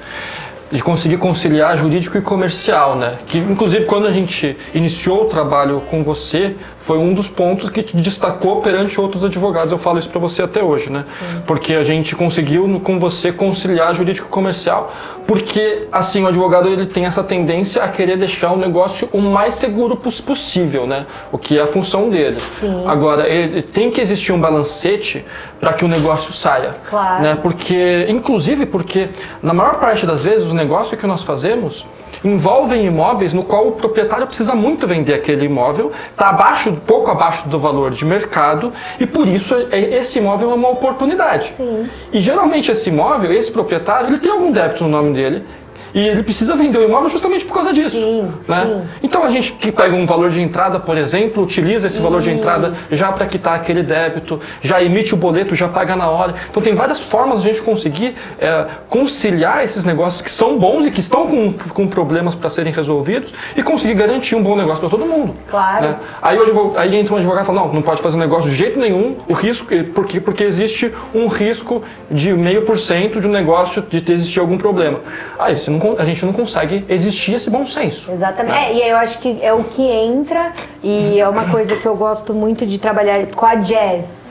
de 0.74 0.82
conseguir 0.82 1.18
conciliar 1.18 1.78
jurídico 1.78 2.18
e 2.18 2.22
comercial, 2.22 2.96
né? 2.96 3.14
Que 3.28 3.38
inclusive 3.38 3.86
quando 3.86 4.08
a 4.08 4.12
gente 4.12 4.58
iniciou 4.74 5.22
o 5.22 5.26
trabalho 5.26 5.80
com 5.82 6.04
você, 6.04 6.56
foi 6.86 6.98
um 6.98 7.14
dos 7.14 7.30
pontos 7.30 7.70
que 7.70 7.82
te 7.82 7.96
destacou 7.96 8.62
perante 8.62 9.00
outros 9.00 9.24
advogados. 9.24 9.72
Eu 9.72 9.78
falo 9.78 10.00
isso 10.00 10.10
para 10.10 10.20
você 10.20 10.44
até 10.44 10.62
hoje, 10.62 10.90
né? 10.90 11.06
Sim. 11.20 11.42
Porque 11.48 11.74
a 11.74 11.84
gente 11.84 12.16
conseguiu 12.16 12.80
com 12.82 13.00
você 13.00 13.32
conciliar 13.32 13.94
jurídico 13.96 14.28
comercial, 14.28 14.94
porque 15.26 15.88
assim 15.92 16.24
o 16.24 16.28
advogado 16.28 16.68
ele 16.68 16.86
tem 16.86 17.06
essa 17.06 17.24
tendência 17.24 17.84
a 17.84 17.88
querer 17.88 18.18
deixar 18.18 18.52
o 18.52 18.58
negócio 18.58 19.08
o 19.14 19.22
mais 19.22 19.54
seguro 19.54 19.96
possível, 19.96 20.86
né? 20.86 21.06
O 21.32 21.38
que 21.38 21.58
é 21.58 21.62
a 21.62 21.68
função 21.68 22.10
dele. 22.10 22.42
Sim. 22.60 22.84
Agora, 22.86 23.28
ele, 23.30 23.62
tem 23.62 23.90
que 23.90 24.02
existir 24.02 24.34
um 24.34 24.40
balancete 24.40 25.26
para 25.60 25.72
que 25.74 25.86
o 25.86 25.88
negócio 25.88 26.34
saia, 26.34 26.76
claro. 26.90 27.24
né? 27.24 27.38
Porque 27.42 28.06
inclusive 28.10 28.66
porque 28.66 29.10
na 29.42 29.54
maior 29.54 29.80
parte 29.80 30.06
das 30.06 30.22
vezes 30.22 30.46
os 30.46 30.54
negócios 30.54 31.00
que 31.00 31.08
nós 31.08 31.24
fazemos 31.24 31.86
envolvem 32.24 32.86
imóveis 32.86 33.34
no 33.34 33.44
qual 33.44 33.68
o 33.68 33.72
proprietário 33.74 34.26
precisa 34.26 34.56
muito 34.56 34.88
vender 34.88 35.14
aquele 35.14 35.46
imóvel, 35.46 35.92
está 36.12 36.30
abaixo, 36.30 36.74
pouco 36.86 37.12
abaixo 37.12 37.48
do 37.48 37.60
valor 37.60 37.92
de 37.92 38.06
mercado 38.06 38.72
e 39.00 39.06
por 39.06 39.28
isso 39.28 39.56
é, 39.72 39.80
esse 39.96 40.20
imóvel 40.20 40.52
é 40.52 40.54
uma 40.56 40.70
oportunidade. 40.70 41.54
Sim. 41.56 41.90
E 42.12 42.20
geralmente 42.20 42.72
esse 42.72 42.90
imóvel, 42.90 43.34
esse 43.34 43.52
proprietário, 43.52 44.08
ele 44.08 44.18
tem 44.18 44.32
algum 44.32 44.52
débito 44.52 44.84
no 44.84 44.90
nome 44.90 45.14
dele, 45.14 45.44
e 45.94 46.08
ele 46.08 46.24
precisa 46.24 46.56
vender 46.56 46.78
o 46.78 46.84
imóvel 46.84 47.10
justamente 47.10 47.46
por 47.46 47.54
causa 47.54 47.72
disso. 47.72 47.98
Sim, 47.98 48.32
né? 48.48 48.64
sim. 48.66 48.82
Então 49.04 49.24
a 49.24 49.30
gente 49.30 49.54
que 49.54 49.72
pega 49.72 49.96
um 49.96 50.06
valor 50.06 50.30
de 50.30 50.42
entrada, 50.42 50.80
por 50.80 50.98
exemplo, 50.98 51.44
utiliza 51.44 51.88
esse 51.88 52.02
valor 52.02 52.22
de 52.22 52.32
entrada 52.32 52.74
já 52.92 53.12
para 53.12 53.26
quitar 53.26 53.56
aquele 53.56 53.84
débito, 53.84 54.40
já 54.62 54.82
emite 54.82 55.14
o 55.14 55.18
boleto, 55.18 55.56
já 55.56 55.68
paga 55.68 55.96
na 55.96 56.10
hora. 56.10 56.36
Então 56.50 56.62
tem 56.62 56.74
várias 56.74 57.02
formas 57.02 57.42
de 57.42 57.50
a 57.50 57.54
gente 57.54 57.64
conseguir 57.64 58.16
é, 58.40 58.66
conciliar 58.90 59.64
esses 59.64 59.86
negócios 59.86 60.22
que 60.22 60.32
são 60.32 60.58
bons 60.58 60.86
e 60.86 60.92
que 60.92 61.00
estão 61.00 61.28
com, 61.28 61.54
com 61.54 61.88
problemas 61.88 62.36
para 62.36 62.50
serem 62.50 62.74
resolvidos 62.74 63.34
e 63.56 63.62
conseguir 63.62 63.94
garantir 63.94 64.36
um 64.36 64.44
bom 64.44 64.56
negócio 64.56 64.80
para 64.80 64.90
todo 64.90 65.06
mundo. 65.06 65.36
Claro. 65.50 65.86
Né? 65.86 65.96
Aí, 66.22 66.38
o 66.38 66.74
aí 66.76 66.96
entra 66.96 67.14
um 67.14 67.18
advogado 67.18 67.44
e 67.44 67.48
fala, 67.48 67.62
não, 67.62 67.74
não 67.74 67.82
pode 67.82 68.02
fazer 68.02 68.18
um 68.18 68.20
negócio 68.20 68.50
de 68.50 68.56
jeito 68.56 68.80
nenhum, 68.80 69.18
o 69.28 69.34
risco, 69.34 69.68
porque, 69.94 70.20
porque 70.20 70.44
existe 70.44 70.92
um 71.14 71.28
risco 71.28 71.84
de 72.10 72.34
meio 72.34 72.64
por 72.64 72.78
cento 72.78 73.20
de 73.20 73.28
um 73.28 73.32
negócio 73.32 73.82
de 73.82 74.12
existir 74.12 74.40
algum 74.40 74.58
problema. 74.58 75.00
Aí 75.38 75.56
você 75.56 75.70
não 75.70 75.80
a 75.98 76.06
gente 76.06 76.26
não 76.26 76.34
consegue 76.34 76.86
existir 76.90 77.34
esse 77.36 77.50
bom 77.50 77.66
senso. 77.66 78.12
Exatamente. 78.12 78.54
Né? 78.54 78.72
É, 78.72 78.74
e 78.74 78.90
eu 78.90 78.98
acho 78.98 79.20
que 79.20 79.40
é 79.42 79.54
o 79.54 79.64
que 79.64 79.84
entra, 79.84 80.52
e 80.82 81.20
é 81.20 81.28
uma 81.28 81.50
coisa 81.50 81.76
que 81.76 81.86
eu 81.86 81.96
gosto 81.96 82.34
muito 82.34 82.66
de 82.66 82.78
trabalhar 82.78 83.26
com 83.28 83.46
a 83.46 83.56
jazz. 83.56 84.24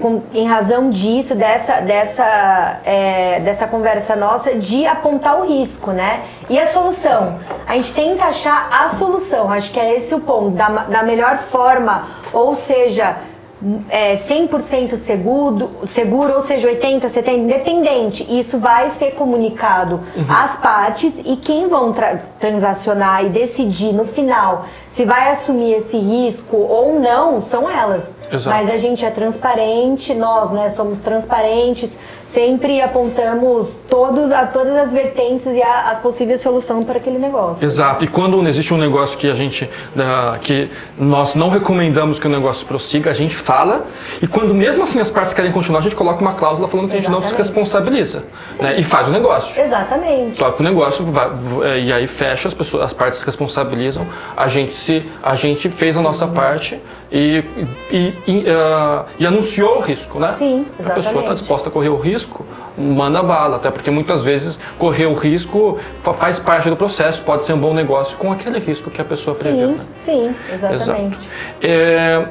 Com, 0.00 0.20
em 0.34 0.46
razão 0.46 0.90
disso, 0.90 1.34
dessa, 1.34 1.80
dessa, 1.80 2.80
é, 2.84 3.40
dessa 3.40 3.66
conversa 3.66 4.16
nossa, 4.16 4.54
de 4.54 4.84
apontar 4.84 5.40
o 5.40 5.46
risco, 5.46 5.92
né? 5.92 6.22
E 6.50 6.58
a 6.58 6.66
solução? 6.66 7.38
A 7.66 7.74
gente 7.74 7.94
tenta 7.94 8.24
achar 8.24 8.68
a 8.70 8.90
solução, 8.90 9.50
acho 9.50 9.70
que 9.70 9.78
é 9.78 9.94
esse 9.94 10.12
o 10.14 10.20
ponto, 10.20 10.50
da, 10.50 10.68
da 10.68 11.02
melhor 11.02 11.38
forma, 11.38 12.08
ou 12.32 12.54
seja, 12.56 13.16
é, 13.88 14.16
100% 14.16 14.96
seguro, 14.96 15.70
seguro, 15.84 16.34
ou 16.34 16.42
seja, 16.42 16.68
80, 16.68 17.08
70, 17.08 17.38
independente. 17.38 18.26
Isso 18.28 18.58
vai 18.58 18.90
ser 18.90 19.12
comunicado 19.12 20.00
uhum. 20.16 20.24
às 20.28 20.56
partes 20.56 21.12
e 21.24 21.36
quem 21.36 21.68
vão 21.68 21.92
tra 21.92 22.20
transacionar 22.38 23.24
e 23.24 23.28
decidir 23.30 23.92
no 23.92 24.04
final 24.04 24.66
se 24.90 25.04
vai 25.04 25.32
assumir 25.32 25.74
esse 25.74 25.98
risco 25.98 26.56
ou 26.56 26.98
não 26.98 27.42
são 27.42 27.68
elas. 27.68 28.14
Exato. 28.32 28.56
Mas 28.56 28.70
a 28.70 28.78
gente 28.78 29.04
é 29.04 29.10
transparente, 29.10 30.14
nós 30.14 30.50
né, 30.50 30.70
somos 30.70 30.98
transparentes, 30.98 31.96
sempre 32.26 32.80
apontamos 32.80 33.68
todos, 33.88 34.30
a 34.30 34.46
todas 34.46 34.74
as 34.76 34.92
vertentes 34.92 35.46
e 35.46 35.62
a, 35.62 35.90
as 35.90 35.98
possíveis 36.00 36.40
soluções 36.40 36.84
para 36.84 36.98
aquele 36.98 37.18
negócio. 37.18 37.64
Exato. 37.64 38.04
E 38.04 38.08
quando 38.08 38.46
existe 38.46 38.74
um 38.74 38.76
negócio 38.76 39.16
que 39.16 39.30
a 39.30 39.34
gente, 39.34 39.64
uh, 39.64 40.38
que 40.40 40.68
nós 40.98 41.34
não 41.34 41.48
recomendamos 41.48 42.18
que 42.18 42.26
o 42.26 42.30
negócio 42.30 42.66
prossiga, 42.66 43.10
a 43.10 43.14
gente 43.14 43.34
fala. 43.34 43.86
E 44.20 44.26
quando 44.26 44.54
mesmo 44.54 44.82
assim 44.82 44.98
as 44.98 45.10
partes 45.10 45.32
querem 45.32 45.52
continuar, 45.52 45.80
a 45.80 45.82
gente 45.82 45.96
coloca 45.96 46.20
uma 46.20 46.34
cláusula 46.34 46.68
falando 46.68 46.88
que 46.90 46.96
Exatamente. 46.96 47.16
a 47.16 47.20
gente 47.20 47.30
não 47.30 47.36
se 47.36 47.42
responsabiliza 47.42 48.24
né, 48.60 48.78
e 48.78 48.84
faz 48.84 49.08
o 49.08 49.10
negócio. 49.10 49.60
Exatamente. 49.60 50.36
Toca 50.36 50.60
o 50.60 50.64
negócio 50.64 51.04
vai, 51.06 51.30
é, 51.62 51.80
e 51.80 51.92
aí 51.92 52.06
fecha 52.06 52.48
as 52.48 52.54
pessoas, 52.54 52.84
as 52.84 52.92
partes 52.92 53.18
se 53.18 53.24
responsabilizam. 53.24 54.06
A 54.36 54.48
gente 54.48 54.72
se, 54.72 55.04
a 55.22 55.34
gente 55.34 55.68
fez 55.68 55.96
a 55.96 56.02
nossa 56.02 56.26
uhum. 56.26 56.32
parte 56.32 56.80
e, 57.10 57.44
e, 57.90 58.14
e, 58.26 58.38
uh, 58.40 59.04
e, 59.18 59.26
anunciou 59.26 59.78
o 59.78 59.80
risco, 59.80 60.18
né? 60.18 60.34
Sim, 60.36 60.66
exatamente. 60.78 60.90
A 60.90 60.94
pessoa 60.94 61.20
está 61.20 61.32
disposta 61.32 61.68
a 61.68 61.72
correr 61.72 61.88
o 61.88 61.96
risco 61.96 62.44
manda 62.76 63.22
bala, 63.22 63.56
até 63.56 63.70
porque 63.70 63.90
muitas 63.90 64.24
vezes 64.24 64.58
correr 64.78 65.06
o 65.06 65.14
risco 65.14 65.78
faz 66.18 66.38
parte 66.38 66.68
do 66.68 66.76
processo, 66.76 67.22
pode 67.22 67.44
ser 67.44 67.54
um 67.54 67.58
bom 67.58 67.72
negócio 67.72 68.16
com 68.18 68.32
aquele 68.32 68.58
risco 68.58 68.90
que 68.90 69.00
a 69.00 69.04
pessoa 69.04 69.34
previu. 69.36 69.68
Sim, 69.68 69.74
Né? 69.74 69.84
sim, 69.90 70.34
exatamente. 70.52 71.18
É, 71.62 72.26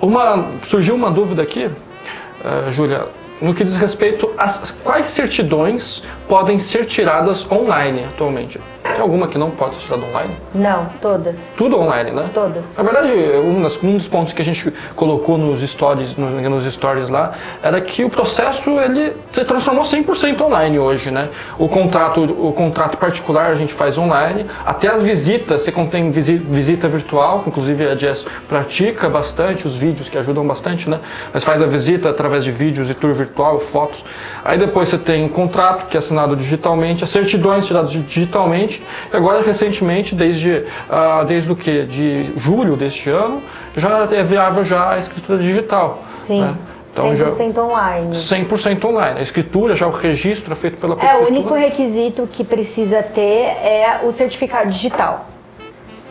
uma, 0.00 0.46
surgiu 0.62 0.94
uma 0.94 1.10
dúvida 1.10 1.42
aqui, 1.42 1.66
uh, 1.66 2.72
Júlia, 2.72 3.02
no 3.40 3.54
que 3.54 3.64
diz 3.64 3.76
respeito 3.76 4.30
a 4.36 4.46
quais 4.84 5.06
certidões 5.06 6.02
podem 6.28 6.58
ser 6.58 6.84
tiradas 6.84 7.50
online 7.50 8.04
atualmente. 8.14 8.60
Tem 8.82 9.00
alguma 9.00 9.28
que 9.28 9.36
não 9.36 9.50
pode 9.50 9.74
ser 9.74 9.80
tirada 9.80 10.02
online? 10.04 10.36
Não, 10.54 10.86
todas. 11.00 11.36
Tudo 11.56 11.78
online, 11.78 12.10
né? 12.12 12.28
Todas. 12.32 12.64
Na 12.76 12.82
verdade, 12.82 13.12
um, 13.44 13.62
das, 13.62 13.82
um 13.82 13.94
dos 13.94 14.08
pontos 14.08 14.32
que 14.32 14.40
a 14.40 14.44
gente 14.44 14.72
colocou 14.96 15.36
nos 15.36 15.60
stories, 15.60 16.16
nos 16.16 16.64
stories 16.72 17.08
lá, 17.08 17.32
era 17.62 17.80
que 17.80 18.04
o 18.04 18.10
processo 18.10 18.70
ele 18.80 19.14
se 19.30 19.44
transformou 19.44 19.84
100% 19.84 20.40
online 20.40 20.78
hoje, 20.78 21.10
né? 21.10 21.28
O 21.58 21.68
contrato, 21.68 22.22
o 22.22 22.52
contrato 22.52 22.96
particular 22.96 23.50
a 23.50 23.54
gente 23.54 23.72
faz 23.72 23.98
online, 23.98 24.46
até 24.64 24.88
as 24.88 25.02
visitas, 25.02 25.62
você 25.62 25.72
contém 25.72 26.10
visita 26.10 26.88
virtual, 26.88 27.44
inclusive 27.46 27.86
a 27.86 27.94
Jess 27.94 28.26
pratica 28.48 29.08
bastante, 29.08 29.66
os 29.66 29.76
vídeos 29.76 30.08
que 30.08 30.16
ajudam 30.16 30.46
bastante, 30.46 30.88
né? 30.88 31.00
Mas 31.32 31.44
faz 31.44 31.60
a 31.62 31.66
visita 31.66 32.08
através 32.08 32.44
de 32.44 32.50
vídeos 32.50 32.88
e 32.88 32.94
tour 32.94 33.12
virtual, 33.12 33.60
fotos. 33.60 34.02
Aí 34.44 34.58
depois 34.58 34.88
você 34.88 34.98
tem 34.98 35.24
o 35.24 35.28
contrato 35.28 35.86
que 35.86 35.96
é 35.96 36.00
assinado 36.00 36.34
digitalmente, 36.34 37.04
as 37.04 37.10
certidões 37.10 37.66
tiradas 37.66 37.90
digitalmente 37.92 38.79
e 39.12 39.16
agora, 39.16 39.42
recentemente, 39.42 40.14
desde, 40.14 40.50
uh, 40.50 41.24
desde 41.26 41.50
o 41.52 41.56
que? 41.56 41.84
De 41.84 42.30
julho 42.36 42.76
deste 42.76 43.10
ano, 43.10 43.42
já 43.76 44.06
é 44.10 44.22
viável 44.22 44.64
já 44.64 44.92
a 44.92 44.98
escritura 44.98 45.38
digital. 45.38 46.02
Sim. 46.24 46.42
Né? 46.42 46.56
Então, 46.92 47.14
100% 47.14 47.54
já, 47.54 47.62
online. 47.62 48.16
100% 48.16 48.84
online. 48.84 49.20
A 49.20 49.22
escritura, 49.22 49.76
já 49.76 49.86
o 49.86 49.90
registro 49.90 50.52
é 50.52 50.56
feito 50.56 50.76
pela 50.78 50.96
pessoa. 50.96 51.20
É, 51.20 51.24
o 51.24 51.28
único 51.28 51.54
requisito 51.54 52.28
que 52.30 52.42
precisa 52.42 53.02
ter 53.02 53.20
é 53.62 54.00
o 54.02 54.12
certificado 54.12 54.70
digital 54.70 55.29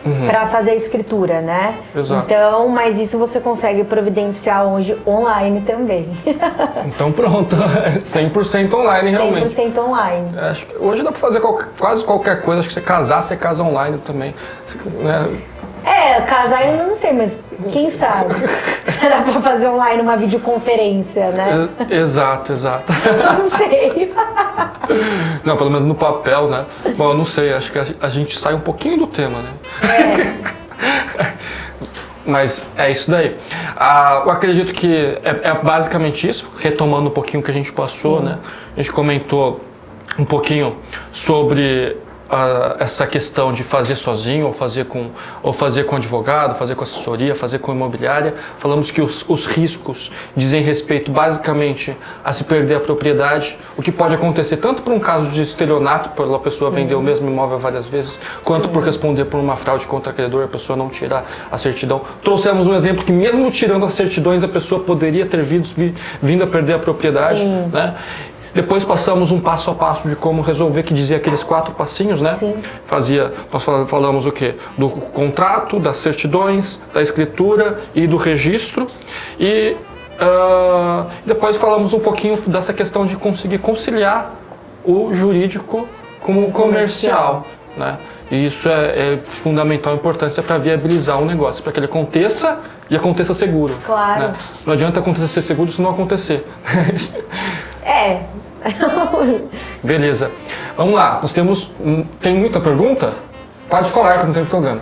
uhum. 0.04 0.26
para 0.26 0.46
fazer 0.46 0.72
a 0.72 0.74
escritura, 0.74 1.40
né? 1.40 1.74
Exato. 1.94 2.24
Então, 2.24 2.68
mas 2.68 2.98
isso 2.98 3.18
você 3.18 3.40
consegue 3.40 3.84
providenciar 3.84 4.66
hoje 4.66 4.96
online 5.06 5.60
também. 5.62 6.08
então 6.86 7.12
pronto, 7.12 7.56
100% 8.00 8.74
online 8.74 9.10
realmente. 9.10 9.54
100% 9.54 9.78
online. 9.78 10.30
É, 10.36 10.50
acho 10.50 10.66
que 10.66 10.76
hoje 10.76 11.02
dá 11.02 11.10
para 11.10 11.20
fazer 11.20 11.40
qualquer, 11.40 11.68
quase 11.78 12.04
qualquer 12.04 12.42
coisa, 12.42 12.60
acho 12.60 12.68
que 12.68 12.74
você 12.74 12.80
casar, 12.80 13.22
você 13.22 13.36
casa 13.36 13.62
online 13.62 13.98
também. 13.98 14.34
Né? 15.00 15.28
É, 15.84 16.20
casar 16.22 16.66
eu 16.66 16.88
não 16.88 16.96
sei, 16.96 17.12
mas 17.12 17.36
quem 17.72 17.88
sabe? 17.88 18.34
Dá 19.00 19.22
pra 19.22 19.40
fazer 19.40 19.68
online 19.68 20.02
uma 20.02 20.16
videoconferência, 20.16 21.30
né? 21.30 21.68
É, 21.88 21.96
exato, 21.96 22.52
exato. 22.52 22.92
Não 23.38 23.50
sei. 23.50 24.12
Não, 25.44 25.56
pelo 25.56 25.70
menos 25.70 25.86
no 25.86 25.94
papel, 25.94 26.48
né? 26.48 26.64
Bom, 26.96 27.10
eu 27.10 27.14
não 27.14 27.24
sei, 27.24 27.52
acho 27.52 27.72
que 27.72 27.78
a 27.78 28.08
gente 28.08 28.38
sai 28.38 28.52
um 28.54 28.60
pouquinho 28.60 28.98
do 28.98 29.06
tema, 29.06 29.38
né? 29.38 29.50
É. 29.88 31.34
Mas 32.26 32.64
é 32.76 32.90
isso 32.90 33.10
daí. 33.10 33.36
Ah, 33.76 34.22
eu 34.24 34.30
acredito 34.30 34.72
que 34.72 35.18
é, 35.22 35.48
é, 35.48 35.54
basicamente 35.54 36.28
isso, 36.28 36.48
retomando 36.58 37.08
um 37.08 37.12
pouquinho 37.12 37.40
o 37.40 37.44
que 37.44 37.50
a 37.50 37.54
gente 37.54 37.72
passou, 37.72 38.18
Sim. 38.18 38.26
né? 38.26 38.38
A 38.76 38.82
gente 38.82 38.92
comentou 38.92 39.60
um 40.18 40.24
pouquinho 40.24 40.76
sobre 41.10 41.96
uh, 42.30 42.76
essa 42.78 43.06
questão 43.06 43.52
de 43.52 43.62
fazer 43.62 43.96
sozinho 43.96 44.46
ou 44.46 44.52
fazer 44.52 44.84
com 44.84 45.10
ou 45.42 45.52
fazer 45.52 45.84
com 45.84 45.96
advogado, 45.96 46.54
fazer 46.54 46.74
com 46.74 46.84
assessoria, 46.84 47.34
fazer 47.34 47.58
com 47.58 47.72
imobiliária. 47.72 48.34
Falamos 48.58 48.90
que 48.90 49.02
os, 49.02 49.24
os 49.28 49.46
riscos 49.46 50.10
dizem 50.36 50.62
respeito 50.62 51.10
basicamente 51.10 51.96
a 52.24 52.32
se 52.32 52.44
perder 52.44 52.76
a 52.76 52.80
propriedade, 52.80 53.58
o 53.76 53.82
que 53.82 53.90
pode 53.90 54.14
acontecer 54.14 54.58
tanto 54.58 54.82
por 54.82 54.92
um 54.92 55.00
caso 55.00 55.30
de 55.30 55.42
estelionato, 55.42 56.10
pela 56.10 56.38
pessoa 56.38 56.70
Sim. 56.70 56.76
vender 56.76 56.94
o 56.94 57.02
mesmo 57.02 57.28
imóvel 57.28 57.58
várias 57.58 57.88
vezes, 57.88 58.18
quanto 58.44 58.66
Sim. 58.66 58.72
por 58.72 58.82
responder 58.82 59.24
por 59.24 59.38
uma 59.38 59.56
fraude 59.56 59.86
contra 59.86 60.12
credor, 60.12 60.44
a 60.44 60.48
pessoa 60.48 60.76
não 60.76 60.88
tirar 60.88 61.24
a 61.50 61.58
certidão. 61.58 62.02
Trouxemos 62.22 62.66
um 62.68 62.74
exemplo 62.74 63.04
que 63.04 63.12
mesmo 63.12 63.50
tirando 63.50 63.84
as 63.84 63.94
certidões 63.94 64.44
a 64.44 64.48
pessoa 64.48 64.82
poderia 64.82 65.26
ter 65.26 65.42
vindo, 65.42 65.66
vindo 66.22 66.44
a 66.44 66.46
perder 66.46 66.74
a 66.74 66.78
propriedade, 66.78 67.44
né? 67.44 67.94
Depois 68.54 68.84
passamos 68.84 69.30
um 69.30 69.40
passo 69.40 69.70
a 69.70 69.74
passo 69.74 70.08
de 70.08 70.16
como 70.16 70.42
resolver, 70.42 70.82
que 70.82 70.92
dizia 70.92 71.16
aqueles 71.16 71.42
quatro 71.42 71.72
passinhos, 71.74 72.20
né? 72.20 72.34
Sim. 72.34 72.54
Fazia, 72.86 73.32
nós 73.52 73.62
falamos 73.62 74.26
o 74.26 74.32
quê? 74.32 74.54
Do 74.76 74.88
contrato, 74.88 75.78
das 75.78 75.98
certidões, 75.98 76.80
da 76.92 77.00
escritura 77.00 77.80
e 77.94 78.06
do 78.06 78.16
registro. 78.16 78.86
E 79.38 79.76
uh, 80.20 81.06
depois 81.24 81.56
falamos 81.56 81.94
um 81.94 82.00
pouquinho 82.00 82.38
dessa 82.46 82.72
questão 82.72 83.06
de 83.06 83.16
conseguir 83.16 83.58
conciliar 83.58 84.34
o 84.84 85.12
jurídico 85.12 85.86
com 86.20 86.44
o 86.44 86.52
comercial, 86.52 87.46
né? 87.80 87.98
E 88.30 88.46
isso 88.46 88.68
é, 88.68 88.72
é 88.72 89.18
fundamental 89.42 89.94
importância 89.94 90.42
para 90.42 90.58
viabilizar 90.58 91.18
o 91.18 91.22
um 91.22 91.26
negócio, 91.26 91.62
para 91.62 91.72
que 91.72 91.80
ele 91.80 91.86
aconteça 91.86 92.60
e 92.88 92.94
aconteça 92.94 93.34
seguro. 93.34 93.74
Claro. 93.84 94.20
Né? 94.20 94.32
Não 94.64 94.74
adianta 94.74 95.00
acontecer 95.00 95.42
seguro 95.42 95.72
se 95.72 95.80
não 95.82 95.90
acontecer. 95.90 96.46
É. 97.82 98.20
Beleza. 99.82 100.30
Vamos 100.76 100.94
lá. 100.94 101.18
Nós 101.20 101.32
temos. 101.32 101.70
Tem 102.20 102.36
muita 102.36 102.60
pergunta? 102.60 103.10
Pode 103.68 103.90
falar 103.90 104.18
que 104.18 104.26
não 104.26 104.32
tem 104.32 104.44
problema. 104.44 104.80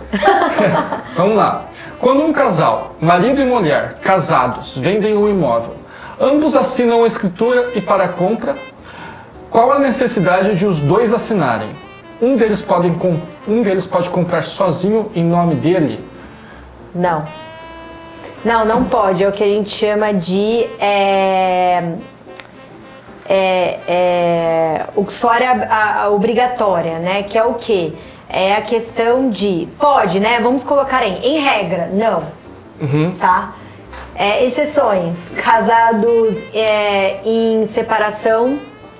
Vamos 1.15 1.37
lá. 1.37 1.65
Quando 1.99 2.23
um 2.23 2.31
casal, 2.31 2.95
marido 3.01 3.41
e 3.41 3.45
mulher, 3.45 3.97
casados, 4.01 4.77
vendem 4.77 5.17
um 5.17 5.29
imóvel, 5.29 5.75
ambos 6.19 6.55
assinam 6.55 7.03
a 7.03 7.07
escritura 7.07 7.71
e 7.75 7.81
para 7.81 8.05
a 8.05 8.07
compra, 8.07 8.55
qual 9.49 9.71
a 9.71 9.79
necessidade 9.79 10.55
de 10.55 10.65
os 10.65 10.79
dois 10.79 11.11
assinarem? 11.11 11.69
Um 12.21 12.35
deles, 12.35 12.61
pode, 12.61 12.91
um 13.47 13.61
deles 13.61 13.87
pode 13.87 14.09
comprar 14.09 14.41
sozinho 14.41 15.09
em 15.15 15.23
nome 15.23 15.55
dele? 15.55 16.03
Não. 16.93 17.25
Não, 18.43 18.65
não 18.65 18.83
pode. 18.85 19.23
É 19.23 19.27
o 19.27 19.31
que 19.31 19.43
a 19.43 19.47
gente 19.47 19.69
chama 19.69 20.13
de 20.13 20.65
é, 20.79 21.93
é, 23.25 23.79
é, 23.87 24.85
uxória 24.95 25.51
a, 25.69 26.03
a 26.03 26.09
obrigatória, 26.09 26.99
né? 26.99 27.23
Que 27.23 27.37
é 27.37 27.43
o 27.43 27.53
quê? 27.53 27.93
É 28.27 28.55
a 28.55 28.61
questão 28.61 29.29
de 29.29 29.67
pode, 29.79 30.19
né? 30.19 30.39
Vamos 30.41 30.63
colocar 30.63 31.05
em, 31.05 31.19
em 31.23 31.39
regra, 31.39 31.89
não, 31.91 32.23
uhum. 32.81 33.15
tá? 33.19 33.53
É, 34.15 34.45
exceções, 34.45 35.29
casados 35.29 36.35
é, 36.53 37.21
em 37.23 37.65
separação, 37.67 38.59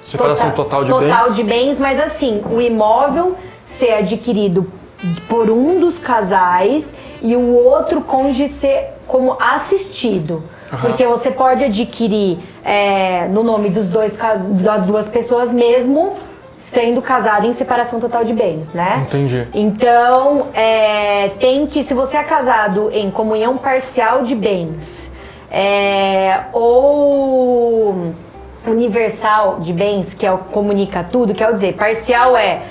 separação 0.10 0.52
total, 0.52 0.84
total 0.84 0.84
de 0.84 1.08
total 1.08 1.26
bens, 1.26 1.36
de 1.36 1.44
bens, 1.44 1.80
mas 1.80 2.00
assim 2.00 2.42
o 2.50 2.60
imóvel 2.62 3.36
ser 3.64 3.94
adquirido 3.94 4.72
por 5.28 5.50
um 5.50 5.80
dos 5.80 5.98
casais 5.98 6.92
e 7.22 7.36
o 7.36 7.54
outro 7.56 8.02
cônjuge 8.02 8.50
ser 8.50 8.94
como 9.08 9.38
assistido. 9.40 10.44
Uhum. 10.72 10.80
Porque 10.80 11.06
você 11.06 11.32
pode 11.32 11.64
adquirir 11.64 12.40
é, 12.64 13.28
no 13.28 13.44
nome 13.44 13.70
dos 13.70 13.88
dois, 13.88 14.14
das 14.62 14.86
duas 14.86 15.08
pessoas 15.08 15.52
mesmo 15.52 16.18
sendo 16.60 17.02
casado 17.02 17.48
em 17.48 17.54
separação 17.54 18.00
total 18.00 18.24
de 18.24 18.34
bens, 18.34 18.72
né? 18.74 19.04
Entendi. 19.08 19.48
Então, 19.54 20.48
é, 20.54 21.30
tem 21.40 21.66
que, 21.66 21.84
se 21.84 21.96
você 21.96 22.18
é 22.18 22.24
casado 22.24 22.92
em 22.94 23.10
comunhão 23.10 23.58
parcial 23.58 24.22
de 24.22 24.36
bens 24.36 25.10
é, 25.52 26.42
ou 26.54 28.14
universal 28.66 29.60
de 29.60 29.74
bens, 29.74 30.14
que 30.14 30.26
é 30.26 30.32
o 30.32 30.38
comunica 30.38 31.04
tudo, 31.04 31.34
quer 31.34 31.54
dizer, 31.54 31.76
parcial 31.76 32.36
é 32.36 32.64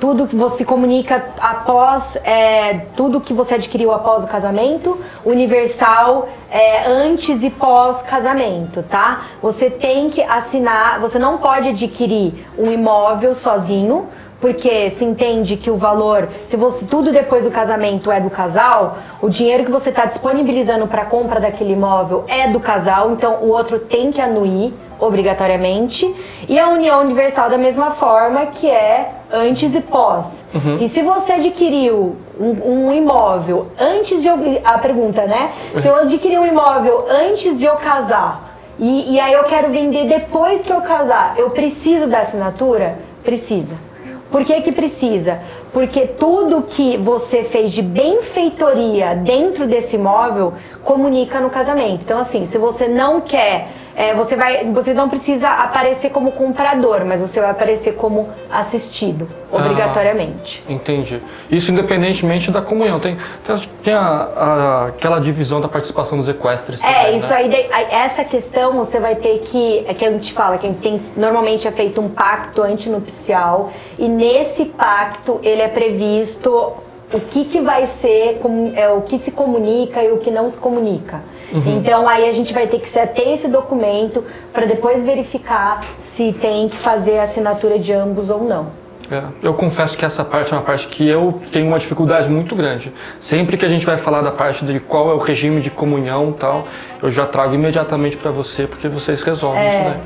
tudo 0.00 0.26
que 0.26 0.36
você 0.36 0.64
comunica 0.64 1.24
após 1.40 2.16
é, 2.24 2.80
tudo 2.96 3.20
que 3.20 3.32
você 3.32 3.54
adquiriu 3.54 3.92
após 3.92 4.24
o 4.24 4.26
casamento, 4.26 5.00
universal 5.24 6.28
é, 6.50 6.86
antes 6.86 7.42
e 7.42 7.50
pós 7.50 8.02
casamento, 8.02 8.82
tá? 8.82 9.26
Você 9.40 9.70
tem 9.70 10.10
que 10.10 10.22
assinar, 10.22 11.00
você 11.00 11.18
não 11.18 11.38
pode 11.38 11.68
adquirir 11.68 12.46
um 12.58 12.70
imóvel 12.70 13.34
sozinho, 13.34 14.08
porque 14.44 14.90
se 14.90 15.06
entende 15.06 15.56
que 15.56 15.70
o 15.70 15.76
valor, 15.78 16.28
se 16.44 16.54
você 16.54 16.84
tudo 16.84 17.10
depois 17.10 17.44
do 17.44 17.50
casamento 17.50 18.12
é 18.12 18.20
do 18.20 18.28
casal, 18.28 18.98
o 19.22 19.30
dinheiro 19.30 19.64
que 19.64 19.70
você 19.70 19.88
está 19.88 20.04
disponibilizando 20.04 20.86
para 20.86 21.06
compra 21.06 21.40
daquele 21.40 21.72
imóvel 21.72 22.24
é 22.28 22.46
do 22.46 22.60
casal, 22.60 23.12
então 23.12 23.38
o 23.40 23.48
outro 23.48 23.78
tem 23.78 24.12
que 24.12 24.20
anuir 24.20 24.74
obrigatoriamente, 25.00 26.14
e 26.46 26.58
a 26.58 26.68
união 26.68 27.00
universal 27.00 27.48
da 27.48 27.56
mesma 27.56 27.92
forma, 27.92 28.44
que 28.44 28.68
é 28.68 29.08
antes 29.32 29.74
e 29.74 29.80
pós. 29.80 30.44
Uhum. 30.54 30.76
E 30.78 30.90
se 30.90 31.00
você 31.00 31.32
adquiriu 31.32 32.14
um, 32.38 32.88
um, 32.88 32.92
imóvel 32.92 33.68
antes 33.80 34.20
de 34.20 34.28
eu. 34.28 34.36
A 34.62 34.76
pergunta, 34.76 35.24
né? 35.24 35.52
Se 35.80 35.88
eu 35.88 35.96
adquirir 35.96 36.38
um 36.38 36.44
imóvel 36.44 37.06
antes 37.08 37.58
de 37.58 37.64
eu 37.64 37.76
casar, 37.76 38.58
e, 38.78 39.14
e 39.14 39.18
aí 39.18 39.32
eu 39.32 39.44
quero 39.44 39.70
vender 39.70 40.06
depois 40.06 40.62
que 40.62 40.70
eu 40.70 40.82
casar, 40.82 41.34
eu 41.38 41.48
preciso 41.48 42.06
da 42.06 42.18
assinatura? 42.18 42.98
Precisa. 43.24 43.93
Por 44.34 44.44
que, 44.44 44.62
que 44.62 44.72
precisa? 44.72 45.38
Porque 45.72 46.08
tudo 46.08 46.62
que 46.62 46.96
você 46.96 47.44
fez 47.44 47.70
de 47.70 47.80
benfeitoria 47.80 49.14
dentro 49.14 49.64
desse 49.64 49.94
imóvel 49.94 50.54
comunica 50.82 51.40
no 51.40 51.50
casamento. 51.50 52.00
Então, 52.02 52.18
assim, 52.18 52.44
se 52.44 52.58
você 52.58 52.88
não 52.88 53.20
quer 53.20 53.68
é, 53.96 54.12
você, 54.14 54.34
vai, 54.34 54.64
você 54.64 54.92
não 54.92 55.08
precisa 55.08 55.48
aparecer 55.48 56.10
como 56.10 56.32
comprador, 56.32 57.04
mas 57.04 57.20
você 57.20 57.40
vai 57.40 57.50
aparecer 57.50 57.94
como 57.94 58.28
assistido, 58.50 59.28
obrigatoriamente. 59.52 60.62
Ah, 60.68 60.72
entendi. 60.72 61.20
Isso 61.50 61.70
independentemente 61.70 62.50
da 62.50 62.60
comunhão. 62.60 62.98
Tem, 62.98 63.16
tem, 63.46 63.56
tem 63.84 63.94
a, 63.94 64.00
a, 64.00 64.86
aquela 64.88 65.20
divisão 65.20 65.60
da 65.60 65.68
participação 65.68 66.18
dos 66.18 66.28
equestres. 66.28 66.82
É, 66.82 67.04
também, 67.04 67.16
isso 67.16 67.28
né? 67.28 67.36
aí, 67.36 67.86
essa 67.90 68.24
questão 68.24 68.72
você 68.72 68.98
vai 68.98 69.14
ter 69.14 69.38
que, 69.38 69.84
é 69.86 69.94
que 69.94 70.04
a 70.04 70.10
gente 70.10 70.32
fala, 70.32 70.58
que 70.58 70.66
a 70.66 70.70
gente 70.70 70.80
tem, 70.80 71.00
normalmente 71.16 71.68
é 71.68 71.72
feito 71.72 72.00
um 72.00 72.08
pacto 72.08 72.62
antinupcial, 72.62 73.72
e 73.98 74.08
nesse 74.08 74.64
pacto 74.64 75.38
ele 75.42 75.62
é 75.62 75.68
previsto 75.68 76.83
o 77.14 77.20
que, 77.20 77.44
que 77.44 77.60
vai 77.60 77.84
ser, 77.86 78.40
é, 78.74 78.88
o 78.88 79.02
que 79.02 79.18
se 79.18 79.30
comunica 79.30 80.02
e 80.02 80.12
o 80.12 80.18
que 80.18 80.30
não 80.30 80.50
se 80.50 80.56
comunica. 80.56 81.22
Uhum. 81.52 81.78
Então 81.78 82.08
aí 82.08 82.28
a 82.28 82.32
gente 82.32 82.52
vai 82.52 82.66
ter 82.66 82.80
que 82.80 82.88
ter 82.90 83.28
esse 83.32 83.48
documento 83.48 84.24
para 84.52 84.66
depois 84.66 85.04
verificar 85.04 85.80
se 86.00 86.32
tem 86.32 86.68
que 86.68 86.76
fazer 86.76 87.18
a 87.18 87.22
assinatura 87.22 87.78
de 87.78 87.92
ambos 87.92 88.30
ou 88.30 88.42
não. 88.42 88.84
É, 89.10 89.22
eu 89.42 89.52
confesso 89.52 89.96
que 89.96 90.04
essa 90.04 90.24
parte 90.24 90.52
é 90.52 90.56
uma 90.56 90.62
parte 90.62 90.88
que 90.88 91.06
eu 91.06 91.40
tenho 91.52 91.66
uma 91.66 91.78
dificuldade 91.78 92.30
muito 92.30 92.56
grande. 92.56 92.92
Sempre 93.18 93.56
que 93.56 93.64
a 93.64 93.68
gente 93.68 93.84
vai 93.84 93.96
falar 93.96 94.22
da 94.22 94.32
parte 94.32 94.64
de 94.64 94.80
qual 94.80 95.10
é 95.10 95.14
o 95.14 95.18
regime 95.18 95.60
de 95.60 95.70
comunhão 95.70 96.30
e 96.30 96.34
tal, 96.34 96.66
eu 97.02 97.10
já 97.10 97.26
trago 97.26 97.54
imediatamente 97.54 98.16
para 98.16 98.30
você, 98.30 98.66
porque 98.66 98.88
vocês 98.88 99.22
resolvem 99.22 99.62
é. 99.62 99.68
isso, 99.68 99.78
né? 99.80 100.00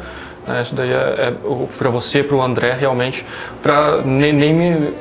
É, 0.48 0.62
isso 0.62 0.74
daí 0.74 0.90
é, 0.90 0.94
é 0.94 1.34
para 1.76 1.90
você, 1.90 2.22
para 2.22 2.36
o 2.36 2.42
André, 2.42 2.72
realmente, 2.72 3.24
para 3.62 3.98
nem, 4.02 4.32
nem, 4.32 4.54
me, 4.54 4.94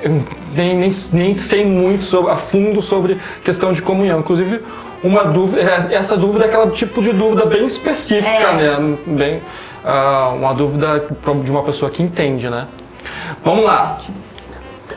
nem, 0.54 0.76
nem, 0.76 0.90
nem 1.14 1.34
sei 1.34 1.66
muito 1.66 2.04
sobre, 2.04 2.32
a 2.32 2.36
fundo 2.36 2.82
sobre 2.82 3.18
questão 3.44 3.72
de 3.72 3.82
comunhão. 3.82 4.20
Inclusive, 4.20 4.62
uma 5.02 5.24
dúvida, 5.24 5.62
é, 5.62 5.96
essa 5.96 6.18
dúvida 6.18 6.46
é 6.46 6.48
aquela 6.48 6.70
tipo 6.72 7.02
de 7.02 7.14
dúvida 7.14 7.46
bem 7.46 7.64
específica, 7.64 8.28
é. 8.30 8.78
né? 8.78 8.98
Bem, 9.06 9.42
uh, 9.86 10.36
uma 10.36 10.54
dúvida 10.54 11.08
de 11.44 11.52
uma 11.52 11.64
pessoa 11.64 11.90
que 11.90 12.04
entende, 12.04 12.50
né? 12.50 12.68
Vamos 13.44 13.64
lá. 13.64 14.00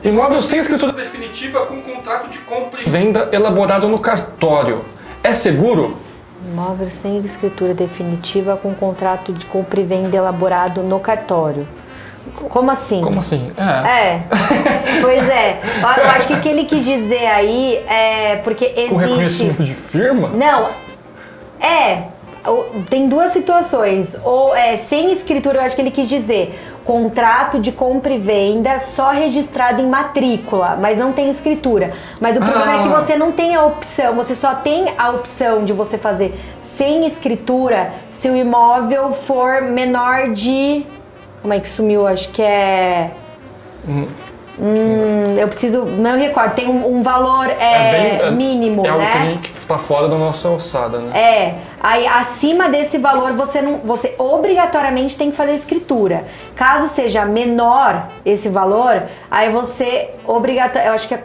Imóvel 0.03 0.40
sem 0.40 0.59
escritura 0.59 0.92
definitiva 0.92 1.66
com 1.66 1.80
contrato 1.82 2.28
de 2.28 2.38
compra 2.38 2.80
e 2.80 2.88
venda 2.88 3.28
elaborado 3.32 3.86
no 3.86 3.98
cartório. 3.98 4.82
É 5.22 5.32
seguro? 5.32 5.96
Imóvel 6.45 6.91
sem 6.91 7.18
escritura 7.18 7.74
definitiva 7.74 8.57
com 8.57 8.74
contrato 8.74 9.32
de 9.32 9.45
compra 9.47 9.80
e 9.80 9.84
venda 9.84 10.16
elaborado 10.16 10.82
no 10.82 10.99
cartório. 10.99 11.66
Como 12.34 12.70
assim? 12.70 13.01
Como 13.01 13.18
assim? 13.18 13.53
É. 13.57 13.91
é. 13.91 14.22
pois 15.03 15.28
é. 15.28 15.61
Eu 15.80 16.11
acho 16.11 16.26
que 16.26 16.34
o 16.34 16.41
que 16.41 16.49
ele 16.49 16.64
quis 16.64 16.84
dizer 16.84 17.26
aí 17.26 17.76
é 17.86 18.36
porque 18.43 18.64
existe. 18.64 18.88
Com 18.88 18.97
reconhecimento 18.97 19.64
de 19.64 19.74
firma? 19.74 20.28
Não. 20.28 20.68
É. 21.61 22.05
Tem 22.88 23.09
duas 23.09 23.32
situações. 23.32 24.16
Ou 24.24 24.57
é 24.57 24.78
sem 24.78 25.12
escritura, 25.12 25.59
eu 25.59 25.62
acho 25.62 25.74
que 25.74 25.82
ele 25.82 25.91
quis 25.91 26.09
dizer 26.09 26.59
contrato 26.91 27.61
de 27.61 27.70
compra 27.70 28.12
e 28.12 28.18
venda 28.18 28.80
só 28.80 29.11
registrado 29.11 29.80
em 29.80 29.86
matrícula, 29.86 30.76
mas 30.80 30.99
não 30.99 31.12
tem 31.12 31.30
escritura. 31.30 31.93
Mas 32.20 32.36
o 32.36 32.41
problema 32.41 32.72
ah. 32.72 32.74
é 32.80 32.82
que 32.82 32.88
ah. 32.88 33.01
você 33.01 33.16
não 33.16 33.30
tem 33.30 33.55
a 33.55 33.64
opção, 33.64 34.12
você 34.16 34.34
só 34.34 34.57
tem 34.57 34.93
a 34.99 35.11
opção 35.11 35.64
de 35.64 35.72
você 35.72 35.97
fazer 35.97 36.34
sem 36.64 37.07
escritura 37.07 37.93
se 38.18 38.28
o 38.28 38.36
imóvel 38.36 39.12
for 39.12 39.62
menor 39.62 40.30
de 40.30 40.84
como 41.41 41.55
é 41.55 41.61
que 41.61 41.68
sumiu? 41.68 42.09
Acho 42.09 42.28
que 42.30 42.43
é. 42.43 43.12
Hum. 43.88 44.09
Hum, 44.59 45.38
eu 45.38 45.47
preciso. 45.47 45.84
Não 45.84 46.18
recordo, 46.18 46.55
tem 46.55 46.68
um, 46.68 46.97
um 46.97 47.03
valor 47.05 47.49
é, 47.49 47.55
é 47.55 47.93
bem, 47.93 48.26
é, 48.26 48.30
mínimo, 48.32 48.84
é 48.84 48.91
né? 48.91 49.38
que 49.41 49.53
está 49.57 49.78
fora 49.78 50.09
da 50.09 50.18
nossa 50.18 50.49
alçada, 50.49 50.99
né? 50.99 51.18
É. 51.18 51.55
Aí 51.81 52.07
acima 52.07 52.68
desse 52.68 52.99
valor 52.99 53.33
você 53.33 53.62
não. 53.62 53.78
Você 53.78 54.14
obrigatoriamente 54.18 55.16
tem 55.16 55.31
que 55.31 55.37
fazer 55.37 55.55
escritura. 55.55 56.24
Caso 56.55 56.89
seja 56.95 57.24
menor 57.24 58.09
esse 58.24 58.49
valor, 58.49 59.03
aí 59.31 59.51
você 59.51 60.11
obrigatoriamente. 60.26 60.89
Eu 60.89 60.95
acho 60.95 61.09
que 61.09 61.14
é 61.14 61.22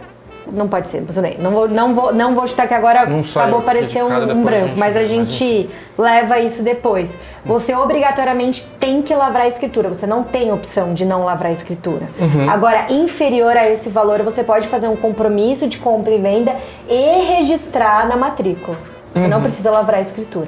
não 0.52 0.68
pode 0.68 0.90
ser, 0.90 1.04
não 1.40 1.52
vou, 1.52 1.68
não 1.68 1.96
vou, 1.96 2.14
não 2.14 2.36
vou 2.36 2.48
chutar 2.48 2.68
que 2.68 2.74
agora 2.74 3.06
não 3.06 3.20
acabou 3.20 3.60
aparecer 3.60 4.04
um, 4.04 4.32
um 4.32 4.44
branco, 4.44 4.74
a 4.76 4.78
mas 4.78 4.96
a 4.96 5.06
gente 5.06 5.70
leva 5.98 6.40
isso 6.40 6.62
depois. 6.62 7.16
Você 7.44 7.76
obrigatoriamente 7.76 8.66
tem 8.80 9.02
que 9.02 9.14
lavrar 9.14 9.44
a 9.44 9.48
escritura, 9.48 9.90
você 9.90 10.08
não 10.08 10.24
tem 10.24 10.52
opção 10.52 10.94
de 10.94 11.06
não 11.06 11.24
lavrar 11.24 11.50
a 11.50 11.54
escritura. 11.54 12.08
Uhum. 12.20 12.50
Agora, 12.50 12.92
inferior 12.92 13.56
a 13.56 13.70
esse 13.70 13.90
valor, 13.90 14.22
você 14.24 14.44
pode 14.44 14.68
fazer 14.68 14.88
um 14.88 14.96
compromisso 14.96 15.68
de 15.68 15.78
compra 15.78 16.14
e 16.14 16.20
venda 16.20 16.56
e 16.90 17.26
registrar 17.28 18.08
na 18.08 18.16
matrícula. 18.16 18.95
Você 19.16 19.24
uhum. 19.24 19.30
não 19.30 19.42
precisa 19.42 19.72
lavrar 19.72 20.00
a 20.00 20.02
escritura. 20.02 20.48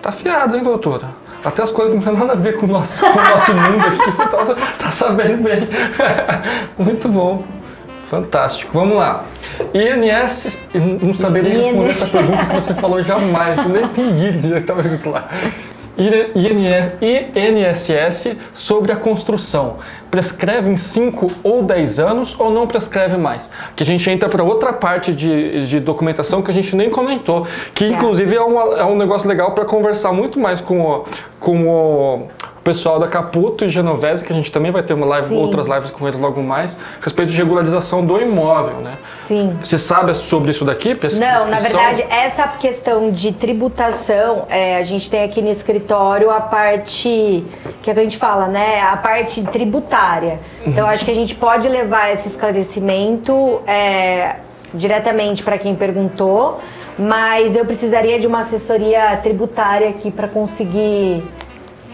Tá 0.00 0.12
fiado, 0.12 0.56
hein, 0.56 0.62
doutora? 0.62 1.08
Até 1.44 1.64
as 1.64 1.72
coisas 1.72 1.92
que 1.92 2.04
não 2.04 2.14
tem 2.14 2.20
nada 2.20 2.34
a 2.34 2.40
ver 2.40 2.56
com 2.56 2.66
o 2.66 2.68
nosso, 2.68 3.02
com 3.04 3.18
o 3.18 3.22
nosso 3.22 3.52
mundo 3.52 3.84
aqui, 3.84 4.10
você 4.12 4.26
tá, 4.26 4.56
tá 4.78 4.90
sabendo 4.92 5.42
bem. 5.42 5.68
Muito 6.78 7.08
bom. 7.08 7.42
Fantástico. 8.08 8.78
Vamos 8.78 8.96
lá. 8.96 9.24
INS, 9.74 10.56
não 11.02 11.12
saberia 11.14 11.54
responder 11.54 11.90
essa 11.90 12.06
pergunta 12.06 12.46
que 12.46 12.54
você 12.54 12.74
falou 12.74 13.02
jamais. 13.02 13.58
Eu 13.64 13.70
nem 13.70 13.84
entendi 13.84 14.28
o 14.28 14.40
que 14.40 14.56
estava 14.58 14.80
escrito 14.80 15.10
lá. 15.10 15.28
INSS 17.34 18.36
sobre 18.52 18.92
a 18.92 18.96
construção. 18.96 19.76
Prescreve 20.10 20.70
em 20.70 20.76
5 20.76 21.32
ou 21.42 21.62
10 21.62 21.98
anos 21.98 22.36
ou 22.38 22.50
não 22.50 22.66
prescreve 22.66 23.16
mais? 23.16 23.50
Que 23.74 23.82
a 23.82 23.86
gente 23.86 24.08
entra 24.08 24.28
para 24.28 24.42
outra 24.42 24.72
parte 24.72 25.14
de, 25.14 25.66
de 25.66 25.80
documentação 25.80 26.42
que 26.42 26.50
a 26.50 26.54
gente 26.54 26.76
nem 26.76 26.90
comentou, 26.90 27.46
que 27.74 27.84
é. 27.84 27.88
inclusive 27.88 28.34
é, 28.34 28.40
uma, 28.40 28.78
é 28.78 28.84
um 28.84 28.96
negócio 28.96 29.28
legal 29.28 29.52
para 29.52 29.64
conversar 29.64 30.12
muito 30.12 30.38
mais 30.38 30.60
com 30.60 30.80
o, 30.80 31.04
com 31.40 31.68
o 31.68 32.28
pessoal 32.66 32.98
da 32.98 33.06
Caputo 33.06 33.64
e 33.64 33.68
Genovese, 33.68 34.24
que 34.24 34.32
a 34.32 34.34
gente 34.34 34.50
também 34.50 34.72
vai 34.72 34.82
ter 34.82 34.92
uma 34.92 35.06
live, 35.06 35.32
outras 35.36 35.68
lives 35.68 35.88
com 35.88 36.04
eles 36.04 36.18
logo 36.18 36.42
mais, 36.42 36.76
a 37.00 37.04
respeito 37.04 37.30
de 37.30 37.36
regularização 37.36 38.04
do 38.04 38.20
imóvel, 38.20 38.78
né? 38.78 38.94
Sim. 39.18 39.56
Você 39.62 39.78
sabe 39.78 40.12
sobre 40.14 40.50
isso 40.50 40.64
daqui? 40.64 40.98
Não, 41.16 41.46
na 41.46 41.60
verdade, 41.60 42.04
essa 42.10 42.48
questão 42.48 43.12
de 43.12 43.30
tributação, 43.30 44.46
é, 44.48 44.78
a 44.78 44.82
gente 44.82 45.08
tem 45.08 45.22
aqui 45.22 45.40
no 45.40 45.48
escritório 45.48 46.28
a 46.28 46.40
parte 46.40 47.44
que, 47.82 47.90
é 47.90 47.94
que 47.94 48.00
a 48.00 48.02
gente 48.02 48.18
fala, 48.18 48.48
né? 48.48 48.80
A 48.80 48.96
parte 48.96 49.42
tributária. 49.42 50.40
Então, 50.66 50.86
uhum. 50.86 50.90
acho 50.90 51.04
que 51.04 51.10
a 51.12 51.14
gente 51.14 51.36
pode 51.36 51.68
levar 51.68 52.12
esse 52.12 52.26
esclarecimento 52.26 53.60
é, 53.64 54.36
diretamente 54.74 55.44
para 55.44 55.56
quem 55.56 55.76
perguntou, 55.76 56.58
mas 56.98 57.54
eu 57.54 57.64
precisaria 57.64 58.18
de 58.18 58.26
uma 58.26 58.40
assessoria 58.40 59.16
tributária 59.22 59.88
aqui 59.88 60.10
para 60.10 60.26
conseguir 60.26 61.22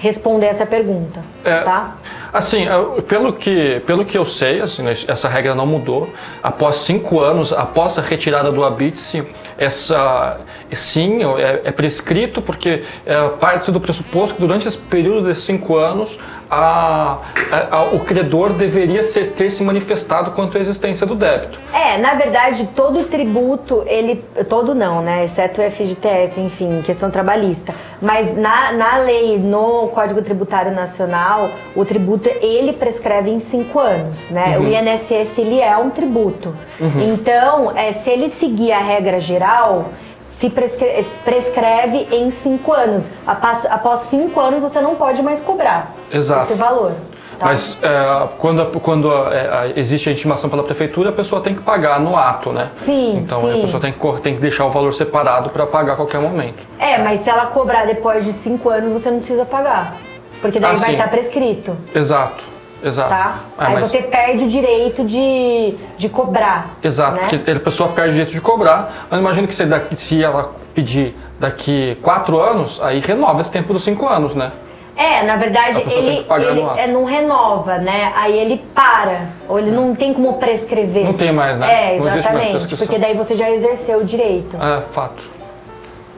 responder 0.02 0.46
essa 0.46 0.66
pergunta, 0.66 1.20
é, 1.44 1.60
tá? 1.60 1.96
Assim, 2.32 2.66
pelo 3.06 3.32
que, 3.32 3.80
pelo 3.86 4.04
que 4.04 4.18
eu 4.18 4.24
sei, 4.24 4.60
assim, 4.60 4.82
né, 4.82 4.90
essa 4.90 5.28
regra 5.28 5.54
não 5.54 5.64
mudou. 5.64 6.12
Após 6.42 6.76
cinco 6.78 7.20
anos, 7.20 7.52
após 7.52 7.96
a 8.00 8.02
retirada 8.02 8.50
do 8.50 8.64
habite 8.64 9.24
essa 9.56 10.40
sim 10.76 11.20
é, 11.38 11.62
é 11.64 11.72
prescrito 11.72 12.40
porque 12.40 12.82
é, 13.06 13.28
parte 13.40 13.70
do 13.70 13.80
pressuposto 13.80 14.34
que 14.34 14.40
durante 14.40 14.66
esse 14.66 14.78
período 14.78 15.28
de 15.28 15.34
cinco 15.34 15.76
anos 15.76 16.18
a, 16.52 17.18
a, 17.50 17.76
a, 17.76 17.82
o 17.84 18.00
credor 18.00 18.52
deveria 18.52 19.02
ser, 19.02 19.28
ter 19.28 19.48
se 19.48 19.64
manifestado 19.64 20.32
quanto 20.32 20.58
à 20.58 20.60
existência 20.60 21.06
do 21.06 21.14
débito. 21.14 21.58
É, 21.72 21.96
na 21.96 22.14
verdade, 22.14 22.68
todo 22.76 23.04
tributo, 23.04 23.82
ele. 23.86 24.22
Todo 24.50 24.74
não, 24.74 25.00
né? 25.00 25.24
Exceto 25.24 25.62
o 25.62 25.70
FGTS, 25.70 26.38
enfim, 26.40 26.82
questão 26.82 27.10
trabalhista. 27.10 27.74
Mas 28.02 28.36
na, 28.36 28.72
na 28.72 28.98
lei, 28.98 29.38
no 29.38 29.88
Código 29.88 30.20
Tributário 30.20 30.72
Nacional, 30.72 31.48
o 31.74 31.86
tributo 31.86 32.28
ele 32.42 32.74
prescreve 32.74 33.30
em 33.30 33.38
cinco 33.38 33.78
anos, 33.78 34.16
né? 34.30 34.58
Uhum. 34.58 34.66
O 34.66 34.68
INSS 34.68 35.38
ele 35.38 35.58
é 35.58 35.76
um 35.78 35.88
tributo. 35.88 36.54
Uhum. 36.78 37.14
Então, 37.14 37.72
é, 37.74 37.92
se 37.92 38.10
ele 38.10 38.28
seguir 38.28 38.72
a 38.72 38.80
regra 38.80 39.18
geral, 39.18 39.90
se 40.38 40.50
prescreve, 40.50 41.08
prescreve 41.24 42.08
em 42.10 42.30
cinco 42.30 42.72
anos. 42.72 43.04
Após, 43.26 43.66
após 43.66 44.00
cinco 44.00 44.40
anos 44.40 44.62
você 44.62 44.80
não 44.80 44.94
pode 44.94 45.22
mais 45.22 45.40
cobrar 45.40 45.92
Exato. 46.10 46.44
esse 46.44 46.54
valor. 46.54 46.92
Tá? 47.38 47.46
Mas 47.46 47.78
é, 47.82 48.28
quando, 48.38 48.80
quando 48.80 49.10
é, 49.12 49.72
existe 49.76 50.08
a 50.08 50.12
intimação 50.12 50.48
pela 50.48 50.62
prefeitura, 50.62 51.10
a 51.10 51.12
pessoa 51.12 51.40
tem 51.40 51.54
que 51.54 51.62
pagar 51.62 51.98
no 51.98 52.16
ato, 52.16 52.52
né? 52.52 52.70
Sim. 52.74 53.18
Então 53.18 53.40
sim. 53.40 53.58
a 53.58 53.62
pessoa 53.62 53.80
tem 53.80 53.92
que, 53.92 54.20
tem 54.20 54.34
que 54.34 54.40
deixar 54.40 54.66
o 54.66 54.70
valor 54.70 54.92
separado 54.94 55.50
para 55.50 55.66
pagar 55.66 55.94
a 55.94 55.96
qualquer 55.96 56.20
momento. 56.20 56.62
É, 56.78 56.98
mas 56.98 57.22
se 57.22 57.30
ela 57.30 57.46
cobrar 57.46 57.84
depois 57.84 58.24
de 58.24 58.32
cinco 58.32 58.68
anos, 58.68 58.92
você 58.92 59.10
não 59.10 59.18
precisa 59.18 59.44
pagar. 59.44 59.96
Porque 60.40 60.58
daí 60.58 60.72
ah, 60.72 60.78
vai 60.78 60.92
estar 60.92 61.04
tá 61.04 61.10
prescrito. 61.10 61.76
Exato. 61.94 62.51
Exato. 62.82 63.08
Tá? 63.10 63.40
É, 63.58 63.64
Aí 63.66 63.74
mas... 63.74 63.90
você 63.90 64.02
perde 64.02 64.44
o 64.44 64.48
direito 64.48 65.04
de, 65.04 65.74
de 65.96 66.08
cobrar. 66.08 66.70
Exato, 66.82 67.16
né? 67.16 67.28
porque 67.28 67.50
a 67.50 67.60
pessoa 67.60 67.90
perde 67.90 68.10
o 68.10 68.12
direito 68.12 68.32
de 68.32 68.40
cobrar, 68.40 69.06
mas 69.10 69.20
imagino 69.20 69.46
que 69.46 69.54
se, 69.54 69.64
daqui, 69.64 69.94
se 69.96 70.22
ela 70.22 70.52
pedir 70.74 71.16
daqui 71.38 71.96
quatro 72.02 72.40
anos, 72.40 72.80
aí 72.82 73.00
renova 73.00 73.40
esse 73.40 73.50
tempo 73.50 73.72
dos 73.72 73.84
cinco 73.84 74.08
anos, 74.08 74.34
né? 74.34 74.52
É, 74.94 75.22
na 75.22 75.36
verdade, 75.36 75.82
ele, 75.90 76.26
ele 76.28 76.66
é, 76.76 76.86
não 76.86 77.04
renova, 77.04 77.78
né? 77.78 78.12
Aí 78.14 78.38
ele 78.38 78.62
para. 78.74 79.28
Ou 79.48 79.58
ele 79.58 79.70
não 79.70 79.94
tem 79.94 80.12
como 80.12 80.34
prescrever. 80.34 81.04
Não 81.04 81.14
tem 81.14 81.32
mais, 81.32 81.58
né? 81.58 81.94
É, 81.94 81.96
exatamente. 81.96 82.76
Porque 82.76 82.98
daí 82.98 83.14
você 83.14 83.34
já 83.34 83.50
exerceu 83.50 84.00
o 84.00 84.04
direito. 84.04 84.54
É, 84.56 84.80
fato. 84.82 85.22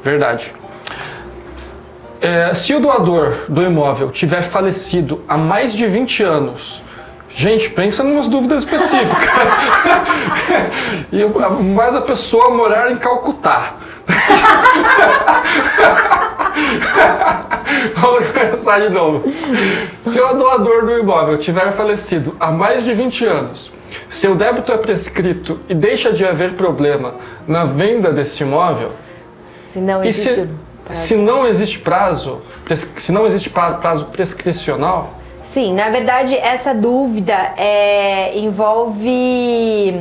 Verdade. 0.02 0.52
É, 2.20 2.54
se 2.54 2.74
o 2.74 2.80
doador 2.80 3.34
do 3.48 3.62
imóvel 3.62 4.10
tiver 4.10 4.42
falecido 4.42 5.22
há 5.28 5.36
mais 5.36 5.72
de 5.74 5.86
20 5.86 6.22
anos, 6.22 6.82
gente, 7.28 7.68
pensa 7.70 8.02
em 8.02 8.12
umas 8.12 8.28
dúvidas 8.28 8.60
específicas. 8.60 9.28
e, 11.12 11.24
mas 11.62 11.94
a 11.94 12.00
pessoa 12.00 12.50
morar 12.50 12.90
em 12.90 12.96
Calcutá. 12.96 13.74
Vamos 17.96 18.26
começar 18.30 18.80
de 18.80 18.88
novo. 18.88 19.22
Se 20.04 20.20
o 20.20 20.34
doador 20.34 20.86
do 20.86 20.98
imóvel 20.98 21.38
tiver 21.38 21.72
falecido 21.72 22.36
há 22.38 22.50
mais 22.50 22.84
de 22.84 22.94
20 22.94 23.24
anos, 23.26 23.72
seu 24.08 24.34
débito 24.34 24.72
é 24.72 24.76
prescrito 24.78 25.60
e 25.68 25.74
deixa 25.74 26.12
de 26.12 26.24
haver 26.24 26.52
problema 26.52 27.14
na 27.46 27.64
venda 27.64 28.12
desse 28.12 28.42
imóvel, 28.42 28.92
Se 29.72 29.80
não 29.80 30.04
e 30.04 30.08
existe. 30.08 30.34
se, 30.34 30.48
se 30.91 31.16
não 31.16 31.47
existe 31.47 31.78
prazo, 31.78 32.41
se 32.97 33.11
não 33.12 33.26
existe 33.26 33.51
pra- 33.51 33.74
prazo 33.74 34.07
prescricional, 34.07 35.11
Sim, 35.53 35.72
na 35.72 35.89
verdade, 35.89 36.35
essa 36.37 36.74
dúvida 36.74 37.32
é, 37.57 38.37
envolve. 38.37 39.95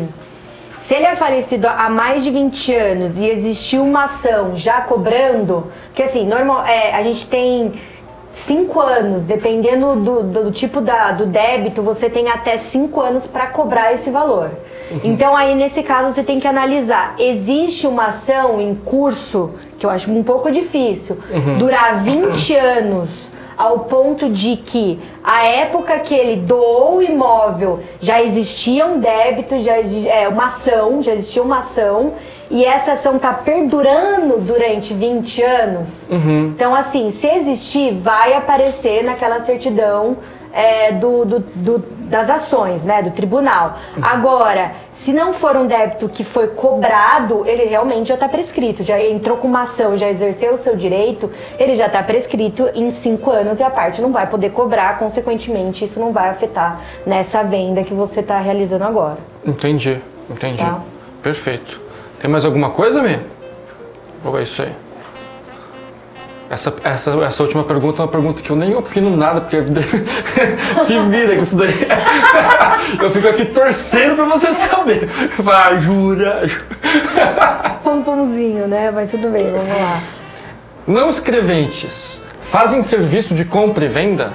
Se 0.79 0.95
ele 0.95 1.05
é 1.05 1.15
falecido 1.15 1.67
há 1.67 1.91
mais 1.91 2.23
de 2.23 2.31
20 2.31 2.73
anos 2.73 3.15
e 3.17 3.25
existiu 3.25 3.83
uma 3.83 4.05
ação 4.05 4.55
já 4.55 4.81
cobrando, 4.81 5.71
que 5.93 6.01
assim, 6.01 6.25
normal, 6.25 6.65
é, 6.65 6.95
a 6.95 7.03
gente 7.03 7.27
tem 7.27 7.71
5 8.31 8.79
anos, 8.79 9.21
dependendo 9.21 9.95
do, 9.97 10.23
do 10.23 10.51
tipo 10.51 10.81
da, 10.81 11.11
do 11.11 11.27
débito, 11.27 11.83
você 11.83 12.09
tem 12.09 12.29
até 12.29 12.57
5 12.57 12.99
anos 12.99 13.27
para 13.27 13.45
cobrar 13.45 13.93
esse 13.93 14.09
valor. 14.09 14.49
Então 15.03 15.37
aí 15.37 15.53
nesse 15.55 15.83
caso 15.83 16.13
você 16.13 16.23
tem 16.23 16.39
que 16.39 16.47
analisar, 16.47 17.15
existe 17.19 17.85
uma 17.87 18.07
ação 18.07 18.59
em 18.59 18.73
curso, 18.75 19.51
que 19.83 19.85
eu 19.85 19.89
acho 19.89 20.09
um 20.09 20.23
pouco 20.23 20.49
difícil, 20.49 21.17
durar 21.59 22.01
20 22.01 22.55
anos 22.55 23.09
ao 23.57 23.79
ponto 23.79 24.29
de 24.29 24.55
que 24.55 24.97
a 25.21 25.43
época 25.45 25.99
que 25.99 26.13
ele 26.15 26.37
doou 26.37 26.97
o 26.99 27.03
imóvel 27.03 27.81
já 28.01 28.21
existia 28.23 28.85
um 28.85 28.97
débito, 28.97 29.59
já 29.59 29.77
exi- 29.79 30.07
é, 30.07 30.27
uma 30.29 30.45
ação, 30.45 31.01
já 31.03 31.11
existia 31.11 31.43
uma 31.43 31.57
ação, 31.59 32.13
e 32.49 32.63
essa 32.63 32.93
ação 32.93 33.17
está 33.17 33.33
perdurando 33.33 34.37
durante 34.39 34.93
20 34.93 35.41
anos. 35.41 36.07
Então, 36.09 36.73
assim, 36.73 37.11
se 37.11 37.27
existir, 37.27 37.93
vai 37.93 38.33
aparecer 38.33 39.03
naquela 39.03 39.41
certidão 39.41 40.15
é, 40.53 40.91
do, 40.91 41.25
do- 41.25 41.39
do- 41.39 41.79
das 42.05 42.29
ações, 42.29 42.83
né, 42.83 43.01
do 43.01 43.09
tribunal. 43.09 43.79
Agora, 43.99 44.71
se 44.93 45.11
não 45.11 45.33
for 45.33 45.57
um 45.57 45.65
débito 45.65 46.07
que 46.07 46.23
foi 46.23 46.47
cobrado, 46.49 47.43
ele 47.47 47.63
realmente 47.65 48.09
já 48.09 48.13
está 48.13 48.29
prescrito, 48.29 48.83
já 48.83 49.01
entrou 49.01 49.37
com 49.37 49.47
uma 49.47 49.61
ação, 49.61 49.97
já 49.97 50.07
exerceu 50.07 50.53
o 50.53 50.57
seu 50.57 50.75
direito, 50.75 51.31
ele 51.57 51.73
já 51.73 51.87
está 51.87 52.03
prescrito 52.03 52.69
em 52.75 52.91
cinco 52.91 53.31
anos 53.31 53.59
e 53.59 53.63
a 53.63 53.69
parte 53.71 53.99
não 53.99 54.11
vai 54.11 54.27
poder 54.27 54.51
cobrar, 54.51 54.99
consequentemente, 54.99 55.83
isso 55.85 55.99
não 55.99 56.13
vai 56.13 56.29
afetar 56.29 56.79
nessa 57.05 57.43
venda 57.43 57.83
que 57.83 57.93
você 57.93 58.19
está 58.19 58.37
realizando 58.37 58.83
agora. 58.83 59.17
entendi, 59.45 59.99
entendi. 60.29 60.63
Tá. 60.63 60.79
Perfeito. 61.23 61.81
Tem 62.21 62.29
mais 62.29 62.45
alguma 62.45 62.69
coisa, 62.69 63.01
Mi? 63.01 63.19
Ou 64.23 64.37
é 64.39 64.43
isso 64.43 64.61
aí? 64.61 64.71
Essa, 66.53 66.71
essa, 66.83 67.11
essa 67.25 67.41
última 67.41 67.63
pergunta 67.63 67.99
é 67.99 68.05
uma 68.05 68.11
pergunta 68.11 68.39
que 68.39 68.51
eu 68.51 68.55
nem 68.55 68.75
opino 68.75 69.17
nada, 69.17 69.41
porque 69.41 69.57
se 70.85 70.99
vira 70.99 71.35
com 71.35 71.41
isso 71.41 71.57
daí. 71.57 71.73
Eu 73.01 73.09
fico 73.09 73.27
aqui 73.27 73.45
torcendo 73.45 74.17
pra 74.17 74.25
você 74.25 74.53
saber. 74.53 75.07
Vai, 75.39 75.79
jura. 75.79 76.47
Pompomzinho, 77.83 78.67
né? 78.67 78.91
Mas 78.91 79.09
tudo 79.09 79.29
bem, 79.29 79.51
vamos 79.51 79.67
lá. 79.67 79.99
Não 80.85 81.09
escreventes 81.09 82.21
fazem 82.43 82.83
serviço 82.83 83.33
de 83.33 83.45
compra 83.45 83.85
e 83.85 83.87
venda? 83.87 84.33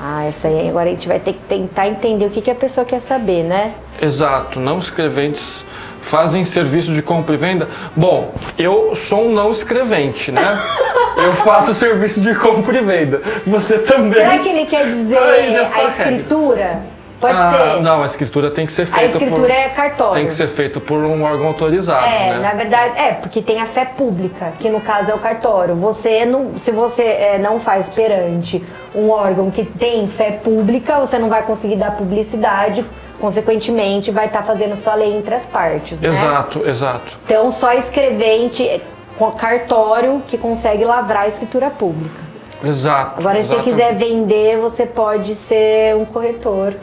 Ah, 0.00 0.24
essa 0.24 0.48
aí 0.48 0.66
agora 0.66 0.88
a 0.88 0.92
gente 0.92 1.06
vai 1.06 1.20
ter 1.20 1.34
que 1.34 1.40
tentar 1.40 1.88
entender 1.88 2.24
o 2.24 2.30
que, 2.30 2.40
que 2.40 2.50
a 2.50 2.54
pessoa 2.54 2.86
quer 2.86 3.00
saber, 3.00 3.44
né? 3.44 3.74
Exato, 4.00 4.58
não 4.58 4.78
escreventes 4.78 5.62
fazem 6.02 6.44
serviço 6.44 6.92
de 6.92 7.00
compra 7.00 7.34
e 7.34 7.38
venda? 7.38 7.68
Bom, 7.96 8.34
eu 8.58 8.94
sou 8.94 9.26
um 9.28 9.32
não 9.32 9.50
escrevente, 9.50 10.30
né? 10.30 10.60
Eu 11.14 11.34
faço 11.34 11.74
serviço 11.74 12.20
de 12.22 12.34
compra 12.34 12.78
e 12.78 12.80
venda. 12.82 13.20
Você 13.46 13.78
também. 13.78 14.14
Será 14.14 14.38
que 14.38 14.48
ele 14.48 14.64
quer 14.66 14.86
dizer 14.86 15.18
a 15.18 15.30
regra. 15.30 15.88
escritura? 15.90 16.80
Pode 17.20 17.36
Ah, 17.38 17.74
ser. 17.76 17.82
Não, 17.82 18.02
a 18.02 18.06
escritura 18.06 18.50
tem 18.50 18.64
que 18.66 18.72
ser 18.72 18.82
A 18.82 18.86
feita 18.86 19.18
por. 19.18 19.22
escritura 19.22 19.52
é 19.52 19.68
cartório. 19.68 20.14
Tem 20.14 20.26
que 20.26 20.32
ser 20.34 20.48
feito 20.48 20.80
por 20.80 20.98
um 20.98 21.22
órgão 21.22 21.46
autorizado, 21.48 22.04
É, 22.06 22.30
né? 22.32 22.38
na 22.40 22.54
verdade, 22.54 22.98
é, 22.98 23.12
porque 23.12 23.40
tem 23.42 23.60
a 23.60 23.66
fé 23.66 23.84
pública, 23.84 24.52
que 24.58 24.68
no 24.70 24.80
caso 24.80 25.10
é 25.10 25.14
o 25.14 25.18
cartório. 25.18 25.76
Você 25.76 26.24
não, 26.24 26.58
se 26.58 26.72
você 26.72 27.02
é, 27.02 27.38
não 27.38 27.60
faz 27.60 27.88
perante 27.90 28.64
um 28.94 29.10
órgão 29.10 29.50
que 29.50 29.64
tem 29.64 30.06
fé 30.08 30.32
pública, 30.42 30.98
você 30.98 31.18
não 31.18 31.28
vai 31.28 31.42
conseguir 31.42 31.76
dar 31.76 31.92
publicidade, 31.92 32.84
consequentemente 33.22 34.10
vai 34.10 34.26
estar 34.26 34.42
fazendo 34.42 34.74
só 34.74 34.94
lei 34.94 35.16
entre 35.16 35.32
as 35.32 35.44
partes, 35.44 36.00
né? 36.00 36.08
Exato, 36.08 36.68
exato. 36.68 37.16
Então 37.24 37.52
só 37.52 37.72
escrevente 37.72 38.82
com 39.16 39.30
cartório 39.30 40.20
que 40.26 40.36
consegue 40.36 40.84
lavrar 40.84 41.22
a 41.22 41.28
escritura 41.28 41.70
pública. 41.70 42.20
Exato. 42.64 43.20
Agora, 43.20 43.40
se 43.40 43.46
você 43.46 43.54
exatamente. 43.54 43.76
quiser 43.76 43.94
vender, 43.94 44.58
você 44.58 44.86
pode 44.86 45.36
ser 45.36 45.94
um 45.94 46.04
corretor, 46.04 46.74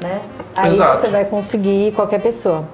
né? 0.00 0.20
Aí 0.56 0.70
Exato. 0.70 1.02
você 1.02 1.08
vai 1.08 1.26
conseguir 1.26 1.92
qualquer 1.92 2.20
pessoa. 2.22 2.64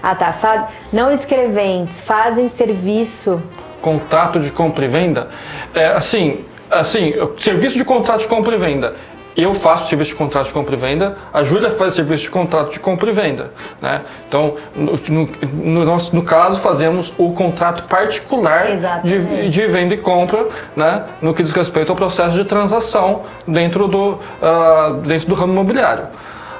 Ah, 0.00 0.14
tá. 0.14 0.32
Faz... 0.32 0.66
Não 0.92 1.10
escreventes 1.10 2.00
fazem 2.00 2.48
serviço. 2.48 3.42
Contrato 3.82 4.38
de 4.38 4.50
compra 4.50 4.84
e 4.84 4.88
venda? 4.88 5.28
É, 5.74 5.86
assim, 5.86 6.44
assim, 6.70 7.14
serviço 7.36 7.76
de 7.76 7.84
contrato 7.84 8.20
de 8.20 8.28
compra 8.28 8.54
e 8.54 8.58
venda. 8.58 8.94
Eu 9.36 9.54
faço 9.54 9.88
serviço 9.88 10.10
de 10.10 10.16
contrato 10.16 10.48
de 10.48 10.52
compra 10.52 10.74
e 10.74 10.78
venda, 10.78 11.16
a 11.32 11.42
Júlia 11.42 11.70
faz 11.70 11.94
serviço 11.94 12.24
de 12.24 12.30
contrato 12.30 12.72
de 12.72 12.80
compra 12.80 13.10
e 13.10 13.12
venda. 13.12 13.52
Né? 13.80 14.00
Então, 14.28 14.54
no, 14.74 14.92
no- 15.08 15.28
no 15.52 15.84
nosso, 15.84 16.14
no 16.14 16.22
caso, 16.22 16.60
fazemos 16.60 17.12
o 17.16 17.32
contrato 17.32 17.84
particular 17.84 18.66
de, 19.04 19.48
de 19.48 19.66
venda 19.68 19.94
e 19.94 19.98
compra, 19.98 20.46
né? 20.76 21.04
no 21.22 21.32
que 21.32 21.42
diz 21.42 21.52
respeito 21.52 21.90
ao 21.90 21.96
processo 21.96 22.34
de 22.36 22.44
transação 22.44 23.22
dentro 23.46 23.86
do, 23.86 24.18
ah, 24.42 24.94
dentro 25.04 25.28
do 25.28 25.34
ramo 25.34 25.52
imobiliário. 25.52 26.04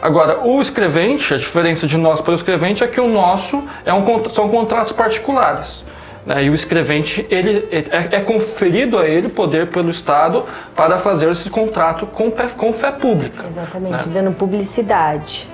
Agora, 0.01 0.39
o 0.43 0.61
escrevente, 0.63 1.35
a 1.35 1.37
diferença 1.37 1.87
de 1.87 1.99
nós 1.99 2.21
para 2.23 2.31
o 2.33 2.35
escrevente 2.35 2.83
é 2.83 2.87
que 2.87 3.01
o 3.01 3.09
nosso 3.09 3.63
é 3.85 3.93
um, 3.93 4.31
são 4.31 4.49
contratos 4.49 4.93
particulares. 4.93 5.85
Né? 6.27 6.45
E 6.45 6.51
o 6.51 6.55
escrevente, 6.55 7.27
ele, 7.31 7.67
é, 7.71 8.17
é 8.17 8.21
conferido 8.21 8.99
a 8.99 9.07
ele 9.09 9.29
poder 9.29 9.69
pelo 9.69 9.91
Estado 9.91 10.45
para 10.77 10.99
fazer 10.99 11.31
esse 11.31 11.49
contrato 11.51 12.07
com, 12.07 12.31
fé- 12.31 12.49
com 12.57 12.73
fé 12.73 12.91
pública. 12.91 13.47
Exatamente, 13.49 14.09
né? 14.09 14.13
dando 14.13 14.33
publicidade. 14.33 15.49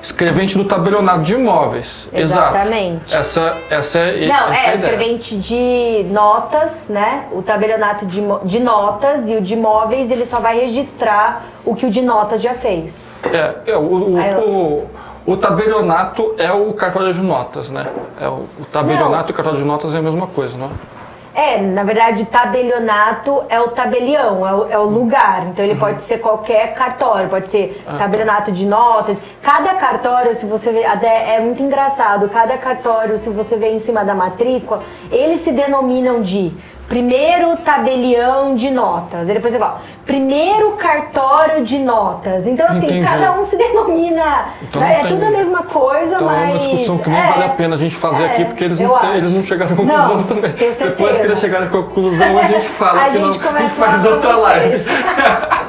Escrevente 0.00 0.56
do 0.56 0.64
tabelionato 0.64 1.22
de 1.22 1.34
imóveis. 1.34 2.06
Exatamente. 2.12 3.02
Exato. 3.12 3.16
Essa, 3.16 3.56
essa 3.68 3.98
é, 3.98 4.26
Não, 4.28 4.48
essa 4.52 4.52
é 4.70 4.74
ideia. 4.76 4.92
escrevente 4.92 5.36
de 5.36 6.04
notas, 6.10 6.86
né? 6.88 7.24
O 7.32 7.42
tabelionato 7.42 8.06
de, 8.06 8.22
de 8.44 8.60
notas 8.60 9.28
e 9.28 9.34
o 9.34 9.40
de 9.40 9.54
imóveis, 9.54 10.08
ele 10.10 10.24
só 10.24 10.38
vai 10.38 10.60
registrar 10.60 11.44
o 11.64 11.74
que 11.74 11.84
o 11.84 11.90
de 11.90 12.00
notas 12.00 12.40
já 12.40 12.54
fez. 12.54 13.04
É, 13.32 13.72
é, 13.72 13.76
o, 13.76 13.80
o, 13.80 14.16
o, 14.16 14.90
o 15.28 15.36
tabelionato 15.36 16.34
é 16.38 16.50
o 16.50 16.72
cartório 16.72 17.12
de 17.12 17.20
notas, 17.20 17.68
né? 17.68 17.86
É, 18.18 18.26
o, 18.26 18.46
o 18.58 18.64
tabelionato 18.72 19.30
e 19.30 19.32
o 19.32 19.36
cartório 19.36 19.58
de 19.58 19.64
notas 19.64 19.94
é 19.94 19.98
a 19.98 20.02
mesma 20.02 20.26
coisa, 20.26 20.56
não 20.56 20.68
é? 20.68 20.98
É, 21.34 21.60
na 21.60 21.84
verdade, 21.84 22.24
tabelionato 22.24 23.44
é 23.50 23.60
o 23.60 23.68
tabelião, 23.68 24.48
é 24.48 24.54
o, 24.54 24.70
é 24.70 24.78
o 24.78 24.84
lugar. 24.84 25.46
Então 25.48 25.62
ele 25.62 25.76
pode 25.76 26.00
ser 26.00 26.18
qualquer 26.18 26.74
cartório, 26.74 27.28
pode 27.28 27.48
ser 27.48 27.84
tabelionato 27.98 28.50
de 28.50 28.66
notas. 28.66 29.18
Cada 29.42 29.74
cartório, 29.74 30.34
se 30.34 30.46
você 30.46 30.72
ver, 30.72 30.86
até 30.86 31.36
é 31.36 31.40
muito 31.40 31.62
engraçado, 31.62 32.26
cada 32.30 32.56
cartório, 32.56 33.18
se 33.18 33.28
você 33.28 33.54
ver 33.56 33.74
em 33.74 33.78
cima 33.78 34.06
da 34.06 34.14
matrícula, 34.14 34.80
eles 35.12 35.40
se 35.40 35.52
denominam 35.52 36.22
de 36.22 36.52
primeiro 36.88 37.56
tabelião 37.58 38.54
de 38.54 38.70
notas. 38.70 39.26
Depois 39.26 39.52
você 39.52 39.58
fala, 39.58 39.82
primeiro 40.06 40.72
cartório 40.72 41.62
de 41.62 41.78
notas. 41.78 42.46
Então, 42.46 42.66
assim, 42.66 42.86
Entendi. 42.86 43.06
cada 43.06 43.32
um 43.38 43.44
se 43.44 43.56
denomina. 43.56 44.46
Então 44.62 44.82
é 44.82 45.00
tem- 45.00 45.08
tudo 45.08 45.26
a 45.26 45.30
mesma 45.30 45.62
coisa, 45.64 46.14
Então 46.14 46.26
mas. 46.26 46.48
é 46.48 46.52
uma 46.52 46.58
discussão 46.58 46.98
que 46.98 47.10
nem 47.10 47.18
é, 47.18 47.26
vale 47.30 47.44
a 47.44 47.48
pena 47.50 47.74
a 47.74 47.78
gente 47.78 47.94
fazer 47.94 48.22
é, 48.22 48.26
aqui, 48.26 48.44
porque 48.46 48.64
eles 48.64 48.80
não, 48.80 49.14
eles 49.14 49.32
não 49.32 49.42
chegaram 49.42 49.72
à 49.72 49.76
conclusão 49.76 50.16
Não, 50.16 50.22
também. 50.24 50.50
Depois 50.52 51.18
que 51.18 51.24
eles 51.26 51.38
chegarem 51.38 51.68
à 51.68 51.70
conclusão, 51.70 52.38
a 52.38 52.42
gente 52.44 52.68
fala, 52.70 53.02
A 53.04 53.10
que 53.10 53.18
não, 53.18 53.30
gente 53.32 53.42
e 53.42 53.46
começa 53.46 53.68
faz 53.74 54.04
lá 54.04 54.10
outra 54.10 54.34
com 54.34 54.40
live. 54.40 54.84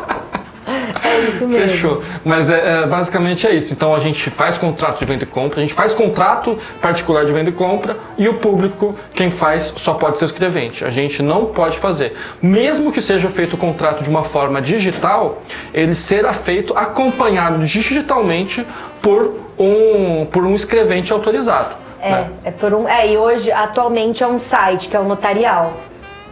É 1.04 1.20
isso 1.28 1.48
mesmo. 1.48 1.68
Fechou. 1.68 2.04
Mas 2.24 2.50
é, 2.50 2.84
é, 2.84 2.88
basicamente 2.88 3.48
é 3.48 3.54
isso. 3.54 3.74
Então 3.74 3.94
a 3.94 4.00
gente 4.00 4.30
faz 4.30 4.58
contrato 4.58 5.00
de 5.00 5.06
venda 5.06 5.24
e 5.24 5.28
compra, 5.28 5.60
a 5.60 5.62
gente 5.62 5.74
faz 5.74 5.94
contrato 5.94 6.58
particular 6.82 7.26
de 7.26 7.32
venda 7.32 7.50
e 7.50 7.54
compra 7.54 7.98
e 8.18 8.28
o 8.28 8.36
público, 8.36 8.96
quem 9.14 9.30
faz, 9.30 9.74
só 9.76 9.94
pode 9.94 10.18
ser 10.18 10.26
o 10.26 10.28
escrevente. 10.28 10.86
A 10.86 10.90
gente 10.90 11.22
não 11.22 11.46
pode 11.46 11.78
fazer. 11.78 12.14
Mesmo 12.42 12.92
que 12.92 13.02
seja 13.02 13.30
feito 13.30 13.54
o 13.54 13.58
contrato 13.58 14.04
de 14.04 14.10
uma 14.10 14.24
forma 14.24 14.62
digital, 14.62 15.42
ele 15.74 15.96
será 15.96 16.34
feito 16.34 16.74
acompanhado 16.78 17.66
digitalmente 17.66 18.66
por 19.02 19.36
um, 19.58 20.26
por 20.26 20.46
um 20.46 20.54
escrevente 20.54 21.12
autorizado. 21.12 21.76
É, 22.02 22.12
né? 22.12 22.30
é 22.46 22.52
por 22.52 22.74
um. 22.74 22.88
É, 22.88 23.12
e 23.12 23.18
hoje, 23.18 23.52
atualmente, 23.52 24.24
é 24.24 24.28
um 24.28 24.40
site 24.40 24.88
que 24.88 24.96
é 24.96 25.00
o 25.00 25.04
notarial. 25.04 25.74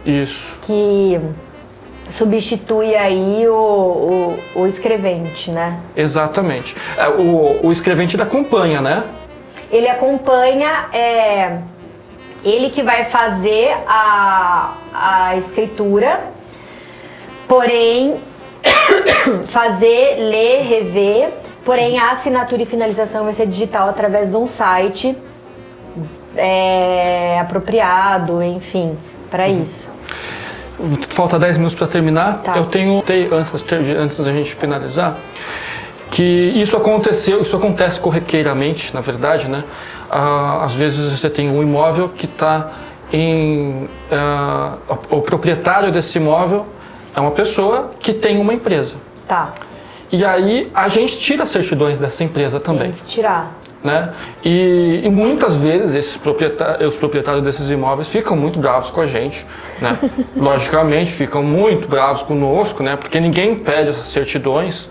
Isso. 0.04 0.56
Que 0.62 1.20
substitui 2.10 2.94
aí 2.94 3.46
o, 3.48 4.36
o, 4.54 4.60
o 4.62 4.66
escrevente, 4.66 5.50
né? 5.50 5.78
Exatamente. 5.96 6.76
É, 6.96 7.08
o, 7.08 7.66
o 7.66 7.72
escrevente 7.72 8.16
ele 8.16 8.22
acompanha, 8.22 8.80
né? 8.80 9.04
Ele 9.70 9.88
acompanha, 9.88 10.86
é, 10.92 11.58
ele 12.44 12.70
que 12.70 12.82
vai 12.82 13.04
fazer 13.04 13.76
a, 13.86 14.72
a 14.92 15.36
escritura, 15.36 16.20
porém 17.46 18.16
fazer, 19.46 20.16
ler, 20.18 20.62
rever, 20.62 21.30
porém 21.64 21.98
a 21.98 22.12
assinatura 22.12 22.62
e 22.62 22.66
finalização 22.66 23.24
vai 23.24 23.32
ser 23.34 23.46
digital 23.46 23.88
através 23.88 24.30
de 24.30 24.36
um 24.36 24.46
site 24.46 25.16
é, 26.36 27.38
apropriado, 27.40 28.42
enfim, 28.42 28.96
para 29.30 29.46
uhum. 29.46 29.62
isso. 29.62 29.88
Falta 31.08 31.38
10 31.38 31.56
minutos 31.56 31.76
para 31.76 31.86
terminar. 31.86 32.42
Tá. 32.42 32.56
Eu 32.56 32.66
tenho, 32.66 33.02
antes, 33.32 33.64
antes 33.96 34.18
da 34.18 34.32
gente 34.32 34.54
finalizar, 34.54 35.18
que 36.10 36.22
isso 36.22 36.76
aconteceu, 36.76 37.40
isso 37.40 37.56
acontece 37.56 38.00
corriqueiramente, 38.00 38.94
na 38.94 39.00
verdade, 39.00 39.48
né? 39.48 39.64
Ah, 40.10 40.62
às 40.64 40.74
vezes 40.74 41.12
você 41.12 41.28
tem 41.28 41.50
um 41.50 41.62
imóvel 41.62 42.08
que 42.08 42.26
está 42.26 42.72
em. 43.12 43.88
Ah, 44.10 44.76
o 45.10 45.20
proprietário 45.20 45.92
desse 45.92 46.18
imóvel 46.18 46.66
é 47.14 47.20
uma 47.20 47.32
pessoa 47.32 47.90
que 48.00 48.12
tem 48.12 48.38
uma 48.38 48.54
empresa. 48.54 48.96
Tá. 49.26 49.52
E 50.10 50.24
aí 50.24 50.70
a 50.72 50.88
gente 50.88 51.18
tira 51.18 51.44
certidões 51.44 51.98
dessa 51.98 52.24
empresa 52.24 52.58
também. 52.58 52.92
Tem 52.92 53.00
que 53.00 53.04
tirar. 53.04 53.52
Né? 53.82 54.12
E, 54.44 55.02
e, 55.04 55.08
muitas 55.08 55.54
vezes 55.54 55.94
esses 55.94 56.16
proprietários, 56.16 56.94
os 56.94 56.96
proprietários 56.96 57.44
desses 57.44 57.70
imóveis 57.70 58.08
ficam 58.08 58.36
muito 58.36 58.58
bravos 58.58 58.90
com 58.90 59.00
a 59.00 59.06
gente, 59.06 59.46
né? 59.80 59.96
Logicamente 60.34 61.12
ficam 61.12 61.44
muito 61.44 61.86
bravos 61.86 62.22
conosco, 62.22 62.82
né? 62.82 62.96
Porque 62.96 63.20
ninguém 63.20 63.54
pede 63.54 63.90
essas 63.90 64.06
certidões. 64.06 64.88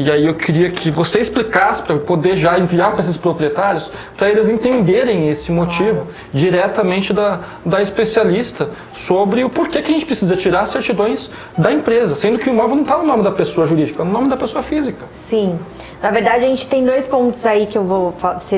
E 0.00 0.10
aí 0.10 0.24
eu 0.24 0.34
queria 0.34 0.70
que 0.70 0.90
você 0.90 1.18
explicasse 1.18 1.82
para 1.82 1.94
poder 1.98 2.34
já 2.34 2.58
enviar 2.58 2.92
para 2.92 3.02
esses 3.02 3.18
proprietários, 3.18 3.90
para 4.16 4.30
eles 4.30 4.48
entenderem 4.48 5.28
esse 5.28 5.52
motivo 5.52 6.06
diretamente 6.32 7.12
da, 7.12 7.40
da 7.66 7.82
especialista 7.82 8.70
sobre 8.94 9.44
o 9.44 9.50
porquê 9.50 9.82
que 9.82 9.90
a 9.90 9.92
gente 9.92 10.06
precisa 10.06 10.34
tirar 10.36 10.60
as 10.60 10.70
certidões 10.70 11.30
da 11.58 11.70
empresa, 11.70 12.14
sendo 12.14 12.38
que 12.38 12.48
o 12.48 12.52
imóvel 12.52 12.76
não 12.76 12.82
está 12.82 12.96
no 12.96 13.04
nome 13.04 13.22
da 13.22 13.30
pessoa 13.30 13.66
jurídica, 13.66 13.96
está 14.00 14.04
no 14.06 14.10
nome 14.10 14.30
da 14.30 14.38
pessoa 14.38 14.62
física. 14.62 15.04
Sim. 15.10 15.58
Na 16.02 16.10
verdade, 16.10 16.46
a 16.46 16.48
gente 16.48 16.66
tem 16.66 16.82
dois 16.82 17.04
pontos 17.04 17.44
aí 17.44 17.66
que 17.66 17.76
eu 17.76 17.84
vou 17.84 18.14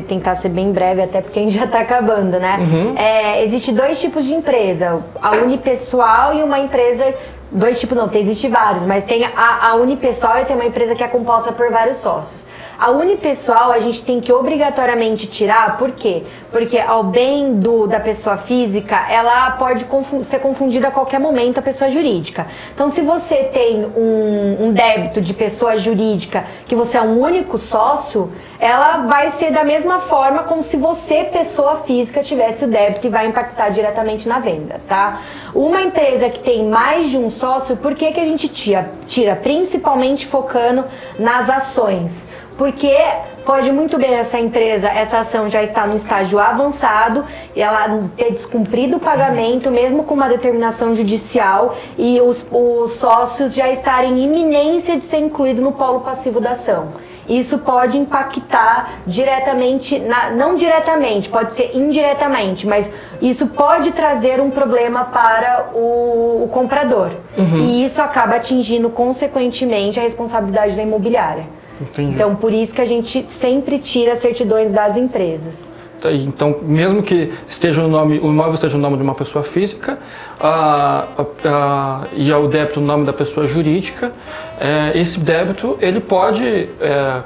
tentar 0.06 0.36
ser 0.36 0.48
bem 0.48 0.70
breve, 0.70 1.02
até 1.02 1.20
porque 1.20 1.40
a 1.40 1.42
gente 1.42 1.56
já 1.56 1.64
está 1.64 1.80
acabando, 1.80 2.38
né? 2.38 2.58
Uhum. 2.60 2.96
É, 2.96 3.42
existe 3.42 3.72
dois 3.72 4.00
tipos 4.00 4.24
de 4.24 4.32
empresa, 4.32 5.04
a 5.20 5.32
unipessoal 5.32 6.36
e 6.36 6.42
uma 6.44 6.60
empresa 6.60 7.12
Dois 7.54 7.78
tipos 7.78 7.96
não, 7.96 8.08
tem, 8.08 8.22
existe 8.22 8.48
vários, 8.48 8.86
mas 8.86 9.04
tem 9.04 9.24
a, 9.24 9.68
a 9.68 9.74
unipessoal 9.74 10.38
e 10.38 10.44
tem 10.46 10.56
uma 10.56 10.64
empresa 10.64 10.94
que 10.94 11.04
é 11.04 11.08
composta 11.08 11.52
por 11.52 11.70
vários 11.70 11.98
sócios. 11.98 12.41
A 12.82 12.90
unipessoal 12.90 13.70
a 13.70 13.78
gente 13.78 14.02
tem 14.02 14.20
que 14.20 14.32
obrigatoriamente 14.32 15.28
tirar, 15.28 15.78
por 15.78 15.92
quê? 15.92 16.24
Porque 16.50 16.76
ao 16.76 17.04
bem 17.04 17.54
do, 17.54 17.86
da 17.86 18.00
pessoa 18.00 18.36
física, 18.36 19.06
ela 19.08 19.52
pode 19.52 19.86
ser 20.24 20.40
confundida 20.40 20.88
a 20.88 20.90
qualquer 20.90 21.20
momento 21.20 21.58
a 21.58 21.62
pessoa 21.62 21.88
jurídica. 21.88 22.48
Então, 22.74 22.90
se 22.90 23.00
você 23.00 23.44
tem 23.54 23.84
um, 23.84 24.66
um 24.66 24.72
débito 24.72 25.20
de 25.20 25.32
pessoa 25.32 25.78
jurídica 25.78 26.44
que 26.66 26.74
você 26.74 26.98
é 26.98 27.02
um 27.02 27.20
único 27.20 27.56
sócio, 27.56 28.32
ela 28.58 29.06
vai 29.06 29.30
ser 29.30 29.52
da 29.52 29.62
mesma 29.62 30.00
forma 30.00 30.42
como 30.42 30.64
se 30.64 30.76
você, 30.76 31.22
pessoa 31.32 31.82
física, 31.86 32.20
tivesse 32.20 32.64
o 32.64 32.68
débito 32.68 33.06
e 33.06 33.10
vai 33.10 33.28
impactar 33.28 33.68
diretamente 33.68 34.28
na 34.28 34.40
venda, 34.40 34.80
tá? 34.88 35.20
Uma 35.54 35.82
empresa 35.82 36.28
que 36.28 36.40
tem 36.40 36.68
mais 36.68 37.08
de 37.08 37.16
um 37.16 37.30
sócio, 37.30 37.76
por 37.76 37.94
que, 37.94 38.10
que 38.10 38.18
a 38.18 38.24
gente 38.24 38.48
tira? 38.48 38.90
Tira 39.06 39.36
principalmente 39.36 40.26
focando 40.26 40.84
nas 41.16 41.48
ações 41.48 42.32
porque 42.62 42.96
pode 43.44 43.72
muito 43.72 43.98
bem 43.98 44.14
essa 44.14 44.38
empresa, 44.38 44.86
essa 44.86 45.18
ação 45.18 45.48
já 45.48 45.64
está 45.64 45.84
no 45.84 45.96
estágio 45.96 46.38
avançado, 46.38 47.24
e 47.56 47.60
ela 47.60 48.08
ter 48.16 48.30
descumprido 48.30 48.98
o 48.98 49.00
pagamento, 49.00 49.68
mesmo 49.68 50.04
com 50.04 50.14
uma 50.14 50.28
determinação 50.28 50.94
judicial, 50.94 51.76
e 51.98 52.20
os, 52.20 52.46
os 52.52 52.92
sócios 53.00 53.52
já 53.52 53.68
estarem 53.68 54.12
em 54.12 54.22
iminência 54.26 54.94
de 54.94 55.02
ser 55.02 55.16
incluído 55.16 55.60
no 55.60 55.72
polo 55.72 56.02
passivo 56.02 56.40
da 56.40 56.50
ação. 56.52 56.90
Isso 57.28 57.58
pode 57.58 57.98
impactar 57.98 58.92
diretamente, 59.08 59.98
na, 59.98 60.30
não 60.30 60.54
diretamente, 60.54 61.28
pode 61.28 61.54
ser 61.54 61.72
indiretamente, 61.74 62.64
mas 62.64 62.88
isso 63.20 63.48
pode 63.48 63.90
trazer 63.90 64.40
um 64.40 64.50
problema 64.50 65.06
para 65.06 65.66
o, 65.74 66.44
o 66.44 66.48
comprador. 66.52 67.10
Uhum. 67.36 67.58
E 67.58 67.84
isso 67.84 68.00
acaba 68.00 68.36
atingindo, 68.36 68.88
consequentemente, 68.88 69.98
a 69.98 70.02
responsabilidade 70.04 70.76
da 70.76 70.82
imobiliária. 70.84 71.60
Entendi. 71.82 72.14
Então, 72.14 72.34
por 72.34 72.52
isso 72.52 72.74
que 72.74 72.80
a 72.80 72.86
gente 72.86 73.26
sempre 73.28 73.78
tira 73.78 74.16
certidões 74.16 74.72
das 74.72 74.96
empresas. 74.96 75.72
Tá 76.02 76.10
então, 76.10 76.58
mesmo 76.62 77.00
que 77.00 77.32
esteja 77.46 77.80
no 77.80 77.88
nome, 77.88 78.18
o 78.18 78.26
imóvel 78.26 78.54
esteja 78.54 78.76
no 78.76 78.82
nome 78.82 78.96
de 78.96 79.04
uma 79.04 79.14
pessoa 79.14 79.44
física 79.44 80.00
ah, 80.40 81.06
ah, 81.44 82.04
e 82.14 82.32
o 82.32 82.48
débito 82.48 82.80
no 82.80 82.86
nome 82.88 83.04
da 83.04 83.12
pessoa 83.12 83.46
jurídica, 83.46 84.10
é, 84.58 84.98
esse 84.98 85.20
débito 85.20 85.78
ele 85.80 86.00
pode 86.00 86.44
é, 86.80 87.22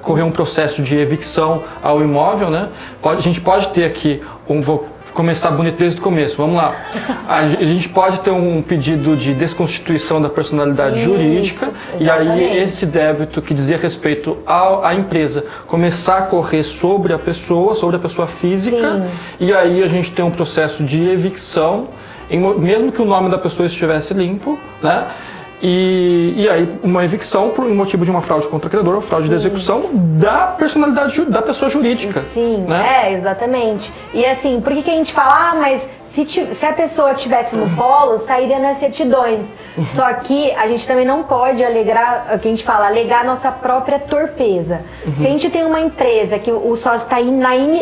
correr 0.00 0.22
um 0.22 0.30
processo 0.30 0.82
de 0.82 0.96
evicção 0.96 1.64
ao 1.82 2.00
imóvel, 2.00 2.48
né? 2.48 2.68
Pode, 3.02 3.18
a 3.18 3.22
gente 3.22 3.40
pode 3.40 3.68
ter 3.70 3.84
aqui 3.84 4.22
um 4.48 4.60
começar 5.12 5.50
bonito 5.50 5.76
desde 5.78 5.98
o 5.98 6.02
começo. 6.02 6.36
Vamos 6.36 6.56
lá. 6.56 6.74
A 7.28 7.46
gente 7.46 7.88
pode 7.88 8.20
ter 8.20 8.30
um 8.30 8.62
pedido 8.62 9.16
de 9.16 9.34
desconstituição 9.34 10.20
da 10.20 10.28
personalidade 10.28 10.96
Isso, 10.98 11.04
jurídica 11.04 11.70
exatamente. 12.00 12.04
e 12.04 12.10
aí 12.10 12.58
esse 12.58 12.86
débito 12.86 13.40
que 13.42 13.54
dizia 13.54 13.76
respeito 13.76 14.38
à, 14.46 14.88
à, 14.88 14.94
empresa 14.94 15.44
começar 15.66 16.18
a 16.18 16.22
correr 16.22 16.62
sobre 16.62 17.12
a 17.12 17.18
pessoa, 17.18 17.74
sobre 17.74 17.96
a 17.96 17.98
pessoa 17.98 18.26
física 18.26 18.76
Sim. 18.96 19.46
e 19.46 19.52
aí 19.52 19.82
a 19.82 19.88
gente 19.88 20.12
tem 20.12 20.24
um 20.24 20.30
processo 20.30 20.82
de 20.82 21.08
evicção, 21.08 21.86
mesmo 22.58 22.90
que 22.90 23.00
o 23.00 23.04
nome 23.04 23.30
da 23.30 23.38
pessoa 23.38 23.66
estivesse 23.66 24.14
limpo, 24.14 24.58
né? 24.82 25.06
E, 25.62 26.34
e 26.36 26.48
aí, 26.48 26.68
uma 26.82 27.04
evicção 27.04 27.50
por 27.50 27.64
motivo 27.68 28.04
de 28.04 28.10
uma 28.10 28.20
fraude 28.20 28.48
contra 28.48 28.66
o 28.66 28.70
credor, 28.70 28.96
ou 28.96 29.00
fraude 29.00 29.26
Sim. 29.26 29.30
de 29.30 29.36
execução 29.36 29.90
da 29.92 30.48
personalidade 30.48 31.24
da 31.26 31.40
pessoa 31.40 31.70
jurídica. 31.70 32.20
Sim, 32.20 32.64
né? 32.66 33.04
é, 33.04 33.12
exatamente. 33.12 33.92
E 34.12 34.26
assim, 34.26 34.60
por 34.60 34.72
que, 34.72 34.82
que 34.82 34.90
a 34.90 34.94
gente 34.94 35.12
fala, 35.12 35.50
ah, 35.50 35.54
mas 35.54 35.86
se, 36.12 36.26
se 36.26 36.66
a 36.66 36.72
pessoa 36.72 37.14
tivesse 37.14 37.56
no 37.56 37.68
polo, 37.74 38.18
sairia 38.18 38.58
nas 38.58 38.78
certidões. 38.78 39.46
Uhum. 39.76 39.86
Só 39.86 40.12
que 40.14 40.50
a 40.52 40.66
gente 40.66 40.86
também 40.86 41.06
não 41.06 41.22
pode 41.22 41.64
alegrar, 41.64 42.34
o 42.34 42.38
que 42.38 42.48
a 42.48 42.50
gente 42.50 42.64
fala, 42.64 42.86
alegar 42.86 43.24
nossa 43.24 43.50
própria 43.50 43.98
torpeza. 43.98 44.82
Uhum. 45.06 45.14
Se 45.16 45.26
a 45.26 45.30
gente 45.30 45.48
tem 45.48 45.64
uma 45.64 45.80
empresa 45.80 46.38
que 46.38 46.52
o 46.52 46.76
sócio 46.76 47.04
está 47.04 47.16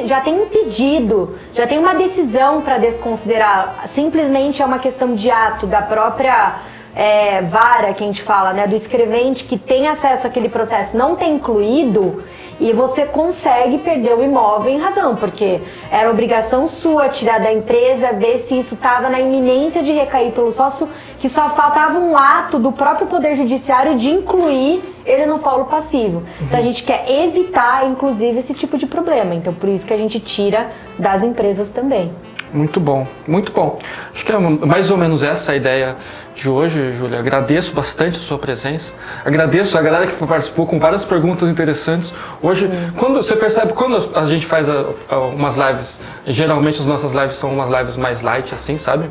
já 0.05 0.21
tem 0.21 0.43
impedido, 0.43 1.37
já 1.55 1.67
tem 1.67 1.79
uma 1.79 1.95
decisão 1.95 2.61
para 2.61 2.79
desconsiderar, 2.79 3.85
simplesmente 3.89 4.63
é 4.63 4.65
uma 4.65 4.79
questão 4.79 5.15
de 5.15 5.31
ato 5.31 5.67
da 5.67 5.83
própria 5.83 6.61
é, 6.95 7.43
vara 7.43 7.95
que 7.95 8.03
a 8.03 8.07
gente 8.07 8.23
fala, 8.23 8.53
né, 8.53 8.67
do 8.67 8.75
escrevente 8.75 9.45
que 9.45 9.57
tem 9.57 9.87
acesso 9.87 10.27
àquele 10.27 10.49
processo 10.49 10.97
não 10.97 11.17
tem 11.17 11.35
incluído 11.35 12.23
e 12.61 12.75
você 12.75 13.07
consegue 13.07 13.79
perder 13.79 14.15
o 14.15 14.23
imóvel 14.23 14.71
em 14.71 14.79
razão, 14.79 15.17
porque 15.17 15.61
era 15.91 16.11
obrigação 16.11 16.69
sua 16.69 17.09
tirar 17.09 17.41
da 17.41 17.51
empresa, 17.51 18.13
ver 18.13 18.37
se 18.37 18.59
isso 18.59 18.75
estava 18.75 19.09
na 19.09 19.19
iminência 19.19 19.83
de 19.83 19.93
recair 19.93 20.31
pelo 20.33 20.53
sócio, 20.53 20.87
que 21.19 21.29
só 21.29 21.49
faltava 21.49 21.99
um 21.99 22.17
ato 22.17 22.59
do 22.59 22.71
próprio 22.71 23.07
Poder 23.07 23.35
Judiciário 23.35 23.97
de 23.97 24.11
incluir 24.11 24.83
ele 25.07 25.25
no 25.25 25.39
polo 25.39 25.65
passivo. 25.65 26.19
Uhum. 26.19 26.25
Então 26.43 26.61
a 26.61 26.63
gente 26.63 26.83
quer 26.83 27.11
evitar, 27.11 27.87
inclusive, 27.87 28.39
esse 28.39 28.53
tipo 28.53 28.77
de 28.77 28.87
problema. 28.87 29.35
Então 29.35 29.55
por 29.55 29.69
isso 29.69 29.87
que 29.87 29.95
a 29.95 29.99
gente 29.99 30.21
tira 30.21 30.69
das 30.99 31.23
empresas 31.23 31.71
também. 31.71 32.13
Muito 32.53 32.81
bom, 32.81 33.07
muito 33.27 33.53
bom. 33.53 33.79
Acho 34.13 34.25
que 34.25 34.33
é 34.33 34.39
mais 34.39 34.91
ou 34.91 34.97
menos 34.97 35.23
essa 35.23 35.53
a 35.53 35.57
ideia 35.57 35.97
de 36.35 36.49
hoje, 36.49 36.93
Júlia. 36.95 37.19
Agradeço 37.19 37.73
bastante 37.73 38.17
a 38.17 38.21
sua 38.21 38.39
presença. 38.39 38.93
Agradeço 39.25 39.77
a 39.77 39.83
galera 39.83 40.07
que 40.07 40.27
participou 40.27 40.67
com 40.67 40.79
várias 40.79 41.05
perguntas 41.05 41.49
interessantes. 41.49 42.13
Hoje, 42.41 42.69
Sim. 42.69 42.93
quando 42.97 43.15
você 43.15 43.37
percebe, 43.37 43.73
quando 43.73 44.17
a 44.17 44.25
gente 44.25 44.47
faz 44.47 44.69
a, 44.69 44.85
a, 45.09 45.19
umas 45.19 45.57
lives, 45.57 46.01
geralmente 46.27 46.81
as 46.81 46.87
nossas 46.87 47.13
lives 47.13 47.37
são 47.37 47.53
umas 47.53 47.71
lives 47.71 47.97
mais 47.97 48.23
light, 48.23 48.55
assim, 48.55 48.77
sabe? 48.77 49.11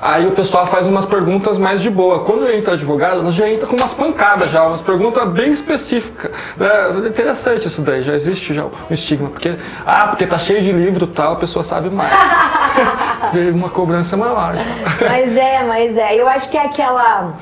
Aí 0.00 0.26
o 0.26 0.32
pessoal 0.32 0.66
faz 0.66 0.86
umas 0.86 1.04
perguntas 1.04 1.58
mais 1.58 1.80
de 1.80 1.90
boa. 1.90 2.20
Quando 2.20 2.48
entra 2.48 2.74
advogado, 2.74 3.20
ela 3.20 3.32
já 3.32 3.48
entra 3.48 3.66
com 3.66 3.76
umas 3.76 3.92
pancadas 3.92 4.50
já, 4.50 4.64
umas 4.64 4.80
perguntas 4.80 5.28
bem 5.30 5.50
específicas. 5.50 6.30
É 6.60 7.08
interessante 7.08 7.66
isso 7.66 7.82
daí, 7.82 8.02
já 8.02 8.14
existe 8.14 8.54
já 8.54 8.64
um 8.64 8.70
estigma. 8.90 9.28
Porque, 9.28 9.54
ah, 9.84 10.08
porque 10.08 10.26
tá 10.26 10.38
cheio 10.38 10.62
de 10.62 10.70
livro 10.70 11.06
e 11.06 11.08
tal, 11.08 11.32
a 11.32 11.36
pessoa 11.36 11.64
sabe 11.64 11.90
mais. 11.90 12.12
uma 13.54 13.68
cobrança 13.68 14.16
maior. 14.16 14.54
Mas 15.00 15.36
é, 15.36 15.64
mas 15.64 15.96
é. 15.96 16.14
Eu 16.14 16.28
acho 16.28 16.48
que 16.48 16.56
é 16.58 16.66
aquela. 16.66 17.34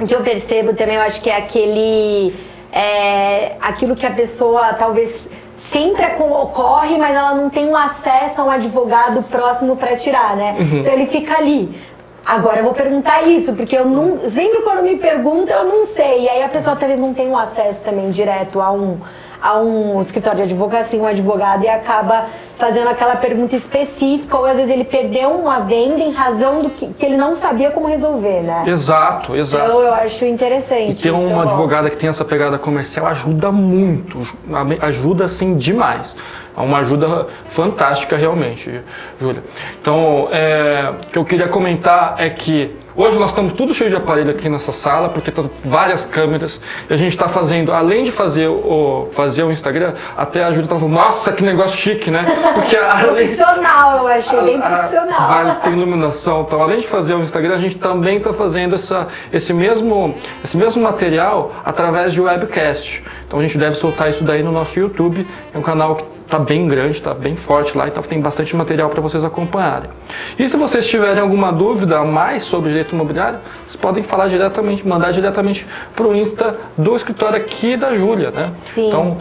O 0.00 0.06
que 0.06 0.14
eu 0.14 0.22
percebo 0.22 0.74
também, 0.74 0.96
eu 0.96 1.02
acho 1.02 1.20
que 1.20 1.30
é 1.30 1.36
aquele. 1.36 2.34
É, 2.72 3.56
aquilo 3.60 3.94
que 3.94 4.06
a 4.06 4.10
pessoa 4.10 4.72
talvez 4.74 5.28
sempre 5.56 6.06
ocorre, 6.18 6.96
mas 6.96 7.14
ela 7.14 7.34
não 7.34 7.50
tem 7.50 7.68
um 7.68 7.76
acesso 7.76 8.40
a 8.40 8.44
um 8.44 8.50
advogado 8.50 9.22
próximo 9.24 9.76
para 9.76 9.96
tirar, 9.96 10.34
né? 10.36 10.56
Uhum. 10.58 10.78
Então 10.80 10.92
ele 10.92 11.06
fica 11.06 11.36
ali 11.36 11.78
Agora 12.24 12.58
eu 12.58 12.64
vou 12.64 12.72
perguntar 12.72 13.22
isso, 13.22 13.52
porque 13.52 13.76
eu 13.76 13.84
não. 13.84 14.28
Sempre 14.30 14.62
quando 14.62 14.82
me 14.82 14.96
perguntam, 14.96 15.56
eu 15.56 15.64
não 15.64 15.86
sei. 15.88 16.22
E 16.22 16.28
aí 16.28 16.42
a 16.42 16.48
pessoa 16.48 16.76
talvez 16.76 16.98
não 16.98 17.12
tenha 17.12 17.28
um 17.28 17.36
acesso 17.36 17.80
também 17.80 18.10
direto 18.10 18.60
a 18.60 18.70
um, 18.70 18.98
a 19.40 19.58
um 19.58 20.00
escritório 20.00 20.38
de 20.38 20.44
advocacia, 20.44 21.00
um 21.00 21.06
advogado, 21.06 21.64
e 21.64 21.68
acaba 21.68 22.26
fazendo 22.62 22.86
aquela 22.86 23.16
pergunta 23.16 23.56
específica, 23.56 24.38
ou 24.38 24.44
às 24.44 24.54
vezes 24.54 24.70
ele 24.70 24.84
perdeu 24.84 25.30
uma 25.30 25.58
venda 25.62 25.98
em 25.98 26.12
razão 26.12 26.62
do 26.62 26.70
que, 26.70 26.86
que 26.96 27.04
ele 27.04 27.16
não 27.16 27.34
sabia 27.34 27.72
como 27.72 27.88
resolver, 27.88 28.40
né? 28.40 28.62
Exato, 28.68 29.34
exato. 29.34 29.64
Então 29.64 29.80
eu 29.80 29.92
acho 29.92 30.24
interessante. 30.24 30.92
E 30.92 30.94
ter 30.94 31.10
uma 31.10 31.42
gosto. 31.42 31.48
advogada 31.48 31.90
que 31.90 31.96
tem 31.96 32.08
essa 32.08 32.24
pegada 32.24 32.58
comercial 32.58 33.08
ajuda 33.08 33.50
muito, 33.50 34.24
ajuda 34.80 35.24
assim 35.24 35.56
demais. 35.56 36.14
É 36.56 36.60
uma 36.60 36.80
ajuda 36.80 37.26
fantástica 37.46 38.14
realmente, 38.14 38.70
Júlia. 39.18 39.42
Então, 39.80 40.28
é, 40.30 40.92
o 41.02 41.06
que 41.06 41.18
eu 41.18 41.24
queria 41.24 41.48
comentar 41.48 42.16
é 42.18 42.28
que 42.28 42.76
hoje 42.94 43.18
nós 43.18 43.30
estamos 43.30 43.54
tudo 43.54 43.72
cheio 43.72 43.88
de 43.88 43.96
aparelho 43.96 44.30
aqui 44.30 44.50
nessa 44.50 44.70
sala, 44.70 45.08
porque 45.08 45.30
estão 45.30 45.50
várias 45.64 46.04
câmeras. 46.04 46.60
E 46.90 46.92
a 46.92 46.96
gente 46.96 47.12
está 47.12 47.26
fazendo, 47.26 47.72
além 47.72 48.04
de 48.04 48.12
fazer 48.12 48.48
o, 48.48 49.08
fazer 49.12 49.44
o 49.44 49.50
Instagram, 49.50 49.94
até 50.14 50.44
a 50.44 50.50
Júlia 50.50 50.64
está 50.64 50.76
falando, 50.76 50.94
nossa, 50.94 51.32
que 51.32 51.42
negócio 51.42 51.74
chique, 51.74 52.10
né? 52.10 52.22
Porque 52.54 52.76
além, 52.76 53.04
Profissional, 53.26 53.98
eu 53.98 54.06
achei 54.08 54.40
bem 54.42 54.60
a- 54.60 54.66
a- 54.66 54.70
profissional. 54.70 55.28
Vai 55.28 55.56
ter 55.60 55.70
iluminação, 55.70 56.42
então 56.42 56.62
além 56.62 56.78
de 56.78 56.86
fazer 56.88 57.14
o 57.14 57.20
Instagram, 57.20 57.54
a 57.54 57.58
gente 57.58 57.76
também 57.78 58.18
está 58.18 58.32
fazendo 58.32 58.74
essa, 58.74 59.08
esse, 59.32 59.52
mesmo, 59.52 60.14
esse 60.44 60.56
mesmo 60.56 60.82
material 60.82 61.52
através 61.64 62.12
de 62.12 62.20
webcast. 62.20 63.02
Então 63.26 63.38
a 63.38 63.42
gente 63.42 63.56
deve 63.58 63.76
soltar 63.76 64.10
isso 64.10 64.24
daí 64.24 64.42
no 64.42 64.52
nosso 64.52 64.78
YouTube, 64.78 65.26
é 65.54 65.58
um 65.58 65.62
canal 65.62 65.96
que 65.96 66.04
está 66.32 66.38
bem 66.38 66.66
grande, 66.66 66.92
está 66.96 67.12
bem 67.12 67.36
forte 67.36 67.76
lá, 67.76 67.86
então 67.86 68.02
tem 68.02 68.18
bastante 68.18 68.56
material 68.56 68.88
para 68.88 69.02
vocês 69.02 69.22
acompanharem. 69.22 69.90
E 70.38 70.48
se 70.48 70.56
vocês 70.56 70.86
tiverem 70.88 71.20
alguma 71.20 71.52
dúvida 71.52 71.98
a 71.98 72.04
mais 72.04 72.42
sobre 72.44 72.70
direito 72.70 72.94
imobiliário, 72.94 73.38
vocês 73.66 73.76
podem 73.76 74.02
falar 74.02 74.28
diretamente, 74.28 74.86
mandar 74.88 75.12
diretamente 75.12 75.66
para 75.94 76.06
o 76.06 76.16
Insta 76.16 76.56
do 76.76 76.96
escritório 76.96 77.36
aqui 77.36 77.76
da 77.76 77.94
Júlia, 77.94 78.30
né? 78.30 78.50
Sim. 78.74 78.88
Então, 78.88 79.18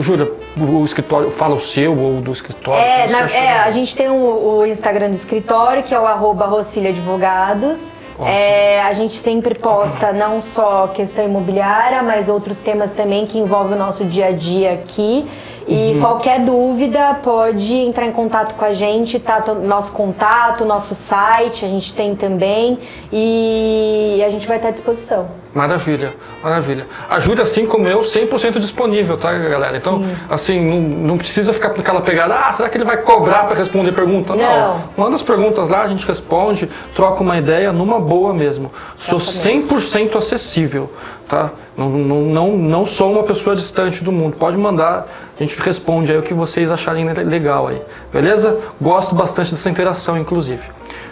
Júlia, 0.00 0.28
o 0.56 0.84
escritório, 0.84 1.30
fala 1.30 1.54
o 1.54 1.60
seu 1.60 1.96
ou 1.96 2.20
do 2.20 2.32
escritório. 2.32 2.82
É, 2.82 3.08
na- 3.08 3.30
é, 3.30 3.60
a 3.60 3.70
gente 3.70 3.94
tem 3.96 4.08
o, 4.08 4.58
o 4.58 4.66
Instagram 4.66 5.10
do 5.10 5.14
escritório, 5.14 5.84
que 5.84 5.94
é 5.94 6.00
o 6.00 6.06
arroba 6.06 6.46
Rocília 6.46 6.90
Advogados. 6.90 7.78
Ótimo. 8.18 8.26
É, 8.34 8.82
a 8.82 8.92
gente 8.94 9.16
sempre 9.18 9.54
posta 9.54 10.12
não 10.12 10.42
só 10.42 10.88
questão 10.88 11.24
imobiliária, 11.24 12.02
mas 12.02 12.28
outros 12.28 12.56
temas 12.58 12.90
também 12.90 13.24
que 13.26 13.38
envolvem 13.38 13.76
o 13.76 13.78
nosso 13.78 14.04
dia 14.04 14.26
a 14.26 14.32
dia 14.32 14.72
aqui. 14.72 15.24
E 15.68 15.92
Uhum. 15.92 16.00
qualquer 16.00 16.40
dúvida 16.40 17.18
pode 17.22 17.74
entrar 17.74 18.06
em 18.06 18.12
contato 18.12 18.54
com 18.54 18.64
a 18.64 18.72
gente, 18.72 19.18
tá? 19.20 19.42
Nosso 19.62 19.92
contato, 19.92 20.64
nosso 20.64 20.94
site, 20.94 21.62
a 21.64 21.68
gente 21.68 21.92
tem 21.92 22.16
também. 22.16 22.78
E 23.12 24.22
a 24.26 24.30
gente 24.30 24.46
vai 24.46 24.56
estar 24.56 24.68
à 24.68 24.72
disposição. 24.72 25.28
Maravilha, 25.54 26.12
maravilha. 26.42 26.86
A 27.10 27.18
Júlia, 27.20 27.42
assim 27.42 27.66
como 27.66 27.88
eu, 27.88 28.00
100% 28.00 28.60
disponível, 28.60 29.16
tá, 29.16 29.32
galera? 29.32 29.76
Então, 29.76 30.04
assim, 30.30 30.60
não, 30.60 30.80
não 31.08 31.18
precisa 31.18 31.52
ficar 31.52 31.70
com 31.70 31.80
aquela 31.80 32.00
pegada, 32.00 32.34
ah, 32.34 32.52
será 32.52 32.68
que 32.68 32.76
ele 32.76 32.84
vai 32.84 32.98
cobrar 32.98 33.44
para 33.44 33.56
responder 33.56 33.92
pergunta? 33.92 34.36
Não. 34.36 34.82
Manda 34.96 35.16
as 35.16 35.22
perguntas 35.22 35.68
lá, 35.68 35.82
a 35.82 35.88
gente 35.88 36.06
responde, 36.06 36.68
troca 36.94 37.22
uma 37.22 37.36
ideia 37.38 37.72
numa 37.72 37.98
boa 37.98 38.32
mesmo. 38.32 38.70
Sou 38.96 39.18
100% 39.18 40.16
acessível, 40.16 40.90
tá? 41.28 41.50
Não, 41.76 41.88
não, 41.90 42.20
não, 42.22 42.56
não 42.56 42.84
sou 42.86 43.12
uma 43.12 43.22
pessoa 43.22 43.54
distante 43.54 44.02
do 44.02 44.10
mundo. 44.10 44.36
Pode 44.36 44.56
mandar, 44.56 45.06
a 45.38 45.42
gente 45.44 45.60
responde 45.60 46.10
aí 46.10 46.18
o 46.18 46.22
que 46.22 46.32
vocês 46.34 46.70
acharem 46.70 47.04
legal 47.12 47.68
aí, 47.68 47.80
beleza? 48.12 48.58
Gosto 48.80 49.14
bastante 49.14 49.50
dessa 49.52 49.68
interação, 49.68 50.16
inclusive. 50.16 50.62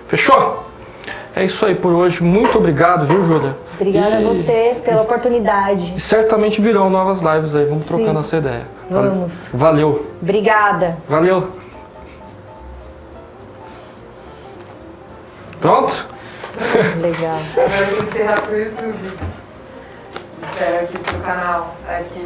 Fechou? 0.08 0.64
É 1.34 1.44
isso 1.44 1.66
aí 1.66 1.74
por 1.74 1.92
hoje. 1.92 2.22
Muito 2.22 2.56
obrigado, 2.56 3.04
viu, 3.04 3.22
Júlia? 3.26 3.54
Obrigada 3.74 4.22
E- 4.22 4.24
a 4.24 4.28
você 4.28 4.76
pela 4.82 5.02
oportunidade. 5.02 5.92
e 5.94 6.00
certamente 6.00 6.62
virão 6.62 6.88
novas 6.88 7.20
lives 7.20 7.54
aí, 7.54 7.66
vamos 7.66 7.84
trocando 7.84 8.20
essa 8.20 8.38
ideia. 8.38 8.62
Vamos. 8.90 9.48
Valeu, 9.52 10.06
Obrigada. 10.22 10.96
valeu. 11.06 11.50
Pronto? 15.60 16.06
Legal. 17.00 17.40
Agora 17.52 17.86
tem 17.86 17.96
que 17.96 18.02
encerrar 18.04 18.40
pro 18.42 18.58
YouTube. 18.58 19.12
Aqui 20.56 20.98
pro 20.98 21.18
canal. 21.18 21.76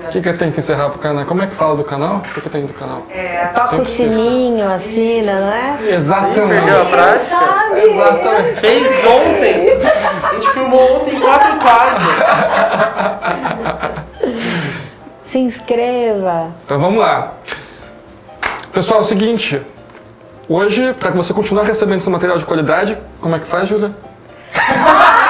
O 0.05 0.09
que, 0.09 0.21
que 0.21 0.33
tem 0.35 0.53
que 0.53 0.61
encerrar 0.61 0.91
pro 0.91 1.01
canal? 1.01 1.25
Como 1.25 1.43
é 1.43 1.49
que 1.49 1.55
fala 1.57 1.75
do 1.75 1.83
canal? 1.83 2.19
O 2.19 2.21
que, 2.21 2.41
que 2.41 2.49
tem 2.49 2.65
do 2.65 2.73
canal? 2.73 3.03
É, 3.11 3.47
Toca 3.47 3.75
o 3.77 3.85
sininho, 3.85 4.71
assina, 4.71 5.41
não 5.41 5.53
é? 5.53 5.95
Exatamente. 5.95 6.65
Perdeu 6.65 6.83
a 6.83 6.85
prática? 6.85 7.37
Sabe? 7.37 7.81
Exatamente. 7.81 8.61
Fez 8.61 9.05
ontem. 9.05 9.81
A 10.23 10.35
gente 10.35 10.51
filmou 10.51 11.01
ontem 11.01 11.17
em 11.17 11.21
quatro 11.21 11.59
casas. 11.59 12.03
Se 15.25 15.39
inscreva. 15.41 16.53
Então 16.65 16.79
vamos 16.79 17.01
lá. 17.01 17.33
Pessoal, 18.73 19.01
é 19.01 19.03
o 19.03 19.07
seguinte. 19.07 19.61
Hoje, 20.49 20.95
para 20.95 21.11
que 21.11 21.17
você 21.17 21.35
continuar 21.35 21.65
recebendo 21.65 21.99
esse 21.99 22.11
material 22.11 22.39
de 22.39 22.45
qualidade, 22.47 22.97
como 23.21 23.35
é 23.35 23.41
que 23.41 23.47
faz, 23.47 23.69
Júlia? 23.69 23.91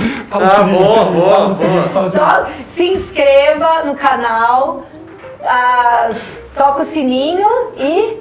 Fala 0.00 0.16
o 0.16 0.19
Ah, 0.30 0.38
boa, 0.38 0.48
fala 0.48 0.64
boa, 0.64 1.04
boa. 1.04 1.30
fala 1.30 1.48
o 1.48 1.54
seguinte. 1.54 2.12
Só 2.12 2.46
se 2.68 2.84
inscreva 2.84 3.82
no 3.84 3.96
canal, 3.96 4.84
ah, 5.42 6.10
toca 6.54 6.82
o 6.82 6.84
sininho 6.84 7.48
e 7.76 8.16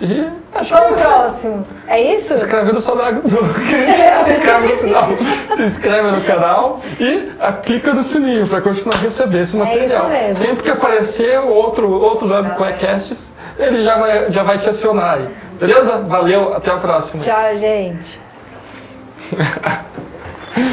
E 0.00 0.26
acho 0.54 0.72
que 0.72 0.78
qual 0.78 0.88
é 0.88 0.92
próximo? 0.92 1.66
É 1.86 2.00
isso? 2.00 2.28
Se 2.28 2.44
inscreve 2.44 2.72
no 2.72 2.80
salário 2.80 3.20
do. 3.20 3.28
se 4.24 4.32
inscreve 4.32 4.68
no 4.68 4.76
sinal. 4.76 5.08
Se 5.54 5.62
inscreve 5.62 6.10
no 6.12 6.20
canal 6.22 6.80
e 6.98 7.30
ah, 7.38 7.52
clica 7.52 7.92
no 7.92 8.02
sininho 8.02 8.48
para 8.48 8.62
continuar 8.62 8.94
a 8.96 8.98
receber 9.00 9.40
esse 9.40 9.56
material. 9.56 10.06
É 10.06 10.26
mesmo. 10.28 10.46
Sempre 10.46 10.64
que 10.64 10.70
aparecer 10.70 11.38
outro, 11.40 11.92
outros 11.92 12.30
webcasts, 12.30 13.32
ele 13.58 13.84
já 13.84 13.98
vai, 13.98 14.30
já 14.30 14.42
vai 14.42 14.56
te 14.56 14.68
acionar 14.68 15.16
aí. 15.16 15.28
Beleza? 15.60 15.98
Valeu, 15.98 16.54
até 16.54 16.70
a 16.70 16.76
próxima. 16.78 17.22
Tchau, 17.22 17.56
gente. 17.58 18.18